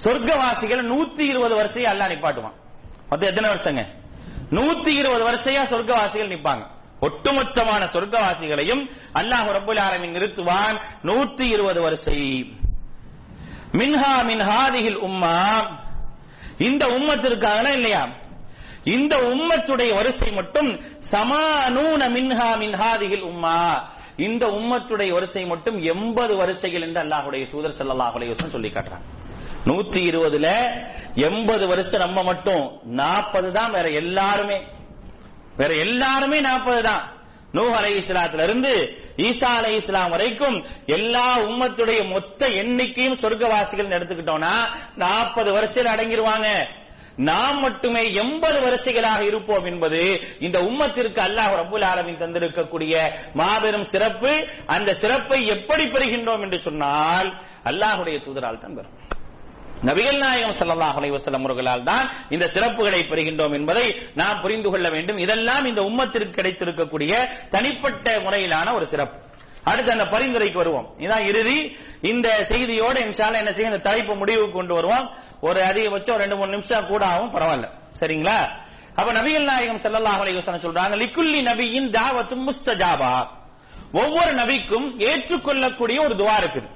சொர்க்கவாசிகள் 0.03 0.83
நூத்தி 0.91 1.19
இருபது 1.19 1.55
வருஷம் 1.55 1.83
அல்லாஹ் 1.83 2.11
நிப்பாட்டுவான். 2.13 2.57
மொத்தம் 3.09 3.29
எத்தனை 3.29 3.49
வருஷங்க? 3.49 3.83
நூத்தி 4.51 4.87
இருபது 4.87 5.23
வருஷையா 5.31 5.63
சொர்க்கவாசிகள் 5.73 6.31
நிப்பாங்க. 6.33 6.63
ஒட்டுமொத்தமான 7.01 7.83
சொர்க்கவாசிகளையும் 7.93 8.83
அல்லாஹ் 9.13 9.49
ரபுல் 9.57 9.81
ஆலமின் 9.87 10.15
நிறுத்துவான். 10.15 10.77
நூத்தி 11.03 11.41
இருபது 11.41 11.81
வருஷை 11.81 12.51
மின்ஹா 13.71 14.25
மின் 14.25 14.39
ஹாதிகில் 14.39 14.99
உம்மா. 14.99 15.37
இந்த 16.57 16.87
உம்மத்திற்காக 16.87 17.69
இல்லையா? 17.73 18.07
இந்த 18.83 19.17
உம்மத்துடைய 19.17 19.93
வரிசை 19.95 20.31
மட்டும் 20.31 20.79
சமானூன 21.11 22.09
மின்ஹா 22.09 22.57
மின்ஹாதிகள் 22.57 23.21
உம்மா. 23.21 23.83
இந்த 24.17 24.47
உம்மத்துடைய 24.47 25.11
வரிசை 25.11 25.45
மட்டும் 25.45 25.83
எண்பது 25.83 26.35
வரிசைகள் 26.35 26.81
என்று 26.81 26.99
அல்லாஹுடைய 26.99 27.49
தூதர் 27.49 27.77
ஸல்லல்லாஹு 27.79 28.15
அலைஹி 28.17 28.33
சொல்லி 28.33 28.69
காட்டுறாங்க. 28.69 29.05
நூத்தி 29.65 30.01
இருபதுல 30.11 30.47
எண்பது 31.15 31.67
வருஷம் 31.67 31.99
நம்ம 31.99 32.23
மட்டும் 32.23 32.81
நாற்பது 32.85 33.51
தான் 33.51 33.71
வேற 33.71 33.89
எல்லாருமே. 33.89 34.59
வேற 35.55 35.73
எல்லாருமே 35.75 36.39
நாற்பது 36.41 36.81
தான். 36.81 37.03
நூஹ் 37.53 37.71
அலை 37.71 37.97
இஸ்லாத்துல 37.97 38.43
இருந்து 38.43 38.95
ஈசா 39.17 39.47
அலை 39.47 39.75
இஸ்லாம் 39.75 40.09
வரைக்கும் 40.09 40.65
எல்லா 40.85 41.37
உம்மத்துடைய 41.37 42.07
மொத்த 42.07 42.47
எண்ணிக்கையும் 42.47 43.19
சொர்க்கவாசிகள் 43.21 43.97
எடுத்துக்கிட்டோம்னா 43.97 44.53
நாற்பது 44.95 45.51
வருஷம் 45.51 45.85
அடங்கிருவாங்க. 45.85 46.47
நாம் 47.27 47.59
மட்டுமே 47.59 48.13
எண்பது 48.21 48.57
வரிசைகளாக 48.65 49.21
இருப்போம் 49.21 49.65
என்பது 49.65 50.01
இந்த 50.39 50.57
உம்மத்திற்கு 50.67 51.21
அல்லாஹ் 51.27 51.53
ரபுல் 51.61 51.85
ஆலமின் 51.91 52.21
தந்திருக்கக்கூடிய 52.21 52.93
மாபெரும் 53.41 53.87
சிறப்பு. 53.93 54.31
அந்த 54.65 54.93
சிறப்பை 54.93 55.39
எப்படி 55.55 55.85
பெறுகின்றோம் 55.95 56.43
என்று 56.45 56.59
சொன்னால் 56.67 57.29
அல்லாஹுடைய 57.71 58.17
தூதரால் 58.25 58.61
தான் 58.63 58.77
பெறும். 58.79 58.95
நபிகள் 59.87 60.17
நாயகம் 60.17 60.55
ஸல்லல்லாஹு 60.59 60.97
அலைஹி 60.99 61.13
வஸல்லம் 61.17 61.45
அவர்களால் 61.45 61.83
தான் 61.83 62.05
இந்த 62.35 62.45
சிறப்புகளை 62.55 63.01
பெறுகின்றோம் 63.11 63.55
என்பதை 63.59 63.85
நாம் 64.21 64.41
புரிந்து 64.43 64.69
கொள்ள 64.69 64.87
வேண்டும். 64.89 65.21
இதெல்லாம் 65.25 65.65
இந்த 65.65 65.81
உம்மத்திற்கு 65.89 66.37
கிடைத்திருக்கக்கூடிய 66.39 67.11
தனிப்பட்ட 67.55 68.19
முறையிலான 68.25 68.73
ஒரு 68.79 68.87
சிறப்பு. 68.93 69.17
அடுத்து 69.63 69.91
அந்த 69.91 70.05
பரிந்துரைக்கு 70.05 70.53
வருவோம். 70.53 70.95
இதான் 70.99 71.25
இறுதி. 71.25 71.77
இந்த 72.01 72.45
செய்தியோட 72.47 72.95
இன்ஷால 72.95 73.33
என்ன 73.33 73.51
செய்யும் 73.51 73.73
இந்த 73.73 73.77
தலைப்பு 73.77 74.15
முடிவுக்கு 74.15 74.51
கொண்டு 74.51 74.73
வருவோம். 74.73 75.09
ஒரு 75.41 75.61
அதிகபட்சம் 75.61 76.17
ரெண்டு 76.17 76.35
மூணு 76.35 76.49
நிமிஷம் 76.49 76.87
கூட 76.87 77.05
ஆகும் 77.05 77.33
பரவாயில்ல. 77.33 77.69
சரிங்களா? 77.99 78.49
அப்ப 78.95 79.13
நபிகள் 79.13 79.43
நாயகம் 79.43 79.77
செல்லல்லாஹ் 79.77 80.21
அலைஹி 80.23 80.39
சொல்றாங்க 80.45 80.95
லிக்குல்லி 80.95 81.41
நபியின் 81.41 81.91
தாவத்தும் 81.91 82.49
முஸ்தஜாபா. 82.49 83.27
ஒவ்வொரு 83.93 84.33
நபிக்கும் 84.33 85.01
ஏற்றுக்கொள்ளக்கூடிய 85.03 86.01
ஒரு 86.01 86.15
துவா 86.15 86.33
இருக்குது. 86.43 86.69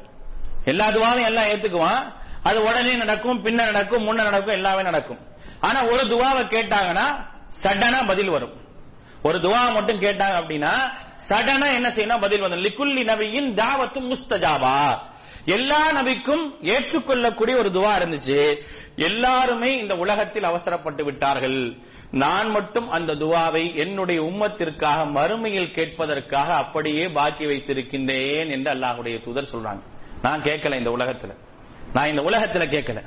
எல்லா 0.66 0.88
துவாவையும் 0.88 1.26
எல்லாம் 1.26 1.46
ஏத்துக்குவான். 1.46 2.14
அது 2.44 2.64
உடனே 2.64 2.94
நடக்கும் 2.94 3.46
பின்ன 3.46 3.52
நடக்கும் 3.52 4.04
முன்ன 4.04 4.24
நடக்கும் 4.24 4.54
எல்லாமே 4.54 4.82
நடக்கும். 4.82 5.20
ஆனா 5.60 5.84
ஒரு 5.84 6.04
துவாவை 6.04 6.44
கேட்டாங்கன்னா 6.44 7.32
சடனா 7.64 8.08
பதில் 8.08 8.30
வரும். 8.30 8.62
ஒரு 9.24 9.38
துவா 9.38 9.74
மட்டும் 9.74 10.02
கேட்டாங்க 10.02 10.36
அப்படின்னா 10.42 10.72
சடனா 11.30 11.74
என்ன 11.74 11.90
செய்யணும்? 11.90 12.22
பதில் 12.22 12.42
வந்து 12.42 12.58
லிக்குல்லி 12.58 13.00
நபியின் 13.00 13.64
தாவத்தும் 13.64 14.14
முஸ்தஜாபா. 14.14 14.98
எல்லா 15.46 16.02
நபிக்கும் 16.02 16.50
ஏற்றுக்கொள்ளக்கூடிய 16.62 17.58
ஒரு 17.58 17.70
துவா 17.70 17.92
இருந்துச்சு. 18.00 18.62
எல்லாருமே 18.96 19.74
இந்த 19.74 19.96
உலகத்தில் 19.96 20.44
அவசரப்பட்டு 20.44 21.04
விட்டார்கள். 21.04 21.78
நான் 22.12 22.50
மட்டும் 22.50 22.90
அந்த 22.90 23.14
துவாவை 23.14 23.76
என்னுடைய 23.76 24.24
உம்மத்திற்காக 24.24 25.06
மறுமையில் 25.06 25.74
கேட்பதற்காக 25.74 26.54
அப்படியே 26.54 27.08
பாக்கி 27.08 27.46
வைத்திருக்கின்றேன் 27.46 28.52
என்று 28.52 28.72
அல்லாஹுடைய 28.74 29.24
தூதர் 29.24 29.50
சொல்றாங்க. 29.52 29.82
நான் 30.22 30.42
கேட்கல 30.42 30.78
இந்த 30.78 30.90
உலகத்துல. 30.90 31.36
நான் 31.94 32.10
இந்த 32.10 32.22
உலகத்துல 32.22 32.66
கேட்கல. 32.66 33.04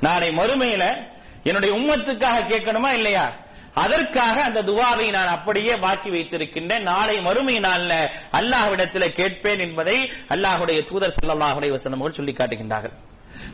நாளை 0.00 0.28
மறுமையில 0.28 1.06
என்னுடைய 1.42 1.74
உம்மத்துக்காக 1.74 2.44
கேட்கணுமா 2.48 2.92
இல்லையா? 2.92 3.45
அதற்காக 3.82 4.36
அந்த 4.48 4.60
துவாவை 4.68 5.06
நான் 5.16 5.30
அப்படியே 5.36 5.74
பாக்கி 5.84 6.10
வைத்திருக்கின்றேன். 6.14 6.86
நாளை 6.90 7.16
மறுமை 7.26 7.56
நாள்ல 7.66 7.92
அல்லாஹ்விடத்தில் 8.38 9.14
கேட்பேன் 9.18 9.62
என்பதை 9.66 9.98
அல்லாஹுடைய 10.34 10.78
தூதர் 10.90 11.16
ஸல்லல்லாஹு 11.18 11.70
வசனம் 11.76 12.00
அவர்கள் 12.00 12.18
சொல்லி 12.20 12.34
காட்டுகின்றார்கள். 12.38 12.94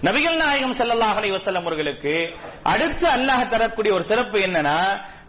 நபிகள் 0.07 0.39
நாயகம் 0.43 0.77
ஸல்லல்லாஹு 0.81 1.17
அலைஹி 1.21 1.35
வஸல்லம் 1.37 1.67
அவர்களுக்கு 1.69 2.15
அடுத்து 2.73 3.07
அல்லாஹ் 3.17 3.51
தரக்கூடிய 3.55 3.93
ஒரு 3.97 4.05
சிறப்பு 4.11 4.39
என்னன்னா 4.47 4.77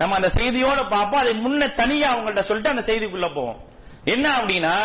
நம்ம 0.01 0.15
அந்த 0.19 0.29
செய்தியோட 0.37 0.79
பார்ப்போம். 0.93 1.21
அதை 1.23 1.33
முன்ன 1.45 1.61
தனியா 1.81 2.07
அவங்கள்ட்ட 2.13 2.43
சொல்லிட்டு 2.49 2.73
அந்த 2.73 2.85
செய்திக்குள்ள 2.89 3.27
போவோம். 3.37 3.59
என்ன 4.13 4.25
அப்படின்னா 4.37 4.75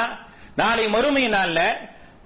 நாளை 0.62 0.84
மறுமை 0.96 1.24
நாள்ல 1.36 1.60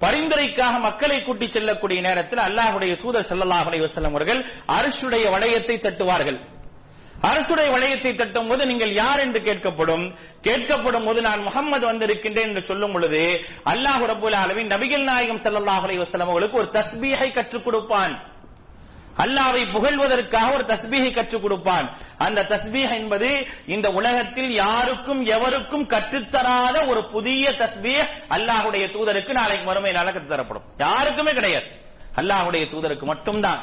பரிந்துரைக்காக 0.05 0.74
மக்களை 0.87 1.18
கூட்டி 1.24 1.47
செல்லக்கூடிய 1.57 1.99
நேரத்தில் 2.07 2.47
அல்லாஹுடைய 2.47 2.93
தூதர் 3.03 3.28
ஸல்லல்லாஹு 3.30 3.66
அலைஹி 3.70 3.85
வஸல்லம் 3.87 4.14
அவர்கள் 4.14 4.41
அரசுடைய 4.78 5.24
வளையத்தை 5.35 5.76
தட்டுவார்கள். 5.87 6.39
அரசுடைய 7.23 7.68
வளையத்தை 7.75 8.14
தட்டும் 8.14 8.49
போது 8.49 8.66
நீங்கள் 8.66 8.93
யார் 8.93 9.20
என்று 9.20 9.41
கேட்கப்படும்? 9.41 10.14
கேட்கப்படும் 10.43 11.05
போது 11.05 11.20
நான் 11.20 11.43
முகம்மது 11.43 11.93
வந்திருக்கின்றேன் 11.93 12.49
என்று 12.51 12.64
சொல்லும் 12.64 12.93
பொழுது 12.93 13.45
அல்லாஹ் 13.64 14.05
ரபுல் 14.12 14.37
ஆலமின் 14.43 14.73
நபிகள் 14.75 15.03
நாயகம் 15.03 15.39
ஸல்லல்லாஹு 15.39 15.85
அலைஹி 15.87 16.20
அவர்களுக்கு 16.20 16.59
ஒரு 16.59 16.68
தஸ்பீகை 16.73 17.33
கற்றுக் 17.33 17.64
கொடுப்பான். 17.64 18.31
அல்லாவை 19.16 19.62
புகழ்வதற்காக 19.73 20.53
ஒரு 20.53 20.64
தஸ்பீகை 20.64 21.12
கற்றுக் 21.12 21.43
கொடுப்பான். 21.43 21.87
அந்த 22.18 22.43
தஸ்பீக 22.43 22.91
என்பது 22.91 23.47
இந்த 23.66 23.91
உலகத்தில் 23.91 24.53
யாருக்கும் 24.55 25.25
எவருக்கும் 25.25 25.89
கற்றுத்தராத 25.89 26.87
ஒரு 26.87 27.05
புதிய 27.05 27.51
தஸ்பீஹ் 27.51 28.09
அல்லாஹுடைய 28.29 28.87
தூதருக்கு 28.97 29.33
நாளைக்கு 29.33 29.64
மறுமை 29.64 29.93
நாள 29.93 30.11
கற்றுத்தரப்படும். 30.11 30.66
யாருக்குமே 30.77 31.31
கிடையாது. 31.31 31.66
அல்லாஹுடைய 32.16 32.64
தூதருக்கு 32.73 33.05
மட்டும்தான். 33.05 33.62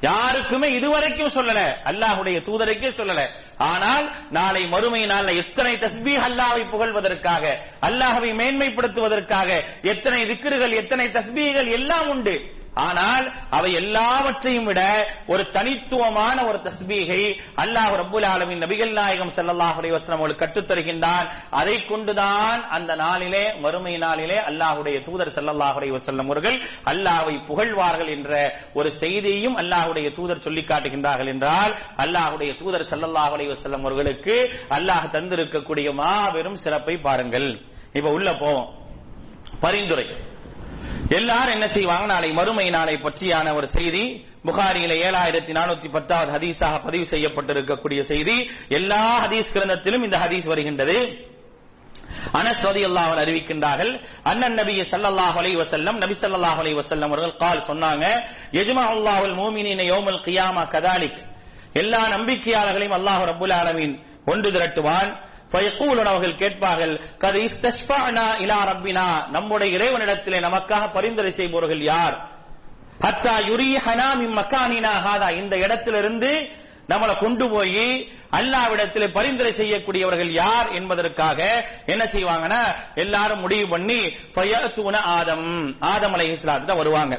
யாருக்குமே 0.00 0.72
இதுவரைக்கும் 0.72 1.32
சொல்லல. 1.32 1.76
அல்லாஹுடைய 1.84 2.40
தூதருக்கே 2.40 2.90
சொல்லல. 2.90 3.26
ஆனால் 3.56 4.10
நாளை 4.30 4.66
மறுமை 4.66 5.06
நாள்ல 5.06 5.36
எத்தனை 5.36 5.76
தஸ்பீ 5.76 6.14
அல்லாவை 6.16 6.70
புகழ்வதற்காக 6.70 7.58
அல்லாஹவை 7.82 8.32
மேன்மைப்படுத்துவதற்காக 8.32 9.62
எத்தனை 9.82 10.30
திக்ருகள் 10.30 10.72
எத்தனை 10.72 11.08
தஸ்பீகள் 11.08 11.70
எல்லாம் 11.70 12.08
உண்டு. 12.08 12.62
ஆனால் 12.76 13.26
அவை 13.50 13.72
எல்லாவற்றையும் 13.72 14.64
விட 14.64 14.80
ஒரு 15.28 15.50
தனித்துவமான 15.50 16.44
ஒரு 16.48 16.58
தஸ்பீகை 16.66 17.20
அல்லாஹ் 17.62 17.92
ரபுல் 18.02 18.26
ஆலமின் 18.26 18.62
நபிகள் 18.64 18.92
நாயகம் 18.92 19.32
ஸல்லல்லாஹு 19.36 19.78
அலைஹி 19.80 19.94
வஸல்லம் 19.94 20.34
கற்றுத்தருகின்றான் 20.42 21.26
கற்றுத் 21.26 21.52
அதை 21.52 21.86
கொண்டுதான் 21.86 22.60
அந்த 22.70 22.94
நாளிலே 22.94 23.44
மறுமை 23.60 23.96
நாளிலே 23.96 24.38
அல்லாஹுடைய 24.50 24.96
தூதர் 25.00 25.34
ஸல்லல்லாஹு 25.36 25.78
அலைஹி 25.80 25.92
அவர்கள் 26.26 26.58
அல்லாஹை 26.84 27.34
புகழ்வார்கள் 27.46 28.08
என்ற 28.08 28.32
ஒரு 28.74 28.90
செய்தியையும் 29.02 29.56
அல்லாஹுடைய 29.56 30.10
தூதர் 30.10 30.44
சொல்லி 30.46 30.64
காட்டுகின்றார்கள் 30.64 31.28
என்றால் 31.28 31.74
அல்லாஹுடைய 31.96 32.52
தூதர் 32.54 32.88
ஸல்லல்லாஹு 32.92 33.34
அலைஹி 33.34 33.52
அவர்களுக்கு 33.74 34.36
அல்லாஹ் 34.70 35.10
தந்திருக்கக்கூடிய 35.12 35.92
மாபெரும் 35.92 36.56
சிறப்பை 36.56 36.96
பாருங்கள். 36.96 37.48
இப்ப 37.94 38.10
உள்ள 38.10 38.34
போவோம். 38.34 38.68
பரிந்துரை. 39.60 40.33
எல்லாரும் 41.18 41.54
என்ன 41.56 41.66
செய்வாங்க? 41.68 42.06
நாளை 42.06 42.30
மறுமை 42.32 42.66
நாளை 42.70 42.96
பற்றியான 42.96 43.46
ஒரு 43.58 43.68
செய்தி. 43.76 44.04
புகாரியில 44.46 44.92
ஏழாயிரத்தி 45.06 45.52
நானூத்தி 45.58 45.88
பத்தாவது 45.96 46.30
ஹதீஸாக 46.36 46.80
பதிவு 46.86 47.04
செய்யப்பட்டிருக்கக்கூடிய 47.12 48.00
செய்தி. 48.12 48.36
எல்லா 48.78 49.02
ஹதீஸ் 49.24 49.52
கிரந்தத்திலும் 49.54 50.04
இந்த 50.04 50.16
ஹதீஸ் 50.24 50.46
வருகின்றது. 50.52 50.96
அனஸ் 52.38 52.64
ரலியல்லாஹு 52.68 53.10
அன்ஹு 53.12 53.22
அறிவிக்கின்றார்கள் 53.24 53.92
அண்ணன் 54.30 54.56
நபி 54.60 54.74
ஸல்லல்லாஹு 54.92 55.36
அலை 55.42 55.52
வசல்லம் 55.62 55.98
நபி 56.02 56.14
ஸல்லல்லாஹு 56.22 56.58
அலை 56.62 56.72
வசல்லம் 56.80 57.10
அவர்கள் 57.12 57.36
கால் 57.36 57.66
சொன்னாங்க 57.68 58.04
எஜ்மா 58.60 58.84
அல்லாஹுல் 58.94 59.36
மூமினீன 59.40 59.84
யோமல் 59.92 60.20
கியாமா 60.26 60.64
கதாலிக். 60.74 61.20
எல்லா 61.82 62.00
நம்பிக்கையாளர்களையும் 62.14 62.96
அல்லாஹ் 62.98 63.22
ரபுல் 63.30 63.54
ஆலமீன் 63.60 63.94
ஒன்று 64.32 64.48
திரட்டுவான். 64.56 65.10
ஃபயகூலுன் 65.54 66.06
அவர்கள் 66.06 66.36
கேட்பார்கள் 66.36 67.00
கது 67.18 67.48
இஸ்தஷ்பானா 67.48 68.26
இலா 68.38 68.58
ரப்பினா? 68.64 69.30
நம்முடைய 69.30 69.78
இறைவனிடத்திலே 69.78 70.40
நமக்காக 70.40 70.92
பரிந்துரை 70.92 71.30
செய்பவர்கள் 71.30 71.82
யார்? 71.82 72.16
ஹத்தா 73.04 73.34
யுரீஹனா 73.48 74.14
மின் 74.14 74.38
மக்கானினா 74.38 74.92
ஹாதா 75.06 75.30
இந்த 75.30 75.56
இடத்திலிருந்து 75.56 76.48
நம்மளை 76.88 77.18
கொண்டு 77.18 77.48
போய் 77.48 78.08
அல்லாவிடத்தில் 78.32 79.12
பரிந்துரை 79.12 79.52
செய்யக்கூடியவர்கள் 79.52 80.32
யார் 80.32 80.68
என்பதற்காக 80.72 81.64
என்ன 81.86 82.04
செய்வாங்கன்னா 82.04 82.74
எல்லாரும் 82.94 83.40
முடிவு 83.40 83.68
பண்ணி 83.68 84.00
ஃபயத்துன 84.36 84.96
ஆதம். 84.96 85.76
ஆதம் 85.80 86.14
இஸ்லாத்துல 86.14 86.76
வருவாங்க. 86.76 87.14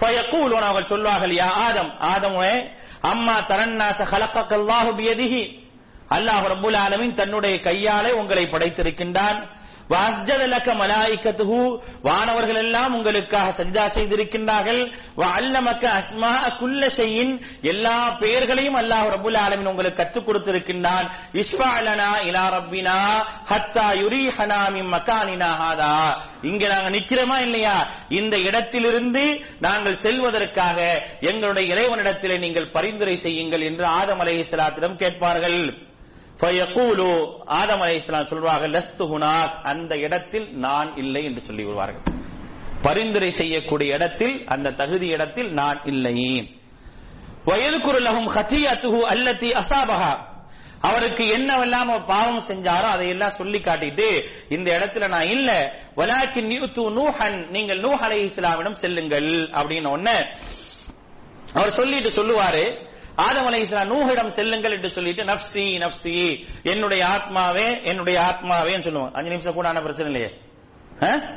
ஃபயக்கூலோன 0.00 0.60
அவர்கள் 0.60 0.88
சொல்வார்கள் 0.88 1.30
யா 1.30 1.50
ஆதம் 1.66 1.92
ஆதமே 2.00 2.72
அம்மா 3.00 3.36
தரன்னாச 3.48 4.06
கலக்கல்லாஹு 4.10 4.90
பியதிஹி. 4.98 5.65
அல்லாஹ் 6.10 6.46
ரபுல் 6.54 6.76
ஆலமின் 6.76 7.12
தன்னுடைய 7.12 7.60
கையாலே 7.60 8.12
உங்களை 8.12 8.46
படைத்திருக்கின்றான். 8.46 9.54
வாஸ்ஜதலக 9.90 10.68
மலாயிக்கத்துஹு 10.78 11.78
வானவர்கள் 12.02 12.56
எல்லாம் 12.56 12.94
உங்களுக்காக 12.94 13.64
சஜிதா 13.64 13.84
செய்திருக்கின்றார்கள். 13.96 14.92
அல்லமக்க 15.16 15.90
அஸ்மா 15.90 16.32
குல்ல 16.60 16.86
ஷையின் 16.96 17.40
எல்லா 17.62 18.10
பெயர்களையும் 18.10 18.74
அல்லாஹ் 18.74 19.10
ரபுல் 19.16 19.36
ஆலமின் 19.36 19.66
உங்களுக்கு 19.66 20.02
கற்றுக் 20.02 20.28
கொடுத்திருக்கின்றான். 20.28 21.06
இஸ்வாலனா 21.32 22.10
இலா 22.28 22.44
ரப்பினா 22.56 22.96
ஹத்தா 23.50 23.86
யுரி 24.02 24.28
ஹனாமி 24.38 24.82
மக்கானினா 24.94 25.50
ஹாதா. 25.62 26.14
இங்க 26.42 26.66
நாங்க 26.68 26.90
நிக்கிறோமா 26.98 27.38
இல்லையா? 27.38 27.86
இந்த 28.08 28.38
இடத்திலிருந்து 28.38 29.40
நாங்கள் 29.60 29.94
செல்வதற்காக 29.94 31.02
எங்களுடைய 31.20 31.74
இறைவனிடத்திலே 31.74 32.38
நீங்கள் 32.38 32.70
பரிந்துரை 32.70 33.16
செய்யுங்கள் 33.16 33.60
என்று 33.60 33.86
ஆதம் 33.86 34.20
அலைஹிஸ்ஸலாத்திடம் 34.20 34.96
கேட்பார்கள். 34.96 35.85
ஃபயகூலு 36.40 37.38
ஆதம் 37.44 37.80
இஸ்லாம் 37.80 38.26
சொல்வார்கள் 38.26 38.70
லஸ்து 38.70 38.98
ஹுனாக் 38.98 39.60
அந்த 39.62 39.96
இடத்தில் 39.96 40.56
நான் 40.56 40.96
இல்லை 40.96 41.24
என்று 41.24 41.44
சொல்லி 41.44 41.64
வருவார்கள் 41.64 42.14
பரிந்துரை 42.82 43.30
செய்யக்கூடிய 43.30 43.94
இடத்தில் 43.94 44.44
அந்த 44.46 44.70
தகுதி 44.70 45.06
இடத்தில் 45.06 45.52
நான் 45.52 45.80
இல்லை. 45.84 46.52
வயதுக்குரு 47.46 48.00
லஹும் 48.00 49.04
அல்லத்தி 49.08 49.52
அசாபஹா. 49.52 50.18
அவருக்கு 50.80 51.24
என்னவெல்லாம் 51.24 52.04
பாவம் 52.04 52.42
செஞ்சாரோ 52.48 52.88
அதையெல்லாம் 52.88 53.30
சொல்லி 53.30 53.58
காட்டிட்டு 53.58 54.24
இந்த 54.48 54.78
இடத்துல 54.78 55.08
நான் 55.08 55.26
இல்ல. 55.26 55.74
வலாக்கி 55.96 56.42
நியூத்து 56.42 56.92
நூஹன் 56.92 57.48
நீங்கள் 57.48 57.80
நூஹ் 57.80 57.98
அலை 57.98 58.24
இஸ்லாமிடம் 58.24 58.74
செல்லுங்கள். 58.74 59.48
அப்படின்னு 59.52 59.90
ஒன்னு 59.90 60.26
அவர் 61.54 61.70
சொல்லிட்டு 61.70 62.10
சொல்லுவாரு 62.10 62.94
ஆதம் 63.16 63.46
அலை 63.46 63.60
இஸ்லாம் 63.60 63.90
நூஹிடம் 63.90 64.28
செல்லுங்கள் 64.28 64.72
என்று 64.72 64.92
சொல்லிட்டு 64.92 65.22
நப்சி 65.22 65.78
நப்சி 65.78 66.46
என்னுடைய 66.62 67.04
ஆத்மாவே 67.04 67.82
என்னுடைய 67.82 68.20
ஆத்மாவே 68.20 68.80
சொல்லுவாங்க 68.80 69.10
அஞ்சு 69.14 69.30
நிமிஷம் 69.30 69.54
கூட 69.54 69.68
ஆன 69.68 69.80
பிரச்சனை 69.82 70.12
இல்லையே. 70.12 70.40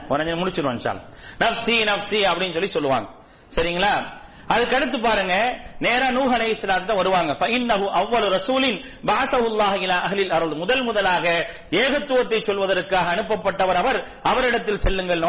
ஒரு 0.10 0.24
அஞ்சு 0.24 0.36
முடிச்சிருவான் 0.36 1.02
நப்சி 1.40 1.84
நப்சி 1.84 2.18
அப்படின்னு 2.26 2.54
சொல்லி 2.54 2.68
சொல்லுவாங்க. 2.68 3.10
சரிங்களா? 3.56 4.19
அதுக்கடுத்து 4.50 5.02
பாருங்க 5.02 5.60
நேரா 5.80 6.08
நூஹ் 6.08 6.34
அலை 6.34 6.52
இஸ்லாத்து 6.52 6.96
வருவாங்க. 6.96 7.32
ஃபஇன்னஹு 7.34 7.86
அவ்வளவு 7.86 8.36
ரசூலின் 8.36 8.86
பாசவுல்லாஹ் 9.06 9.76
இலா 9.84 9.98
அஹ்லில் 10.08 10.32
அருள். 10.32 10.54
முதல் 10.54 10.84
முதலாக 10.84 11.50
ஏகத்துவத்தை 11.72 12.40
சொல்வதற்காக 12.42 13.10
அனுப்பப்பட்டவர் 13.16 13.76
அவர். 13.76 14.08
அவரிடத்தில் 14.24 14.78
செல்லுங்கள். 14.78 15.22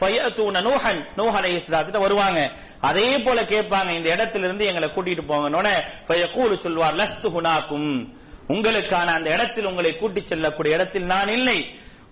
ஃபயத்தூன 0.00 0.62
நூஹன் 0.62 1.08
நூஹ் 1.16 1.32
அலை 1.32 1.56
இஸ்லாத்து 1.56 1.98
வருவாங்க. 1.98 2.50
அதே 2.80 3.18
போல 3.18 3.42
கேட்பாங்க 3.42 3.90
இந்த 3.90 4.10
இடத்திலிருந்து 4.10 4.64
எங்களை 4.64 4.88
கூட்டிட்டு 4.88 5.24
போங்கன்னு 5.28 5.74
ஃபயகூலு 6.08 6.56
சொல்வார் 6.56 6.94
லஸ்து 6.94 7.28
ஹுனாக்கும். 7.28 8.08
உங்களுக்கான 8.48 9.06
அந்த 9.06 9.32
இடத்தில் 9.32 9.64
உங்களை 9.64 9.96
கூட்டிச் 9.96 10.26
செல்லக்கூடிய 10.26 10.74
இடத்தில் 10.74 11.04
நான் 11.04 11.28
இல்லை. 11.28 11.58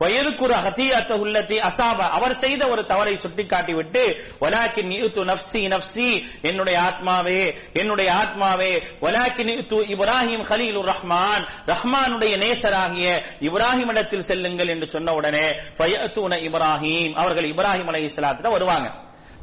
வயதுக்குற 0.02 0.52
ஹத்தியாத்த 0.66 1.12
உள்ளத்தி 1.24 1.56
அசாப 1.68 1.98
அவர் 2.18 2.34
செய்த 2.44 2.62
ஒரு 2.68 2.82
தவறை 2.86 3.14
சுட்டிக்காட்டிவிட்டு 3.24 3.80
விட்டு 3.82 4.04
வலாக்கின் 4.40 4.92
நப்சி 5.30 5.62
நப்சி 5.66 6.08
என்னுடைய 6.42 6.76
ஆத்மாவே 6.80 7.40
என்னுடைய 7.74 8.08
ஆத்மாவே 8.12 8.72
வலாக்கின் 9.00 9.48
நீத்து 9.50 9.78
இப்ராஹிம் 9.94 10.44
கலீலுர் 10.50 10.90
ரஹ்மான் 10.92 11.44
ரஹ்மானுடைய 11.66 12.34
நேசராகிய 12.36 13.08
இப்ராஹிம் 13.40 13.90
இடத்தில் 13.90 14.26
செல்லுங்கள் 14.30 14.68
என்று 14.68 14.88
சொன்ன 14.88 15.14
உடனே 15.14 15.46
ஃபயத்தூன 15.78 16.38
இப்ராஹிம் 16.48 17.14
அவர்கள் 17.14 17.48
இப்ராஹிம் 17.52 17.90
அலை 17.92 18.02
இஸ்லாத்துல 18.04 18.50
வருவாங்க. 18.50 18.88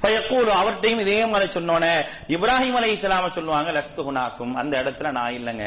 பயக்கூலு 0.04 0.52
அவர்கிட்டையும் 0.60 1.00
இதே 1.00 1.26
மாதிரி 1.26 1.48
சொன்னோன்னே 1.54 1.94
இப்ராஹிம் 2.28 2.78
அலை 2.80 2.92
இஸ்லாம 2.98 3.30
சொல்லுவாங்க 3.30 3.72
லஸ்து 3.72 4.04
குணாக்கும் 4.04 4.54
அந்த 4.56 4.74
இடத்துல 4.82 5.12
நான் 5.12 5.36
இல்லைங்க. 5.40 5.66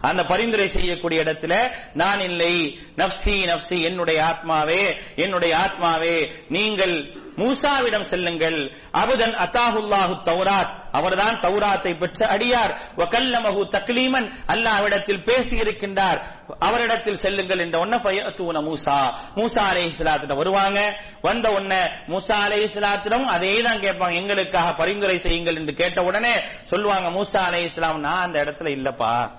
அந்த 0.00 0.24
பரிந்துரை 0.24 0.68
செய்யக்கூடிய 0.68 1.22
இடத்துல 1.22 1.70
நான் 1.94 2.20
இல்லை 2.20 2.78
நப்சி 2.96 3.36
நப்சி 3.46 3.82
என்னுடைய 3.82 4.24
ஆத்மாவே 4.24 4.96
என்னுடைய 5.16 5.56
ஆத்மாவே 5.56 6.30
நீங்கள் 6.48 7.26
மூசாவிடம் 7.36 8.00
செல்லுங்கள். 8.00 8.72
அபுதன் 8.92 9.34
அத்தாஹுல்லாஹு 9.34 10.22
தௌராத். 10.24 10.70
அவர்தான் 10.92 11.40
தௌராத்தை 11.40 11.98
பெற்ற 11.98 12.26
அடியார். 12.26 12.72
வகல்லமஹு 12.96 13.68
தக்லீமன். 13.70 14.32
அல்லாஹ்விடத்தில் 14.46 15.24
பேசி 15.24 15.56
இருக்கின்றார் 15.56 16.20
அவரிடத்தில் 16.58 17.16
செல்லுங்கள் 17.16 17.58
என்ற 17.58 17.84
ஒன்ன 17.84 17.96
ஃபயத்தூன 17.98 18.62
மூசா. 18.68 19.12
மூசா 19.36 19.62
அலைஹிஸ்ஸலாத்திட்ட 19.72 20.36
வருவாங்க. 20.36 21.00
வந்த 21.22 21.50
உடனே 21.50 21.82
மூசா 22.08 22.38
அலைஹிஸ்ஸலாத்திடம் 22.46 23.24
அதே 23.24 23.62
தான் 23.62 23.80
கேட்பாங்க. 23.80 24.12
எங்களுக்காக 24.12 24.74
பரிந்துரை 24.74 25.18
செய்யுங்கள் 25.18 25.56
என்று 25.56 25.74
கேட்ட 25.74 26.02
உடனே 26.02 26.40
சொல்லுவாங்க 26.64 27.08
மூசா 27.10 27.42
அலைஹிஸ்ஸலாம் 27.50 27.96
நான் 27.96 28.22
அந்த 28.22 28.44
இடத்துல 28.44 28.68
இல்லப்பா. 28.68 29.30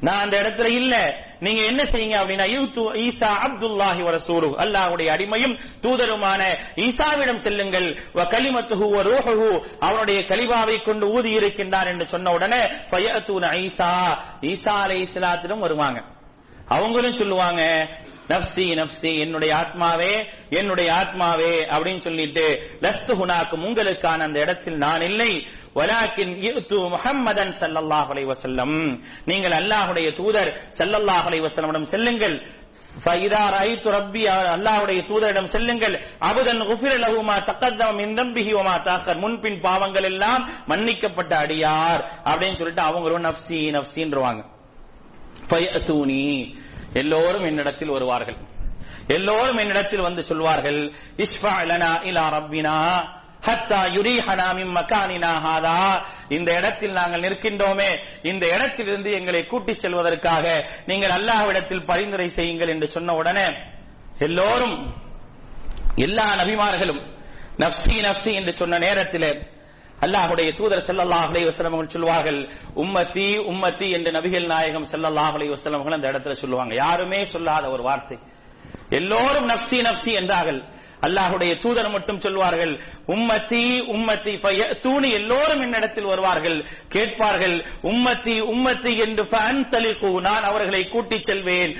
நான் 0.00 0.18
அந்த 0.18 0.40
இடத்துல 0.40 0.64
இல்ல. 0.64 1.26
நீங்க 1.40 1.62
என்ன 1.62 1.82
செய்யுங்க 1.82 2.16
அப்படின்னா 2.22 2.46
ஈசா 2.94 3.30
அப்துல்லாஹி 3.46 4.02
வர 4.02 4.20
சூரு 4.26 4.48
அல்லாஹுடைய 4.56 5.12
அடிமையும் 5.12 5.58
தூதருமான 5.82 6.42
ஈசாவிடம் 6.76 7.36
செல்லுங்கள். 7.36 7.96
கலிமத்து 8.14 8.74
கலிமத்துஹு 8.74 9.60
அவனுடைய 9.80 10.20
கலிபாவை 10.20 10.82
கொண்டு 10.82 11.10
ஊதி 11.10 11.36
இருக்கின்றார் 11.36 11.86
என்று 11.86 12.06
சொன்ன 12.06 12.32
உடனே 12.32 12.60
ஃபயஅத்தூன 12.90 13.68
ஈசா. 13.68 13.90
ஈசா 14.40 14.74
அலைஹிஸ்ஸலாத்திடம் 14.86 15.58
வருவாங்க. 15.58 16.02
அவங்களும் 16.66 17.14
சொல்லுவாங்க 17.14 17.88
நப்சி 18.28 18.64
நப்சி 18.78 19.18
என்னுடைய 19.18 19.54
ஆத்மாவே 19.54 20.24
என்னுடைய 20.50 20.94
ஆத்மாவே. 20.94 21.52
அப்படின்னு 21.74 22.00
சொல்லிட்டு 22.00 22.70
லஸ்து 22.82 23.14
ஹுனாக்கும் 23.20 23.64
உங்களுக்கான 23.64 24.18
அந்த 24.18 24.40
இடத்தில் 24.40 24.76
நான் 24.76 25.00
இல்லை. 25.00 25.46
வலாக்கின் 25.78 26.34
இர்து 26.42 26.78
முஹம்மதன் 26.88 27.54
நீங்கள் 29.24 29.52
அல்லாஹ்வுடைய 29.52 30.08
தூதர் 30.12 30.50
சல்லல்லாஹு 30.78 31.26
அலைஹி 31.28 31.82
செல்லுங்கள். 31.82 32.36
ஃபைதா 33.04 33.42
ரைத்து 33.50 33.92
ரப்பி 33.92 34.22
அல்லாஹ்வுடைய 34.54 35.00
தூதரிடம் 35.10 35.44
செல்லுங்கள். 35.44 36.00
அபுதன் 36.20 36.62
குஃபிர 36.70 36.92
முன்பின் 39.16 39.60
பாவங்கள் 39.60 40.02
எல்லாம் 40.02 40.48
மன்னிக்கப்பட்ட 40.66 41.32
அடியார். 41.36 42.02
அப்படின்னு 42.24 42.56
சொல்லிட்டு 42.56 42.82
அவங்களும் 42.82 43.24
நஃப்சி 43.24 43.60
நஃப்சின்றவாங்க 43.76 44.44
ஃபயத்துனி. 45.50 46.54
எல்லோரும் 46.92 47.44
என்னிடத்தில் 47.44 47.88
வருவார்கள். 47.88 48.36
எல்லோரும் 49.06 49.56
என்னிடத்தில் 49.56 50.00
வந்து 50.00 50.22
சொல்வார்கள் 50.22 50.92
இஸ்ஃபா 51.16 51.54
லனா 51.66 51.92
இலா 52.02 52.24
ரப்பினா. 52.36 52.76
ஹத்தா 53.46 53.80
யுரி 53.92 54.14
மின் 54.54 54.72
மக்கானினா 54.76 55.32
ஹாதா. 55.46 56.04
இந்த 56.28 56.52
இடத்தில் 56.52 56.92
நாங்கள் 56.92 57.20
நிற்கின்றோமே. 57.20 57.90
இந்த 58.22 58.54
இடத்திலிருந்து 58.54 59.12
எங்களை 59.12 59.46
கூட்டிச் 59.46 59.78
செல்வதற்காக 59.78 60.64
நீங்கள் 60.86 61.10
அல்லாஹ்விடத்தில் 61.10 61.84
பரிந்துரை 61.84 62.28
செய்யுங்கள் 62.28 62.68
என்று 62.68 62.88
சொன்ன 62.90 63.14
உடனே 63.14 63.46
எல்லோரும் 64.18 64.96
எல்லா 65.96 66.26
நபிமார்களும் 66.34 67.00
நப்சி 67.58 67.96
நப்சி 68.00 68.34
என்று 68.34 68.56
சொன்ன 68.56 68.78
நேரத்தில் 68.78 69.56
அல்லாஹுடைய 70.00 70.52
தூதர் 70.52 70.86
செல்லல்லாஹ் 70.86 71.28
அலைஹி 71.30 71.46
வஸல்லம் 71.48 71.86
சொல்வார்கள் 71.86 72.48
உம்மத்தி 72.76 73.28
உம்மத்தி 73.52 73.90
என்று 73.90 74.10
நபிகள் 74.10 74.46
நாயகம் 74.46 74.86
செல்லல்லாஹ் 74.92 75.34
அலைஹி 75.36 75.52
வஸல்லம் 75.54 75.92
அந்த 75.92 76.10
இடத்துல 76.12 76.32
சொல்லுவாங்க. 76.32 76.74
யாருமே 76.74 77.24
சொல்லாத 77.24 77.70
ஒரு 77.70 77.82
வார்த்தை. 77.82 78.18
எல்லோரும் 78.88 79.48
நப்சி 79.48 79.78
நப்சி 79.80 80.12
என்றார்கள். 80.14 80.60
அல்லாஹுடைய 81.00 81.52
தூதர் 81.58 81.90
மட்டும் 81.90 82.20
சொல்வார்கள் 82.20 82.72
உம்மத்தி 83.08 83.64
உம்மத்தி 83.94 84.32
தூணி 84.80 85.08
எல்லோரும் 85.10 85.62
என்னிடத்தில் 85.62 86.04
வருவார்கள் 86.04 86.58
கேட்பார்கள் 86.88 87.56
உம்மத்தி 87.82 88.34
உம்மத்தி 88.52 88.92
என்று 88.96 89.24
நான் 90.20 90.44
அவர்களை 90.44 90.82
கூட்டிச் 90.86 91.24
செல்வேன் 91.24 91.72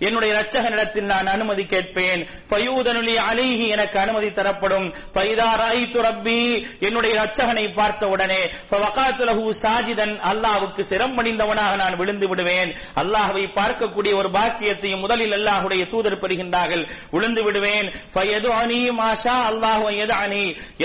என்னுடைய 0.00 0.30
ரச்சகனிடத்தில் 0.34 1.04
நான் 1.04 1.26
அனுமதி 1.26 1.64
கேட்பேன் 1.66 2.22
பயூதனுலி 2.50 3.16
அலைஹி 3.26 3.66
எனக்கு 3.68 3.98
அனுமதி 3.98 4.30
தரப்படும் 4.30 4.86
ஃபைதா 5.14 5.48
ரஐது 5.58 6.02
ரப்பி 6.02 6.40
என்னுடைய 6.80 7.14
ரச்சகனை 7.20 7.66
பார்த்த 7.72 8.08
உடனே 8.08 8.42
சாஜிதன் 9.62 10.14
அல்லாஹ்வுக்கு 10.26 10.82
சிரம் 10.82 11.16
பணிந்தவனாக 11.16 11.74
நான் 11.76 11.96
விழுந்து 11.96 12.28
விடுவேன் 12.28 12.70
அல்லாஹ்வை 12.96 13.44
பார்க்கக்கூடிய 13.56 14.12
ஒரு 14.14 14.30
பாக்கியத்தையும் 14.30 15.00
முதலில் 15.00 15.36
அல்லாஹுடைய 15.38 15.84
தூதர் 15.90 16.20
பெறுகின்றார்கள் 16.20 16.84
விழுந்து 17.10 17.42
விடுவேன். 17.42 17.88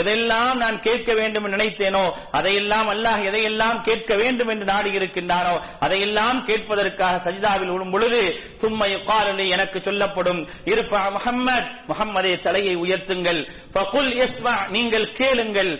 எதெல்லாம் 0.01 0.53
நான் 0.55 0.79
கேட்க 0.79 1.13
வேண்டும் 1.13 1.43
என்று 1.43 1.57
நினைத்தேனோ 1.57 2.03
அதையெல்லாம் 2.31 2.89
அல்லாஹ் 2.93 3.23
எதையெல்லாம் 3.29 3.81
கேட்க 3.81 4.15
வேண்டும் 4.15 4.47
என்று 4.47 4.65
நாடி 4.65 4.89
இருக்கின்றானோ 4.97 5.55
அதையெல்லாம் 5.79 6.45
கேட்பதற்காக 6.47 7.21
சஜிதாவில் 7.25 7.71
விழும் 7.71 7.91
பொழுது 7.91 8.21
தும்மை 8.59 9.03
காலனி 9.03 9.47
எனக்கு 9.49 9.81
சொல்லப்படும். 9.81 10.41
இருப்பா 10.65 11.01
முகம்மது 11.11 11.67
முகம்மதே 11.87 12.33
தலையை 12.39 12.75
உயர்த்துங்கள். 12.77 13.41
நீங்கள் 14.69 15.11
கேளுங்கள். 15.11 15.71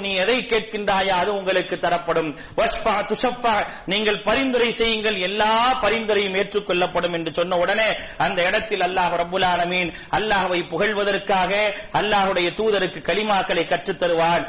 நீ 0.00 0.12
எதை 0.12 0.38
கேட்கின்றாயா 0.38 1.16
அது 1.22 1.34
உங்களுக்கு 1.34 1.78
தரப்படும். 1.78 2.36
வஷ்பா 2.56 2.94
துஷப்பா 3.02 3.54
நீங்கள் 3.86 4.22
பரிந்துரை 4.22 4.72
செய்யுங்கள். 4.72 5.16
எல்லா 5.16 5.80
பரிந்துரையும் 5.82 6.34
ஏற்றுக்கொள்ளப்படும் 6.34 7.12
என்று 7.12 7.32
சொன்ன 7.32 7.56
உடனே 7.56 7.88
அந்த 8.18 8.42
இடத்தில் 8.42 8.80
அல்லாஹ் 8.80 9.16
ரப்புல் 9.22 9.44
ஆலமீன் 9.44 9.92
அல்லாஹ்வை 10.10 10.60
புகழ்வதற்காக 10.68 11.74
அல்லாஹுடைய 11.92 12.50
தூதருக்கு 12.54 13.00
களிமாக்களை 13.10 13.68
கற்றுத் 13.68 14.00
தருவான். 14.00 14.46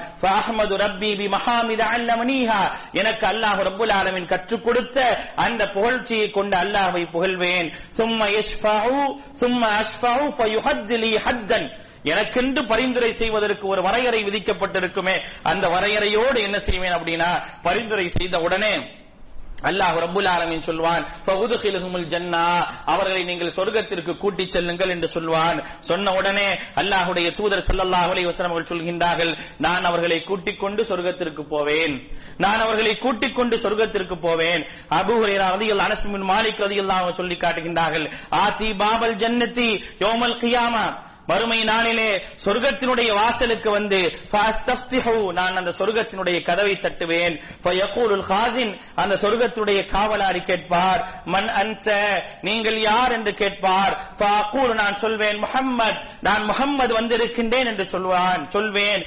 எனக்கு 2.91 3.27
அல்லாஹ் 3.27 3.63
ரப்புல் 3.69 4.25
கற்றுக் 4.25 4.63
கொடுத்த 4.63 5.17
அந்த 5.35 5.65
புகழ்ச்சியை 5.65 6.31
கொண்டு 6.31 6.57
அல்லாஹை 6.57 7.07
புகழ்வேன். 7.13 7.71
சும்மா 7.93 8.25
சும்மா 11.43 11.81
எனக்கென்று 12.05 12.63
பரிந்துரை 12.71 13.11
செய்வதற்கு 13.13 13.67
ஒரு 13.67 13.83
வரையறை 13.85 14.23
விதிக்கப்பட்டிருக்குமே 14.25 15.15
அந்த 15.51 15.65
வரையறையோடு 15.75 16.41
என்ன 16.47 16.59
செய்வேன் 16.67 16.97
அப்படின்னா 16.97 17.29
பரிந்துரை 17.63 18.09
செய்த 18.17 18.37
உடனே 18.47 18.73
அல்லாஹ் 19.69 19.97
ரப்புல் 20.03 20.29
ஆலமின் 20.31 20.65
சொல்வான் 20.65 21.03
ஜன்னா 22.13 22.41
அவர்களை 22.93 23.21
நீங்கள் 23.29 23.53
சொர்க்கத்திற்கு 23.57 24.13
கூட்டிச் 24.17 24.53
செல்லுங்கள் 24.55 24.91
என்று 24.95 25.07
சொல்வான் 25.13 25.59
சொன்ன 25.89 26.13
உடனே 26.19 26.47
அல்லாஹ்வுடைய 26.81 27.27
தூதர் 27.37 27.63
ஸல்லல்லாஹு 27.67 28.09
அலைஹி 28.13 28.27
வஸல்லம் 28.29 28.53
அவர்கள் 28.53 28.71
சொல்கின்றார்கள் 28.73 29.31
நான் 29.65 29.87
அவர்களை 29.89 30.19
கூட்டிக் 30.23 30.61
கொண்டு 30.63 30.83
சொர்க்கத்திற்கு 30.91 31.45
போவேன் 31.53 31.95
நான் 32.37 32.63
அவர்களை 32.65 32.93
கூட்டிக் 32.97 33.37
கொண்டு 33.37 33.57
சொர்க்கத்திற்கு 33.63 34.17
போவேன் 34.27 34.63
அபூ 34.99 35.15
ஹுரைரா 35.21 35.47
ரலியல்லாஹு 35.55 35.89
அனஸ் 35.89 36.05
பின் 36.09 36.27
மாலிக் 36.31 36.61
ரலியல்லாஹு 36.65 37.17
சொல்லி 37.21 37.37
காட்டுகின்றார்கள் 37.37 38.07
ஆதி 38.43 38.71
பாபல் 38.83 39.17
ஜன்னதி 39.23 39.71
யௌமல் 40.03 40.39
கியாமா 40.43 40.85
மறுமை 41.25 41.63
நாளிலே 41.63 42.21
சொர்க்கத்தினுடைய 42.43 43.13
வாசலுக்கு 43.13 43.71
வந்து 43.71 44.11
நான் 45.33 45.55
அந்த 45.55 45.73
சொர்க்கத்தினுடைய 45.77 46.43
கதவை 46.43 46.71
தட்டுவேன். 46.71 47.41
ஹாசின் 48.21 48.81
அந்த 48.95 49.15
சொர்க்கத்தினுடைய 49.15 49.85
காவலாரி 49.85 50.39
கேட்பார். 50.39 51.21
மன் 51.25 51.49
அந்த 51.49 52.23
நீங்கள் 52.41 52.81
யார் 52.81 53.11
என்று 53.11 53.33
கேட்பார். 53.33 54.15
நான் 54.73 54.97
சொல்வேன் 54.97 55.43
முகம்மத் 55.43 56.01
நான் 56.21 56.43
முகம்மது 56.43 56.93
வந்திருக்கின்றேன் 56.93 57.65
என்று 57.65 57.87
சொல்வான் 57.87 58.49
சொல்வேன். 58.49 59.05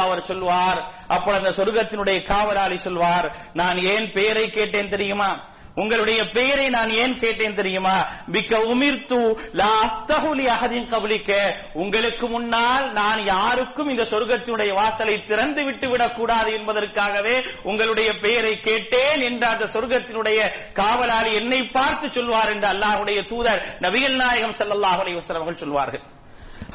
அவர் 0.00 0.24
சொல்வார். 0.24 0.94
அப்பொழுது 1.08 1.48
அந்த 1.48 1.64
சொர்க்கத்தினுடைய 1.64 2.22
காவலாளி 2.22 2.76
சொல்வார் 2.76 3.36
நான் 3.52 3.78
ஏன் 3.78 4.12
பெயரை 4.12 4.50
கேட்டேன் 4.50 4.88
தெரியுமா? 4.88 5.54
உங்களுடைய 5.76 6.30
பெயரை 6.30 6.68
நான் 6.68 6.90
ஏன் 6.90 7.18
கேட்டேன் 7.18 7.54
தெரியுமா? 7.54 7.96
பிக்க 8.32 8.54
உமிர்த்து 8.64 9.18
லாஸ்தகுலி 9.54 10.46
அகதின் 10.46 10.88
கபலிக்க 10.88 11.32
உங்களுக்கு 11.72 12.28
முன்னால் 12.28 12.92
நான் 12.92 13.24
யாருக்கும் 13.24 13.88
இந்த 13.88 14.02
சொர்க்கத்தினுடைய 14.02 14.74
வாசலை 14.74 15.24
திறந்து 15.26 15.64
விட்டு 15.64 15.88
விடக் 15.88 16.16
கூடாது 16.16 16.52
என்பதற்காகவே 16.52 17.36
உங்களுடைய 17.62 18.18
பெயரை 18.18 18.60
கேட்டேன் 18.60 19.20
என்ற 19.20 19.48
அந்த 19.48 19.64
சொர்க்கத்தினுடைய 19.66 20.40
காவலாளி 20.72 21.32
என்னை 21.34 21.62
பார்த்து 21.66 22.12
சொல்வார் 22.12 22.48
என்று 22.48 22.68
அல்லாஹுடைய 22.68 23.26
தூதர் 23.26 23.64
நபிகள் 23.80 24.14
நாயகம் 24.14 24.58
செல்லல்லாஹ் 24.58 25.00
அலைஹி 25.02 25.20
அவர்கள் 25.28 25.56
சொல்வார்கள். 25.56 26.04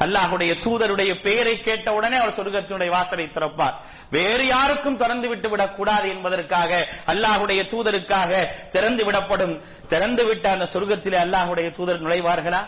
அல்லாஹுடைய 0.02 0.52
தூதருடைய 0.64 1.22
பெயரை 1.22 1.60
கேட்ட 1.60 1.92
உடனே 1.92 2.16
அவர் 2.16 2.36
சொர்க்கத்தினுடைய 2.36 2.88
வாசலை 2.88 3.28
திறப்பார். 3.34 3.74
வேறு 4.10 4.46
யாருக்கும் 4.46 4.96
திறந்து 4.96 5.28
விட்டு 5.28 5.48
விடக் 5.50 5.76
கூடாது 5.76 6.08
என்பதற்காக 6.08 6.88
அல்லாஹுடைய 7.06 7.62
தூதருக்காக 7.62 8.46
திறந்து 8.68 9.04
விடப்படும் 9.04 9.60
திறந்து 9.88 10.24
விட்ட 10.24 10.50
அந்த 10.50 10.68
சொர்க்கத்திலே 10.72 11.18
அல்லாஹுடைய 11.24 11.70
தூதர் 11.70 12.02
நுழைவார்களா? 12.02 12.62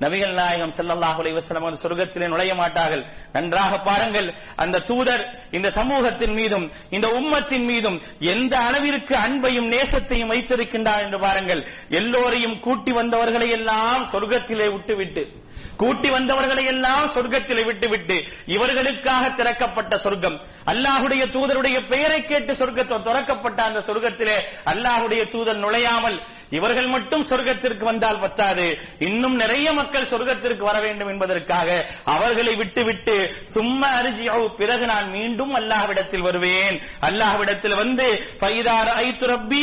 நபிகள் 0.00 0.32
நாயகம் 0.32 0.70
ஸல்லல்லாஹு 0.70 1.18
அலைவசலம் 1.22 1.66
அந்த 1.66 1.80
சொர்க்கத்திலே 1.82 2.28
நுழைய 2.28 2.54
மாட்டார்கள். 2.54 3.04
நன்றாக 3.32 3.78
பாருங்கள் 3.78 4.34
அந்த 4.56 4.78
தூதர் 4.78 5.24
இந்த 5.50 5.70
சமூகத்தின் 5.70 6.32
மீதும் 6.32 6.72
இந்த 6.90 7.06
உம்மத்தின் 7.08 7.64
மீதும் 7.64 8.02
எந்த 8.18 8.58
அளவிற்கு 8.58 9.16
அன்பையும் 9.16 9.68
நேசத்தையும் 9.68 10.30
வைத்திருக்கின்றார் 10.30 11.02
என்று 11.02 11.18
பாருங்கள். 11.18 11.66
எல்லோரையும் 11.88 12.60
கூட்டி 12.60 12.92
வந்தவர்களை 12.92 13.50
எல்லாம் 13.50 14.04
சொர்க்கத்திலே 14.12 14.72
விட்டுவிட்டு 14.72 15.48
கூட்டி 15.76 16.08
வந்தவர்களை 16.10 16.64
எல்லாம் 16.64 17.12
சொர்க்கத்தில் 17.14 17.64
விட்டுவிட்டு 17.64 18.16
இவர்களுக்காக 18.46 19.30
திறக்கப்பட்ட 19.38 19.98
சொர்க்கம். 19.98 20.40
அல்லாஹுடைய 20.72 21.22
தூதருடைய 21.36 21.78
பெயரை 21.92 22.20
கேட்டு 22.24 22.52
சொர்க்கத்தை 22.52 22.98
துறக்கப்பட்ட 23.02 23.62
அந்த 23.62 23.80
சொர்க்கத்திலே 23.88 24.36
அல்லாஹுடைய 24.72 25.22
தூதர் 25.30 25.62
நுழையாமல் 25.64 26.18
இவர்கள் 26.58 26.86
மட்டும் 26.86 27.24
சொர்க்கத்திற்கு 27.30 27.84
வந்தால் 27.84 28.18
பத்தாது. 28.18 28.64
இன்னும் 28.98 29.36
நிறைய 29.36 29.72
மக்கள் 29.72 30.08
சொர்க்கத்திற்கு 30.12 30.64
வர 30.68 30.78
வேண்டும் 30.80 31.08
என்பதற்காக 31.08 31.68
அவர்களை 32.04 32.54
விட்டுவிட்டு 32.54 33.16
சும்மா 33.54 33.88
அருஜியோ 33.98 34.38
பிறகு 34.60 34.86
நான் 34.86 35.08
மீண்டும் 35.10 35.52
அல்லாஹ்விடத்தில் 35.54 36.26
வருவேன். 36.28 36.76
அல்லாஹ்விடத்தில் 37.08 37.76
வந்து 37.82 38.06
பைதார் 38.40 38.90
ஐத்து 39.04 39.26
ரப்பி 39.26 39.60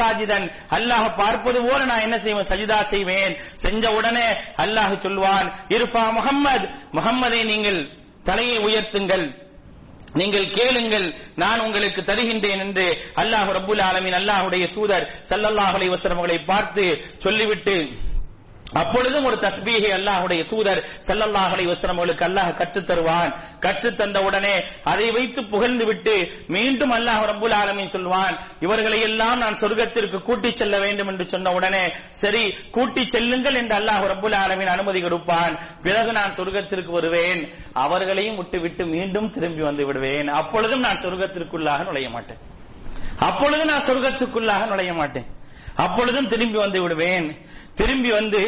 சாஜிதன். 0.00 0.46
அல்லாஹ் 0.76 1.06
பார்ப்பது 1.16 1.60
போல 1.66 1.80
நான் 1.84 2.04
என்ன 2.06 2.18
செய்வேன்? 2.18 2.48
சஜிதா 2.52 2.78
செய்வேன். 2.94 3.34
செஞ்ச 3.64 3.84
உடனே 3.92 4.26
அல்லாஹ் 4.56 4.94
சொல்வான் 5.30 5.48
இருபா 5.68 6.02
முகம்மது. 6.18 6.66
முகம்மதை 6.96 7.40
நீங்கள் 7.52 7.80
தலையை 8.28 8.58
உயர்த்துங்கள். 8.66 9.26
நீங்கள் 10.20 10.46
கேளுங்கள் 10.58 11.06
நான் 11.42 11.60
உங்களுக்கு 11.60 12.00
தருகின்றேன் 12.02 12.62
என்று 12.64 12.86
அல்லாஹ் 13.22 13.50
ரபுல் 13.58 13.82
ஆலமின் 13.88 14.16
அல்லாஹுடைய 14.20 14.64
தூதர் 14.76 15.04
ஸல்லல்லாஹு 15.30 15.74
அலைஹி 15.76 15.92
அவர்களை 15.94 16.38
பார்த்து 16.52 16.84
சொல்லிவிட்டு 17.24 17.74
அப்பொழுதும் 18.72 19.24
ஒரு 19.24 19.36
தஸ்பீகை 19.36 19.90
அல்லாஹுடைய 19.90 20.44
தூதர் 20.44 20.84
ஸல்லல்லாஹு 21.06 21.54
அலைஹி 21.56 21.74
அல்லாஹ் 22.14 22.56
கற்றுத் 22.56 22.86
தருவான். 22.86 23.40
கற்றுத் 23.60 23.96
தந்த 23.96 24.20
உடனே 24.20 24.64
அதை 24.84 25.10
வைத்து 25.10 25.44
புகழ்ந்து 25.44 25.86
விட்டு 25.86 26.44
மீண்டும் 26.48 26.90
அல்லாஹ் 26.90 27.24
ரப்புல் 27.26 27.52
ஆலமின் 27.52 27.88
சொல்வான் 27.88 28.38
இவர்களை 28.60 29.00
எல்லாம் 29.00 29.38
நான் 29.38 29.54
சொர்க்கத்திற்கு 29.54 30.22
கூட்டிச் 30.22 30.56
செல்ல 30.56 30.78
வேண்டும் 30.78 31.08
என்று 31.08 31.28
சொன்ன 31.28 31.52
உடனே 31.52 31.92
சரி 32.10 32.54
கூட்டிச் 32.70 33.10
செல்லுங்கள் 33.10 33.54
என்று 33.54 33.76
அல்லாஹ் 33.76 34.06
ரப்புல் 34.06 34.34
ஆலமின் 34.34 34.66
அனுமதி 34.66 35.00
கொடுப்பான். 35.00 35.58
பிறகு 35.82 36.12
நான் 36.12 36.34
சொர்க்கத்திற்கு 36.36 36.90
வருவேன். 36.90 37.54
அவர்களையும் 37.72 38.36
விட்டுவிட்டு 38.36 38.86
மீண்டும் 38.86 39.30
திரும்பி 39.30 39.62
வந்து 39.62 39.86
விடுவேன். 39.86 40.28
அப்பொழுதும் 40.28 40.80
நான் 40.80 40.96
சொர்க்கத்திற்குள்ளாக 40.96 41.84
நுழைய 41.84 42.08
மாட்டேன். 42.08 42.38
அப்பொழுது 43.18 43.64
நான் 43.64 43.82
சொர்க்கத்துக்குள்ளாக 43.82 44.66
நுழைய 44.66 44.92
மாட்டேன். 44.92 45.26
அப்பொழுதும் 45.84 46.30
திரும்பி 46.32 46.58
வந்து 46.58 46.78
விடுவேன். 46.82 47.28
திரும்பி 47.74 48.10
வந்து 48.18 48.42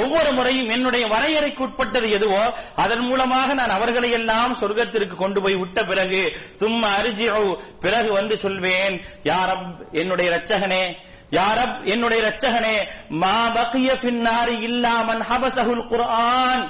ஒவ்வொரு 0.00 0.30
முறையும் 0.32 0.68
என்னுடைய 0.68 1.04
வரையறைக்கு 1.06 1.62
உட்பட்டது 1.64 2.10
எதுவோ 2.10 2.42
அதன் 2.74 3.04
மூலமாக 3.08 3.54
நான் 3.54 3.74
அவர்களை 3.76 4.10
எல்லாம் 4.10 4.52
சொர்க்கத்திற்கு 4.60 5.14
கொண்டு 5.14 5.40
போய் 5.42 5.56
விட்ட 5.62 5.78
பிறகு 5.84 6.20
சும்மா 6.60 6.90
அரிஜியோ 6.98 7.40
பிறகு 7.80 8.10
வந்து 8.12 8.36
சொல்வேன் 8.44 8.96
யாரப் 9.22 9.66
என்னுடைய 9.92 10.28
ரச்சகனே 10.36 10.84
யாரப் 11.30 11.76
என்னுடைய 11.84 12.20
ரச்சகனே 12.28 12.76
மா 13.22 13.36
பக்கிய 13.54 13.90
பின்னாரி 14.04 14.56
இல்லாமன் 14.68 15.22
ஹபசகுல் 15.30 15.84
குர்ஆன். 15.92 16.64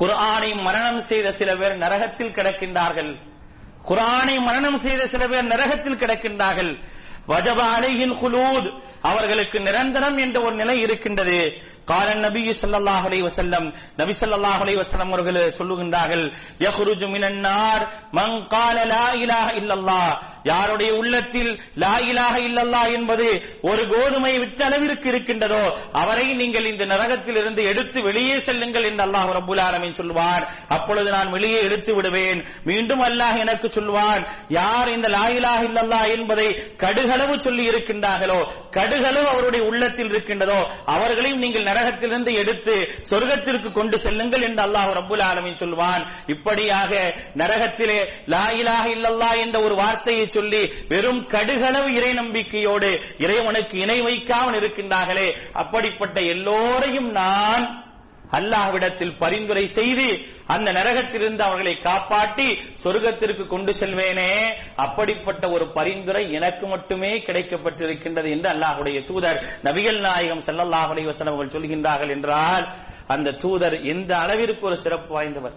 குர்ஆனை 0.00 0.50
மரணம் 0.66 1.02
செய்த 1.02 1.32
சில 1.32 1.50
பேர் 1.56 1.76
நரகத்தில் 1.76 2.34
கிடக்கின்றார்கள். 2.36 3.12
குர்ஆனை 3.88 4.36
மரணம் 4.40 4.78
செய்த 4.78 5.02
சில 5.06 5.22
பேர் 5.26 5.50
நரகத்தில் 5.52 6.00
கிடக்கின்றார்கள். 6.02 6.72
வஜப 7.28 7.60
அலையின் 7.76 8.14
குலூத் 8.22 8.70
அவர்களுக்கு 9.02 9.60
நிரந்தரம் 9.60 10.16
என்ற 10.16 10.40
ஒரு 10.40 10.54
நிலை 10.54 10.80
இருக்கின்றது. 10.80 11.62
காலன் 11.90 12.22
நபி 12.26 12.42
ஸல்லல்லாஹு 12.60 13.04
அலைஹி 13.08 13.24
வஸல்லம் 13.28 13.66
நபி 14.00 14.14
ஸல்லல்லாஹு 14.20 14.62
அலைஹி 14.64 14.80
வஸல்லம் 14.82 15.12
அவர்கள் 15.12 15.38
சொல்லுகின்றார்கள் 15.58 16.24
யஹ்ருஜு 16.64 17.08
மினன் 17.14 17.40
நார் 17.46 17.84
மன் 18.18 18.36
கால 18.52 18.76
லா 18.92 19.06
இலாஹ 19.22 19.48
இல்லல்லாஹ். 19.60 20.12
யாருடைய 20.50 20.90
உள்ளத்தில் 20.98 21.50
லா 21.82 21.94
இலாக 22.10 22.34
இல்லல்லா 22.46 22.82
என்பது 22.96 23.26
ஒரு 23.70 23.82
கோதுமை 23.90 24.30
விற்ற 24.42 24.60
அளவிற்கு 24.68 25.06
இருக்கின்றதோ 25.12 25.62
அவரை 26.00 26.26
நீங்கள் 26.40 26.68
இந்த 26.70 26.84
நரகத்தில் 26.92 27.38
இருந்து 27.40 27.62
எடுத்து 27.70 27.98
வெளியே 28.06 28.36
செல்லுங்கள் 28.46 28.86
என்று 28.90 29.04
அல்லாஹ் 29.06 29.32
ரப்பல் 29.36 29.62
ஆலமீன் 29.66 29.98
சொல்வான் 30.00 30.44
அப்பொழுது 30.76 31.08
நான் 31.16 31.32
வெளியே 31.34 31.58
எடுத்து 31.66 31.90
விடுவேன். 31.96 32.40
மீண்டும் 32.70 33.02
அல்லாஹ் 33.08 33.36
எனக்கு 33.44 33.68
சொல்வார் 33.70 34.22
யார் 34.56 34.88
இந்த 34.94 35.08
லா 35.08 35.24
இலாக 35.36 35.60
இல்லல்லா 35.68 36.00
என்பதை 36.14 36.48
கடுகளவு 36.82 37.34
சொல்லி 37.46 37.64
இருக்கின்றார்களோ 37.70 38.40
கடுகளவு 38.76 39.28
அவருடைய 39.32 39.62
உள்ளத்தில் 39.70 40.10
இருக்கின்றதோ 40.12 40.58
அவர்களையும் 40.94 41.44
நீங்கள் 41.44 41.68
நரகத்திலிருந்து 41.80 42.34
எடுத்து 42.34 42.74
சொர்க்கத்திற்கு 43.10 43.72
கொண்டு 43.72 43.98
செல்லுங்கள் 43.98 44.42
என்று 44.42 44.62
அல்லாஹ் 44.62 44.90
ரபுல் 44.98 45.22
ஆலமின் 45.22 45.60
சொல்வான். 45.62 46.02
இப்படியாக 46.26 47.14
நரகத்திலே 47.36 47.98
லா 48.26 48.46
இல்லல்லா 48.94 49.30
என்ற 49.36 49.60
ஒரு 49.60 49.74
வார்த்தையை 49.74 50.28
சொல்லி 50.28 50.62
வெறும் 50.88 51.22
கடுகளவு 51.28 51.88
இறை 51.88 52.12
நம்பிக்கையோடு 52.12 52.90
இறைவனுக்கு 53.18 53.78
இணை 53.78 54.00
வைக்காமல் 54.00 54.58
இருக்கின்றார்களே. 54.60 55.28
அப்படிப்பட்ட 55.52 56.20
எல்லோரையும் 56.20 57.10
நான் 57.10 57.64
அல்லாஹ்விடத்தில் 58.32 59.18
பரிந்துரை 59.18 59.66
செய்து 59.66 60.06
அந்த 60.46 60.72
நரகத்திலிருந்து 60.72 61.42
அவர்களை 61.42 61.74
காப்பாற்றி 61.78 62.46
சொர்க்கத்திற்கு 62.84 63.46
கொண்டு 63.46 63.72
செல்வேனே. 63.72 64.30
அப்படிப்பட்ட 64.76 65.50
ஒரு 65.50 65.66
பரிந்துரை 65.68 66.32
எனக்கு 66.32 66.66
மட்டுமே 66.66 67.18
கிடைக்கப்பட்டிருக்கின்றது 67.18 68.30
என்று 68.30 68.48
அல்லாஹுடைய 68.48 69.04
தூதர் 69.04 69.40
நபிகள் 69.64 70.00
நாயகம் 70.00 70.44
ஸல்லல்லாஹு 70.46 70.92
அலைஹி 70.92 71.08
அவர்கள் 71.08 71.54
சொல்கின்றார்கள் 71.56 72.10
என்றால் 72.10 72.66
அந்த 73.08 73.30
தூதர் 73.32 73.76
எந்த 73.82 74.18
அளவிற்கு 74.18 74.66
ஒரு 74.66 74.76
சிறப்பு 74.76 75.14
வாய்ந்தவர்? 75.14 75.56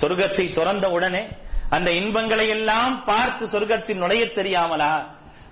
சொர்க்கத்தை 0.00 0.52
துறந்த 0.52 0.90
உடனே 0.90 1.24
அந்த 1.70 1.90
இன்பங்களை 1.90 2.48
எல்லாம் 2.48 3.04
பார்த்து 3.04 3.44
சொர்க்கத்தில் 3.46 3.96
நுழைய 3.96 4.24
தெரியாமலா? 4.26 4.94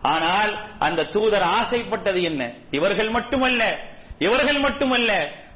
ஆனால் 0.02 0.52
அந்த 0.78 1.04
தூதர் 1.04 1.42
ஆசைப்பட்டது 1.42 2.22
என்ன? 2.22 2.42
இவர்கள் 2.70 3.08
மட்டுமல்ல 3.08 3.89
இவர்கள் 4.24 4.60
மட்டுமல்ல 4.66 5.12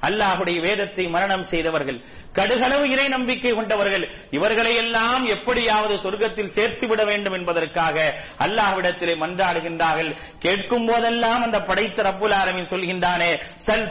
அல்லாஹுடைய 0.08 0.58
வேதத்தை 0.60 1.04
மரணம் 1.14 1.44
செய்தவர்கள் 1.50 1.98
கடுகளவு 2.36 2.84
இறை 2.92 3.04
நம்பிக்கை 3.08 3.50
கொண்டவர்கள் 3.50 4.04
இவர்களை 4.30 4.72
எல்லாம் 4.76 5.24
எப்படியாவது 5.34 5.94
சொர்க்கத்தில் 6.04 6.50
சேர்த்து 6.56 6.86
விட 6.86 7.04
வேண்டும் 7.04 7.36
என்பதற்காக 7.38 7.96
அல்லாஹ்விடத்திலே 8.44 9.14
மன்றாடுகின்றார்கள். 9.22 10.10
கேட்கும் 10.38 10.86
போதெல்லாம் 10.86 11.42
அந்த 11.42 11.58
படைத்த 11.60 12.02
ரப்புல் 12.02 12.36
ஆலமீன் 12.40 12.70
சொல்கின்றானே 12.72 13.30
சல் 13.66 13.88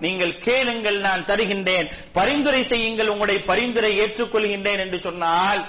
நீங்கள் 0.00 0.34
கேளுங்கள் 0.38 0.98
நான் 1.00 1.26
தருகின்றேன் 1.26 1.90
பரிந்துரை 2.12 2.62
செய்யுங்கள் 2.62 3.08
உங்களுடைய 3.08 3.40
பரிந்துரை 3.44 3.92
ஏற்றுக்கொள்கின்றேன் 4.00 4.82
என்று 4.86 5.00
சொன்னால் 5.00 5.62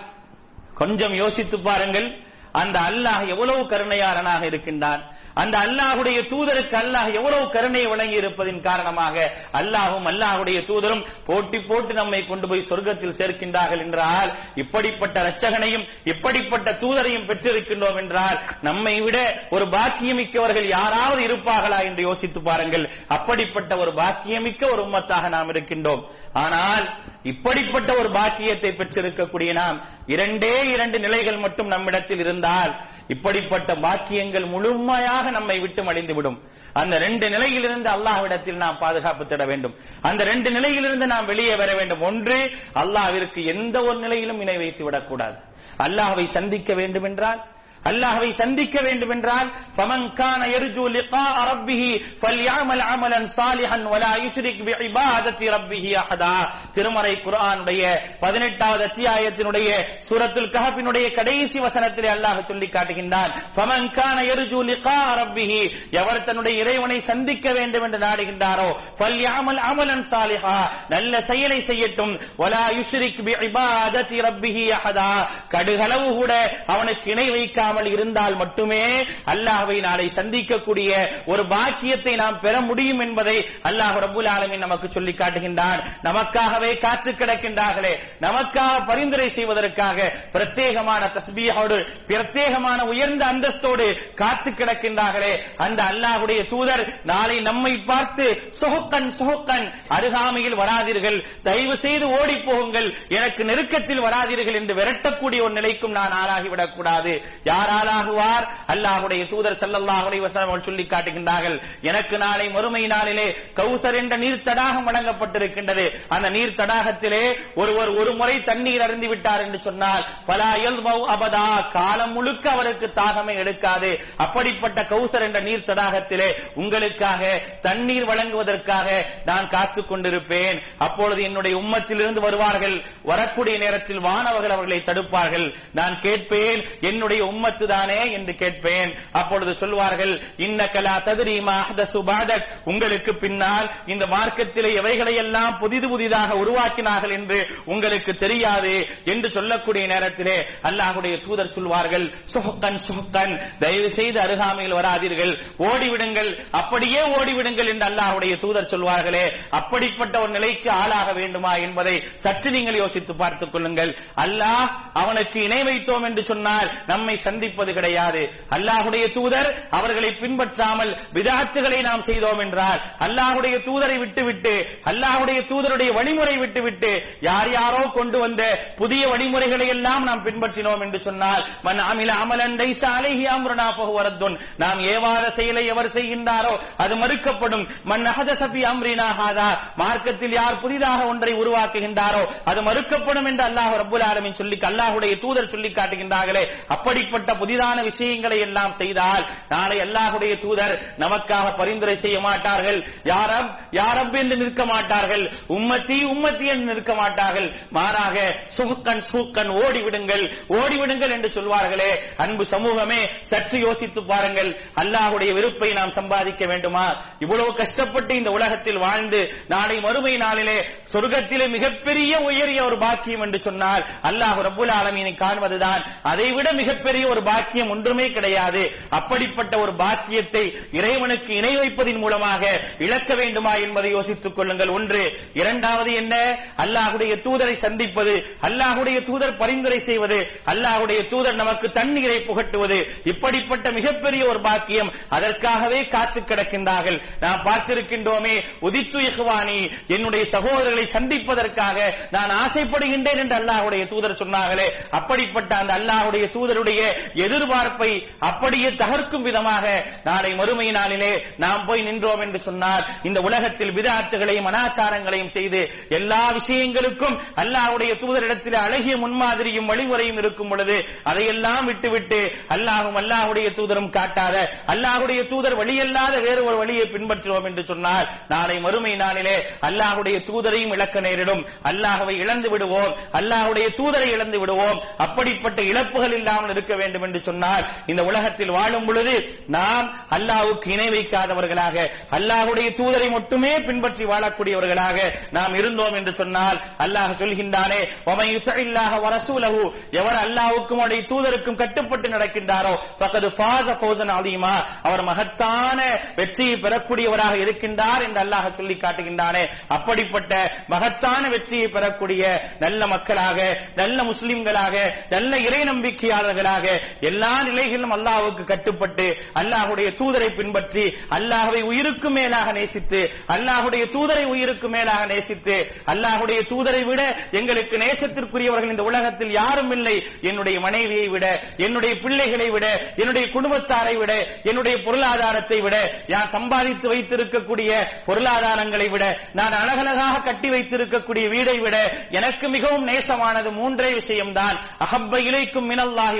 கொஞ்சம் 0.74 1.14
யோசித்து 1.14 1.60
பாருங்கள் 1.60 2.10
அந்த 2.52 2.78
அல்லாஹ் 2.89 3.24
எவ்வளவு 3.28 3.64
கருணையாளனாக 3.64 4.43
இருக்கின்றான். 4.43 5.02
அந்த 5.41 5.55
அல்லாஹுடைய 5.65 6.19
தூதருக்கு 6.31 6.77
அல்லாஹ் 6.81 7.09
எவ்வளவு 7.19 7.45
கருணை 7.55 7.83
வழங்கி 7.91 8.17
இருப்பதின் 8.21 8.61
காரணமாக 8.69 9.15
அல்லாஹும் 9.59 10.07
அல்லாஹுடைய 10.11 10.59
தூதரும் 10.69 11.05
போட்டி 11.27 11.59
போட்டு 11.69 11.93
நம்மை 11.99 12.21
கொண்டு 12.27 12.47
போய் 12.51 12.67
சொர்க்கத்தில் 12.69 13.17
சேர்க்கின்றார்கள் 13.19 13.83
என்றால் 13.85 14.29
இப்படிப்பட்ட 14.63 15.17
ரச்சகனையும் 15.27 15.85
இப்படிப்பட்ட 16.13 16.69
தூதரையும் 16.83 17.27
பெற்றிருக்கின்றோம் 17.29 17.99
என்றால் 18.03 18.37
நம்மை 18.61 18.95
விட 19.01 19.17
ஒரு 19.49 19.67
பாக்கியமிக்கவர்கள் 19.75 20.67
யாராவது 20.77 21.21
இருப்பார்களா 21.27 21.79
என்று 21.89 22.01
யோசித்து 22.09 22.39
பாருங்கள். 22.41 22.85
அப்படிப்பட்ட 23.15 23.71
ஒரு 23.77 23.91
பாக்கியமிக்க 23.93 24.61
ஒரு 24.73 24.81
உம்மத்தாக 24.87 25.29
நாம் 25.35 25.49
இருக்கின்றோம். 25.49 26.01
ஆனால் 26.43 26.85
இப்படிப்பட்ட 27.23 27.89
ஒரு 28.01 28.09
பாக்கியத்தை 28.11 28.71
பெற்றிருக்கக்கூடிய 28.71 29.51
நாம் 29.53 29.77
இரண்டே 30.13 30.53
இரண்டு 30.73 30.97
நிலைகள் 31.05 31.43
மட்டும் 31.45 31.71
நம்மிடத்தில் 31.73 32.21
இருந்தால் 32.25 32.73
இப்படிப்பட்ட 33.13 33.71
பாக்கியங்கள் 33.85 34.45
முழுமையாக 34.53 35.31
நம்மை 35.31 35.57
விட்டு 35.59 35.81
மடிந்துவிடும் 35.83 36.39
அந்த 36.79 36.95
ரெண்டு 36.99 37.25
நிலையிலிருந்து 37.29 37.89
அல்லாஹ்விடத்தில் 37.89 38.61
நாம் 38.63 38.81
பாதுகாப்பு 38.81 39.23
தேட 39.25 39.43
வேண்டும். 39.45 39.75
அந்த 40.01 40.21
ரெண்டு 40.23 40.49
நிலையிலிருந்து 40.51 41.07
நாம் 41.13 41.29
வெளியே 41.31 41.55
வர 41.55 41.69
வேண்டும். 41.73 42.01
ஒன்று 42.01 42.37
அல்லாஹ்விற்கு 42.81 43.39
எந்த 43.53 43.77
ஒரு 43.83 43.97
நிலையிலும் 43.99 44.41
இணை 44.41 44.57
வைத்து 44.57 44.83
விடக்கூடாது 44.83 45.37
அல்லாஹ்வை 45.85 46.25
சந்திக்க 46.37 46.73
வேண்டும் 46.73 47.03
என்றால் 47.03 47.41
அல்லாஹவை 47.86 48.30
சந்திக்க 48.34 48.77
வேண்டும் 48.82 49.11
என்றால் 49.11 49.47
ஃபமன் 49.75 50.07
கான 50.13 50.41
யர்ஜு 50.47 50.86
லிகா 50.95 51.21
ரப்பிஹி 51.49 51.91
ஃபல்யஅமல் 52.21 52.84
அமலன் 52.88 53.27
சாலிஹன் 53.36 53.86
வலா 53.91 54.09
யுஷ்ரிக் 54.23 54.59
பிஇபாதத்தி 54.67 55.45
ரப்பிஹி 55.49 55.91
அஹதா. 56.01 56.34
திருமறை 56.75 57.13
குர்ஆனுடைய 57.19 57.84
18வது 58.23 58.84
அத்தியாயத்தினுடைய 58.86 59.69
சூரத்துல் 60.07 60.51
கஹஃபினுடைய 60.55 61.05
கடைசி 61.13 61.59
வசனத்திலே 61.59 62.09
அல்லாஹ் 62.15 62.41
சொல்லி 62.49 62.69
காட்டுகின்றான் 62.69 63.32
ஃபமன் 63.55 63.89
கான 63.97 64.17
யர்ஜு 64.30 64.59
லிகா 64.69 64.97
ரப்பிஹி. 65.21 65.61
எவர் 66.01 66.23
தன்னுடைய 66.23 66.55
இறைவனை 66.63 66.99
சந்திக்க 67.09 67.47
வேண்டும் 67.53 67.86
என்று 67.88 68.01
நாடுகின்றாரோ 68.05 68.69
ஃபல்யஅமல் 68.99 69.61
அமலன் 69.69 70.05
சாலிஹா. 70.11 70.57
நல்ல 70.89 71.13
செயலை 71.30 71.59
செய்யட்டும் 71.69 72.13
வலா 72.38 72.65
யுஷ்ரிக் 72.80 73.21
பிஇபாதத்தி 73.27 74.19
ரப்பிஹி 74.27 74.67
அஹதா. 74.77 75.09
கடுகளவு 75.55 76.09
கூட 76.19 76.32
அவனுக்கு 76.73 77.07
இணை 77.11 77.30
வைக்க 77.30 77.67
இல்லாமல் 77.70 77.91
இருந்தால் 77.91 78.36
மட்டுமே 78.36 79.03
அல்லாஹ்வை 79.26 79.80
நாளை 79.80 80.11
சந்திக்கக்கூடிய 80.15 81.07
ஒரு 81.26 81.47
பாக்கியத்தை 81.47 82.15
நாம் 82.15 82.39
பெற 82.39 82.61
முடியும் 82.61 82.99
என்பதை 82.99 83.45
அல்லாஹ் 83.63 83.99
ரபுல் 83.99 84.28
ஆலமின் 84.28 84.57
நமக்கு 84.57 84.91
சொல்லி 84.91 85.11
காட்டுகின்றான். 85.11 85.84
நமக்காகவே 86.03 86.80
காத்து 86.80 87.11
கிடக்கின்றார்களே. 87.11 87.97
நமக்காக 88.22 88.88
பரிந்துரை 88.88 89.30
செய்வதற்காக 89.30 90.13
பிரத்யேகமான 90.34 91.17
தஸ்பீஹோடு 91.17 91.86
பிரத்யேகமான 92.07 92.82
உயர்ந்த 92.82 93.26
அந்தஸ்தோடு 93.26 94.13
காத்து 94.13 94.51
கிடக்கின்றார்களே. 94.51 95.39
அந்த 95.57 95.84
அல்லாஹுடைய 95.84 96.49
தூதர் 96.49 97.01
நாளை 97.03 97.39
நம்மை 97.39 97.78
பார்த்து 97.78 98.53
சுகுக்கன் 98.59 99.13
சுகுக்கன் 99.20 99.72
அருகாமையில் 99.88 100.55
வராதீர்கள். 100.55 101.26
தயவு 101.43 101.78
செய்து 101.78 102.09
ஓடி 102.09 102.36
போகுங்கள். 102.36 102.93
எனக்கு 103.09 103.45
நெருக்கத்தில் 103.45 104.03
வராதீர்கள் 104.03 104.53
என்று 104.53 104.76
விரட்டக்கூடிய 104.76 105.41
ஒரு 105.41 105.53
நிலைக்கும் 105.53 105.91
நான் 105.91 106.11
ஆளாகிவிடக் 106.11 106.76
கூடாது. 106.76 107.24
யார் 107.43 107.59
ஆளாகுவார்? 107.68 108.47
அல்லாஹுடைய 108.68 109.28
தூதர் 109.28 109.55
செல்லல்லாஹுடைய 109.55 110.18
அவர்கள் 110.20 110.62
சொல்லி 110.62 110.84
காட்டுகின்றார்கள் 110.84 111.62
எனக்கு 111.82 112.18
நாளை 112.18 112.49
மறுமை 112.49 112.88
நாளிலே 112.88 113.36
கௌசர் 113.55 113.95
என்ற 113.95 114.18
நீர் 114.18 114.41
தடாகம் 114.41 114.88
வழங்கப்பட்டிருக்கின்றது. 114.88 115.91
அந்த 116.07 116.30
நீர் 116.30 116.55
தடாகத்திலே 116.55 117.36
ஒருவர் 117.55 117.89
ஒரு 117.89 118.14
முறை 118.14 118.43
தண்ணீர் 118.43 118.82
அருந்தி 118.82 119.07
விட்டார் 119.07 119.41
என்று 119.41 119.62
சொன்னால் 119.62 120.05
பலா 120.26 120.53
அபதா. 120.53 121.72
காலம் 121.72 122.14
முழுக்க 122.14 122.49
அவருக்கு 122.49 122.91
தாகமே 122.95 123.36
எடுக்காது. 123.36 123.99
அப்படிப்பட்ட 124.18 124.82
கௌசர் 124.82 125.22
என்ற 125.22 125.39
நீர் 125.39 125.64
தடாகத்திலே 125.68 126.34
உங்களுக்காக 126.53 127.41
தண்ணீர் 127.62 128.05
வழங்குவதற்காக 128.05 129.05
நான் 129.26 129.49
காத்துக் 129.49 129.91
கொண்டிருப்பேன். 129.91 130.62
அப்பொழுது 130.78 131.24
என்னுடைய 131.24 131.57
உம்மத்திலிருந்து 131.57 132.20
வருவார்கள். 132.20 132.84
வரக்கூடிய 133.03 133.57
நேரத்தில் 133.57 133.99
வானவர்கள் 133.99 134.49
அவர்களை 134.49 134.84
தடுப்பார்கள். 134.86 135.55
நான் 135.74 136.01
கேட்பேன் 136.01 136.66
என்னுடைய 136.82 137.26
உம்மத்து 137.50 137.68
தானே 137.68 138.12
என்று 138.12 138.34
கேட்பேன். 138.36 138.91
அப்பொழுது 139.12 139.54
சொல்வார்கள் 139.54 140.14
இன்னக்கலா 140.38 140.95
ததிரீமா 141.08 141.58
சுபாதக் 141.93 142.47
உங்களுக்கு 142.64 143.12
பின்னால் 143.16 143.68
இந்த 143.86 144.06
மார்க்கத்திலே 144.06 144.72
எவைகளை 144.74 145.14
எல்லாம் 145.16 145.58
புதிது 145.60 145.88
புதிதாக 145.89 146.36
உருவாக்கினார்கள் 146.36 147.14
என்று 147.18 147.39
உங்களுக்கு 147.66 148.12
தெரியாது 148.18 148.74
என்று 149.06 149.28
சொல்லக்கூடிய 149.32 149.86
நேரத்திலே 149.88 150.38
அல்லாஹுடைய 150.64 151.16
தூதர் 151.26 151.54
சொல்வார்கள் 151.54 152.06
சுஹக்கன் 152.34 152.80
சுஹக்கன் 152.88 153.34
தயவு 153.60 153.89
செய்து 153.89 154.20
அருகாமையில் 154.20 154.78
வராதீர்கள். 154.80 155.34
ஓடிவிடுங்கள். 155.60 156.32
அப்படியே 156.52 157.02
ஓடிவிடுங்கள் 157.18 157.72
என்று 157.74 157.88
அல்லாஹுடைய 157.89 158.36
தூதர் 158.39 158.72
சொல்வார்களே. 158.74 159.26
அப்படிப்பட்ட 159.50 160.16
ஒரு 160.20 160.32
நிலைக்கு 160.32 160.70
ஆளாக 160.72 161.14
வேண்டுமா 161.14 161.54
என்பதை 161.66 161.95
சற்று 162.16 162.52
நீங்கள் 162.52 162.80
யோசித்து 162.84 163.16
பார்த்துக் 163.16 163.52
கொள்ளுங்கள். 163.52 163.91
அல்லாஹ் 164.18 164.68
அவனுக்கு 164.93 165.38
இணை 165.43 165.62
வைத்தோம் 165.64 166.04
என்று 166.04 166.24
சொன்னால் 166.26 166.70
நம்மை 166.88 167.16
சந்திப்பது 167.39 167.71
கிடையாது. 167.73 168.21
அல்லாஹுடைய 168.55 169.05
தூதர் 169.17 169.49
அவர்களை 169.77 170.09
பின்பற்றாமல் 170.21 170.91
விதாத்துகளை 171.17 171.79
நாம் 171.89 172.05
செய்தோம் 172.09 172.41
என்றால் 172.45 172.79
அல்லாஹுடைய 173.05 173.55
தூதரை 173.67 173.97
விட்டுவிட்டு 174.03 174.53
அல்லாஹுடைய 174.91 175.39
தூதருடைய 175.51 175.89
வழிமுறை 175.97 176.35
விட்டுவிட்டு 176.43 176.91
யார் 177.27 177.49
யாரோ 177.57 177.81
கொண்டு 177.97 178.17
வந்த 178.19 178.41
புதிய 178.81 179.03
வழிமுறைகளை 179.13 179.67
எல்லாம் 179.75 180.03
நாம் 180.09 180.25
பின்பற்றினோம் 180.27 180.83
என்று 180.85 180.99
சொன்னால் 181.07 181.43
மன் 181.67 181.81
அமில 181.91 182.11
அமலன் 182.23 182.57
அலைஹி 182.97 183.25
அம்ருனா 183.35 183.67
ஃபஹுவ 183.77 184.29
நாம் 184.63 184.79
ஏவாத 184.93 185.25
செயலை 185.37 185.63
எவர் 185.73 185.93
செய்கின்றாரோ 185.95 186.53
அது 186.83 186.93
மறுக்கப்படும். 187.01 187.65
மன் 187.91 188.05
அஹதஸ 188.11 188.43
அம்ரினா 188.71 189.07
ஹாதா. 189.19 189.49
மார்க்கத்தில் 189.81 190.35
யார் 190.39 190.61
புதிதாக 190.63 190.99
ஒன்றை 191.11 191.33
உருவாக்குகின்றாரோ 191.41 192.23
அது 192.49 192.59
மறுக்கப்படும் 192.69 193.27
என்று 193.31 193.43
அல்லாஹ் 193.49 193.73
ரபுல் 193.81 194.05
ஆலமின் 194.09 194.37
சொல்லி 194.39 194.57
அல்லாஹுடைய 194.69 195.13
தூதர் 195.23 195.51
சொல்லி 195.53 195.69
காட்டுகின்றார்களே. 195.69 196.43
அப்படிப்பட்ட 196.75 197.28
புதிதான 197.34 197.84
விஷயங்களை 197.84 198.39
எல்லாம் 198.39 198.71
செய்தால் 198.71 199.25
நாளை 199.49 199.80
அல்லாஹுடைய 199.80 200.39
தூதர் 200.39 200.93
நமக்காக 200.99 201.57
பரிந்துரை 201.57 201.95
செய்ய 201.95 202.19
மாட்டார்கள். 202.19 202.84
யாரம்? 203.03 203.49
யாரப் 203.71 204.15
என்று 204.15 204.38
நிற்க 204.38 204.65
மாட்டார்கள். 204.65 205.32
உம்மத்தி 205.49 205.97
உம்மத்தி 206.03 206.45
என்று 206.45 206.73
நிற்க 206.73 206.93
மாட்டார்கள். 206.93 207.51
மாறாக 207.69 208.36
சுகுக்கன் 208.57 209.01
சூக்கன் 209.11 209.49
ஓடிவிடுங்கள் 209.49 210.32
ஓடிவிடுங்கள் 210.49 211.11
என்று 211.11 211.30
சொல்வார்களே. 211.30 211.91
அன்பு 212.17 212.45
சமூகமே 212.45 213.09
சற்று 213.21 213.59
யோசித்து 213.59 214.03
பாருங்கள். 214.03 214.61
அல்லாஹுடைய 214.75 215.34
விருப்பை 215.34 215.73
நாம் 215.73 215.89
சம்பாதிக்க 215.89 216.45
வேண்டுமா? 216.45 217.03
இவ்வளவு 217.19 217.55
கஷ்டப்பட்டு 217.55 218.15
இந்த 218.15 218.30
உலகத்தில் 218.30 218.77
வாழ்ந்து 218.77 219.34
நாளை 219.47 219.80
மறுமை 219.80 220.17
நாளிலே 220.17 220.65
சொர்க்கத்திலே 220.93 221.49
மிகப்பெரிய 221.49 222.19
உயரிய 222.19 222.63
ஒரு 222.63 222.77
பாக்கியம் 222.77 223.21
என்று 223.21 223.41
சொன்னால் 223.41 223.86
அல்லாஹ் 224.03 224.38
ரபுல் 224.41 224.71
ஆலமீனை 224.71 225.13
காண்பதுதான். 225.15 225.82
அதைவிட 226.01 226.51
மிகப்பெரிய 226.51 227.07
ஒரு 227.07 227.18
பாக்கியம் 227.22 227.70
ஒன்றுமே 227.70 228.11
கிடையாது. 228.11 228.72
அப்படிப்பட்ட 228.89 229.57
ஒரு 229.57 229.74
பாக்கியத்தை 229.76 230.57
இறைவனுக்கு 230.72 231.34
இணை 231.34 231.57
வைப்பதின் 231.57 231.97
மூலமாக 231.97 232.61
இழக்க 232.80 233.15
வேண்டுமா 233.15 233.53
என்பதை 233.55 233.91
யோசித்துக் 233.91 234.36
கொள்ளுங்கள். 234.36 234.67
ஒன்று. 234.67 235.20
இரண்டாவது 235.34 235.93
என்ன? 235.93 236.15
அல்லாஹுடைய 236.57 237.15
தூதரை 237.15 237.55
சந்திப்பது 237.55 238.26
அல்லாஹுடைய 238.41 239.03
தூதர் 239.03 239.38
பரிந்துரை 239.38 239.80
செய்வது 239.80 240.28
அல்லாஹுடைய 240.45 241.07
தூதர் 241.07 241.36
நமக்கு 241.36 241.72
தண்ணீரை 241.72 242.20
புகட்டுவது 242.20 242.88
இப்படிப்பட்ட 243.03 243.72
மிகப்பெரிய 243.72 244.26
ஒரு 244.26 244.41
பாக்கியம் 244.41 244.93
அதற்காகவே 245.09 245.88
காத்து 245.88 246.22
கிடக்கின்றார்கள். 246.22 247.01
நாம் 247.20 247.43
பார்த்திருக்கின்றோமே 247.45 248.36
உதித்து 248.61 248.99
இஹ்வானி 248.99 249.72
என்னுடைய 249.88 250.26
சகோதரர்களை 250.32 250.84
சந்திப்பதற்காக 250.84 251.97
நான் 252.11 252.30
ஆசைப்படுகின்றேன் 252.30 253.17
என்று 253.17 253.36
அல்லாஹுடைய 253.36 253.88
தூதர் 253.88 254.20
சொன்னார்களே. 254.20 254.67
அப்படிப்பட்ட 254.89 255.55
அந்த 255.55 255.74
அல்லாஹுடைய 255.74 256.26
தூதருடைய 256.32 256.82
எதிர்பார்ப்பை 257.16 257.91
அப்படியே 258.20 258.70
தகர்க்கும் 258.72 259.26
விதமாக 259.28 259.66
நாளை 260.03 260.36
மறுமை 260.36 260.72
நாளிலே 260.72 261.12
நாம் 261.38 261.66
போய் 261.66 261.82
நின்றோம் 261.82 262.22
என்று 262.22 262.39
சொன்னார் 262.39 262.86
இந்த 263.03 263.22
உலகத்தில் 263.22 263.76
விதாத்துகளையும் 263.78 264.49
அனாச்சாரங்களையும் 264.51 265.34
செய்து 265.38 265.62
எல்லா 265.89 266.32
விஷயங்களுக்கும் 266.32 267.20
அல்லாஹுடைய 267.36 267.93
தூதரிடத்தில் 268.03 268.57
அழகிய 268.66 268.97
முன்மாதிரியும் 268.97 269.70
வழிமுறையும் 269.72 270.18
இருக்கும் 270.18 270.47
பொழுது 270.47 270.86
அதையெல்லாம் 271.03 271.66
விட்டுவிட்டு 271.66 272.32
அல்லாஹும் 272.57 272.95
அல்லாஹுடைய 272.95 273.53
தூதரும் 273.60 273.89
காட்டாத 273.89 274.36
அல்லாஹுடைய 274.68 275.28
தூதர் 275.28 275.60
வழியல்லாத 275.62 276.22
வேறு 276.22 276.45
ஒரு 276.45 276.57
வழியை 276.57 276.86
பின்பற்றுவோம் 276.86 277.45
என்று 277.45 277.66
சொன்னால் 277.66 278.07
நாளை 278.28 278.60
மறுமை 278.60 278.95
நாளிலே 278.95 279.36
அல்லாஹுடைய 279.62 280.18
தூதரையும் 280.30 280.74
இழக்க 280.74 280.99
நேரிடும். 280.99 281.45
அல்லாஹவை 281.64 282.16
இழந்து 282.24 282.49
விடுவோம். 282.49 282.95
அல்லாஹுடைய 283.14 283.68
தூதரை 283.78 284.07
இழந்து 284.16 284.39
விடுவோம். 284.39 284.80
அப்படிப்பட்ட 284.97 285.62
இழப்புகள் 285.62 286.12
இல்லாமல் 286.12 286.49
இருக்க 286.49 286.76
வேண்டும் 286.76 286.88
வேண்டும் 286.89 287.07
என்று 287.07 287.21
சொன்னால் 287.23 287.63
இந்த 287.87 288.01
உலகத்தில் 288.09 288.53
வாழும் 288.55 288.87
பொழுது 288.87 289.13
நாம் 289.55 289.87
அல்லாவுக்கு 290.15 290.67
இணை 290.71 290.87
வைக்காதவர்களாக 290.93 291.75
அல்லாஹுடைய 292.17 292.69
தூதரை 292.79 293.09
மட்டுமே 293.09 293.53
பின்பற்றி 293.67 294.03
வாழக்கூடியவர்களாக 294.11 294.97
நாம் 295.31 295.53
இருந்தோம் 295.55 295.95
என்று 295.95 296.13
சொன்னால் 296.19 296.57
அல்லாஹ் 296.83 297.13
சொல்கின்றானே 297.19 297.79
"வமன் 298.07 298.31
யுத்திஇல்லாஹ 298.33 298.91
வரசூலஹு" 299.05 299.61
எவர் 299.99 300.19
அல்லாவுக்கும் 300.23 300.79
அவருடைய 300.79 301.03
தூதருக்கும் 301.11 301.59
கட்டுப்பட்டு 301.59 302.07
நடக்கின்றாரோ 302.09 302.71
ஃபகது 302.99 303.29
ஃபாஸ 303.37 303.67
ஃபௌஸன் 303.79 304.13
அதிகமா 304.15 304.53
அவர் 304.83 305.03
மகத்தான 305.09 305.79
வெற்றியை 306.19 306.55
பெறக்கூடியவராக 306.59 307.35
இருக்கின்றார் 307.43 308.03
என்று 308.05 308.21
அல்லாஹ் 308.23 308.47
சொல்லி 308.57 308.75
காட்டுகின்றானே. 308.77 309.43
அப்படிப்பட்ட 309.75 310.33
மகத்தான 310.73 311.23
வெற்றியை 311.29 311.67
பெறக்கூடிய 311.69 312.23
நல்ல 312.59 312.81
மக்களாக 312.87 313.37
நல்ல 313.75 313.97
முஸ்லிம்களாக 314.09 314.75
நல்ல 315.11 315.31
இறை 315.47 315.61
நம்பிக்கையாளர்களாக 315.69 316.65
எல்லா 317.01 317.32
நிலைகளிலும் 317.43 317.95
அல்லாஹுக்கு 317.97 318.43
கட்டுப்பட்டு 318.45 319.07
அல்லாஹுடைய 319.41 319.89
தூதரை 319.99 320.30
பின்பற்றி 320.32 320.86
அல்லாஹுவை 321.17 321.61
உயிருக்கு 321.69 322.09
மேலாக 322.09 322.47
நேசித்து 322.51 323.01
அல்லாஹுடைய 323.36 323.84
தூதரை 323.95 324.25
உயிருக்கு 324.25 324.67
மேலாக 324.69 325.03
நேசித்து 325.05 325.55
அல்லாஹுடைய 325.93 326.39
தூதரை 326.51 326.82
விட 326.89 327.01
எங்களுக்கு 327.32 327.75
நேசத்திற்குரியவர்கள் 327.77 328.73
இந்த 328.73 328.86
உலகத்தில் 328.89 329.32
யாரும் 329.32 329.71
இல்லை. 329.71 329.95
என்னுடைய 330.30 330.57
மனைவியை 330.59 331.07
விட 331.07 331.25
என்னுடைய 331.65 331.93
பிள்ளைகளை 332.03 332.47
விட 332.49 332.65
என்னுடைய 333.01 333.25
குடும்பத்தாரை 333.36 333.95
விட 334.01 334.11
என்னுடைய 334.49 334.75
பொருளாதாரத்தை 334.86 335.59
விட 335.61 335.75
நான் 336.11 336.34
சம்பாதித்து 336.36 336.88
வைத்திருக்கக்கூடிய 336.93 337.71
பொருளாதாரங்களை 338.09 338.88
விட 338.89 339.05
நான் 339.39 339.57
அழகழகாக 339.61 340.21
கட்டி 340.21 340.49
வைத்திருக்கக்கூடிய 340.49 341.25
வீடை 341.34 341.57
விட 341.59 341.77
எனக்கு 342.19 342.45
மிகவும் 342.49 342.88
நேசமானது 342.89 343.49
மூன்றே 343.51 343.89
விஷயம்தான். 343.99 344.55
அகப்ப 344.86 345.13
இலைக்கும் 345.21 345.69
மினல்லாகி 345.71 346.19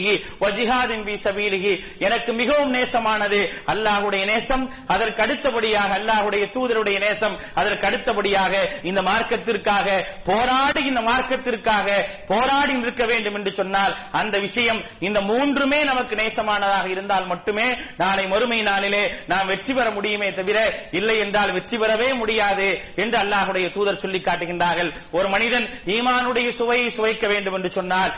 வரசூலிஹி 0.00 0.14
வஜிஹாதின் 0.42 1.04
பி 1.04 1.14
சபீலிஹி. 1.24 1.72
எனக்கு 1.98 2.30
மிகவும் 2.32 2.72
நேசமானது 2.74 3.40
அல்லாஹ்வுடைய 3.72 4.22
நேசம் 4.32 4.64
அதற்கு 4.86 5.22
அடுத்தபடியாக 5.22 5.90
அல்லாஹ்வுடைய 5.98 6.44
தூதருடைய 6.54 6.98
நேசம் 6.98 7.36
அதற்கு 7.54 7.86
அடுத்தபடியாக 7.86 8.52
இந்த 8.82 9.00
மார்க்கத்திற்காக 9.02 9.86
போராடி 10.24 10.80
இந்த 10.90 11.00
மார்க்கத்திற்காக 11.00 11.86
போராடி 12.26 12.72
நிற்க 12.80 13.04
வேண்டும் 13.06 13.34
என்று 13.34 13.52
சொன்னால் 13.54 13.94
அந்த 14.12 14.38
விஷயம் 14.38 14.80
இந்த 15.00 15.18
மூன்றுமே 15.20 15.80
நமக்கு 15.84 16.14
நேசமானதாக 16.14 16.86
இருந்தால் 16.88 17.26
மட்டுமே 17.26 17.66
நாளை 17.96 18.24
மறுமை 18.26 18.60
நாளிலே 18.60 19.02
நாம் 19.26 19.46
வெற்றி 19.46 19.72
பெற 19.74 19.86
முடியுமே 19.90 20.28
தவிர 20.32 20.58
இல்லை 20.90 21.16
என்றால் 21.18 21.52
வெற்றி 21.52 21.76
பெறவே 21.78 22.14
முடியாது 22.14 22.68
என்று 22.96 23.18
அல்லாஹுடைய 23.22 23.66
தூதர் 23.72 24.02
சொல்லி 24.02 24.20
காட்டுகின்றார்கள். 24.20 24.90
ஒரு 25.10 25.28
மனிதன் 25.28 25.66
ஈமானுடைய 25.94 26.48
சுவையை 26.50 26.88
சுவைக்க 26.90 27.26
வேண்டும் 27.26 27.54
என்று 27.54 27.70
சொன்னால் 27.72 28.10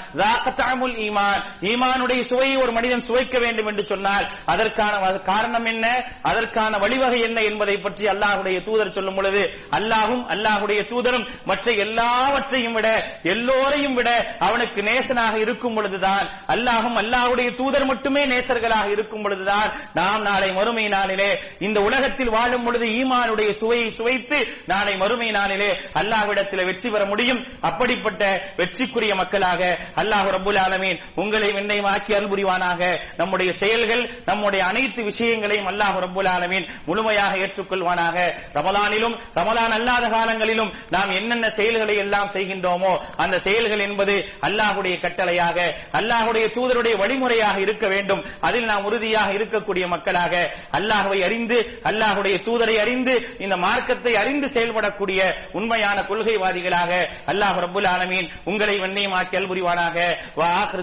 ஈமான் 1.04 1.40
ஈமானுடைய 1.72 2.20
சுவையை 2.30 2.56
ஒரு 2.62 2.72
மனிதன் 2.76 3.06
சுவைக்க 3.08 3.36
வேண்டும் 3.44 3.68
என்று 3.70 3.84
சொன்னால் 3.90 4.24
அதற்கான 4.52 4.92
காரணம் 5.28 5.66
என்ன? 5.72 5.84
அதற்கான 6.30 6.78
வழிவகை 6.82 7.20
என்ன 7.28 7.38
என்பதை 7.50 7.76
பற்றி 7.78 8.04
அல்லாஹுடைய 8.12 8.58
தூதர் 8.66 8.94
சொல்லும் 8.96 9.18
பொழுது 9.18 9.42
அல்லாஹும் 9.78 10.24
அல்லாஹுடைய 10.34 10.80
தூதரும் 10.90 11.26
மற்ற 11.46 11.66
எல்லாவற்றையும் 11.86 12.76
விட 12.76 12.88
எல்லோரையும் 13.32 13.96
விட 13.98 14.10
அவனுக்கு 14.46 14.80
நேசனாக 14.88 15.34
இருக்கும் 15.44 15.76
பொழுதுதான் 15.76 16.26
அல்லாஹும் 16.54 16.98
அல்லாஹுடைய 17.02 17.48
தூதர் 17.60 17.88
மட்டுமே 17.90 18.22
நேசர்களாக 18.32 18.86
இருக்கும் 18.96 19.24
பொழுதுதான் 19.24 19.68
நாம் 19.94 20.22
நாளை 20.22 20.50
மறுமை 20.52 20.86
நாளிலே 20.88 21.30
இந்த 21.66 21.78
உலகத்தில் 21.88 22.34
வாழும் 22.36 22.64
பொழுது 22.66 22.86
ஈமானுடைய 22.98 23.50
சுவையை 23.60 23.88
சுவைத்து 23.98 24.38
நாளை 24.72 24.94
மறுமை 24.96 25.28
நாளிலே 25.30 25.70
அல்லாஹ்விடத்தில் 26.00 26.66
வெற்றி 26.68 26.88
பெற 26.90 27.02
முடியும். 27.04 27.40
அப்படிப்பட்ட 27.68 28.22
வெற்றிக்குரிய 28.58 29.12
மக்களாக 29.14 29.60
அல்லாஹ் 30.02 30.28
ரபுல் 30.34 30.60
ஆலமீன் 30.62 30.98
உங்களை 31.22 31.48
என்னையும் 31.62 31.90
ஆக்கி 31.92 32.12
அருள் 32.16 32.32
புரிவானாக. 32.32 32.82
நம்முடைய 33.20 33.50
செயல்கள் 33.62 34.02
நம்முடைய 34.30 34.62
அனைத்து 34.70 35.00
விஷயங்களையும் 35.10 35.68
அல்லாஹ் 35.72 35.96
ரப்புல் 36.04 36.30
ஆலமீன் 36.34 36.68
முழுமையாக 36.88 37.32
ஏற்றுக்கொள்வானாக. 37.44 38.16
ரமலானிலும் 38.58 39.16
ரமலான் 39.38 39.74
அல்லாத 39.78 40.04
காலங்களிலும் 40.16 40.70
நாம் 40.94 41.10
என்னென்ன 41.18 41.46
செயல்களை 41.58 41.96
எல்லாம் 42.04 42.32
செய்கின்றோமோ 42.36 42.92
அந்த 43.22 43.36
செயல்கள் 43.46 43.84
என்பது 43.86 44.14
அல்லாஹுடைய 44.48 44.94
கட்டளையாக 45.04 45.58
அல்லாஹுடைய 46.00 46.46
தூதருடைய 46.56 46.94
வழிமுறையாக 47.02 47.56
இருக்க 47.66 47.84
வேண்டும். 47.94 48.22
அதில் 48.48 48.68
நாம் 48.70 48.86
உறுதியாக 48.88 49.30
இருக்கக்கூடிய 49.38 49.84
மக்களாக 49.94 50.34
அல்லாஹுவை 50.78 51.18
அறிந்து 51.28 51.58
அல்லாஹுடைய 51.90 52.36
தூதரை 52.46 52.76
அறிந்து 52.84 53.14
இந்த 53.44 53.56
மார்க்கத்தை 53.66 54.12
அறிந்து 54.22 54.46
செயல்படக்கூடிய 54.56 55.20
உண்மையான 55.58 55.98
கொள்கைவாதிகளாக 56.10 56.92
அல்லாஹ் 57.32 57.58
ரபுல் 57.64 57.88
ஆலமீன் 57.94 58.30
உங்களை 58.50 58.76
வெண்ணையும் 58.82 59.16
ஆக்கி 59.20 59.36
அல்புரிவானாக 59.40 59.98
வா 60.40 60.48
ஆഖിർ 60.62 60.82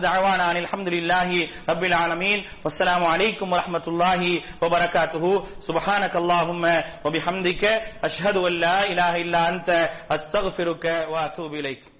الحمد 0.70 0.90
لله 0.90 1.48
رب 1.70 1.84
العالمين 1.84 2.46
والسلام 2.66 3.04
عليكم 3.06 3.54
ورحمة 3.54 3.84
الله 3.88 4.42
وبركاته 4.62 5.24
سبحانك 5.60 6.14
اللهم 6.16 6.64
وبحمدك 7.06 7.64
أشهد 8.04 8.38
أن 8.38 8.54
لا 8.54 8.86
إله 8.92 9.16
إلا 9.16 9.50
أنت 9.50 9.70
أستغفرك 10.12 10.86
وأتوب 11.10 11.54
إليك 11.54 11.99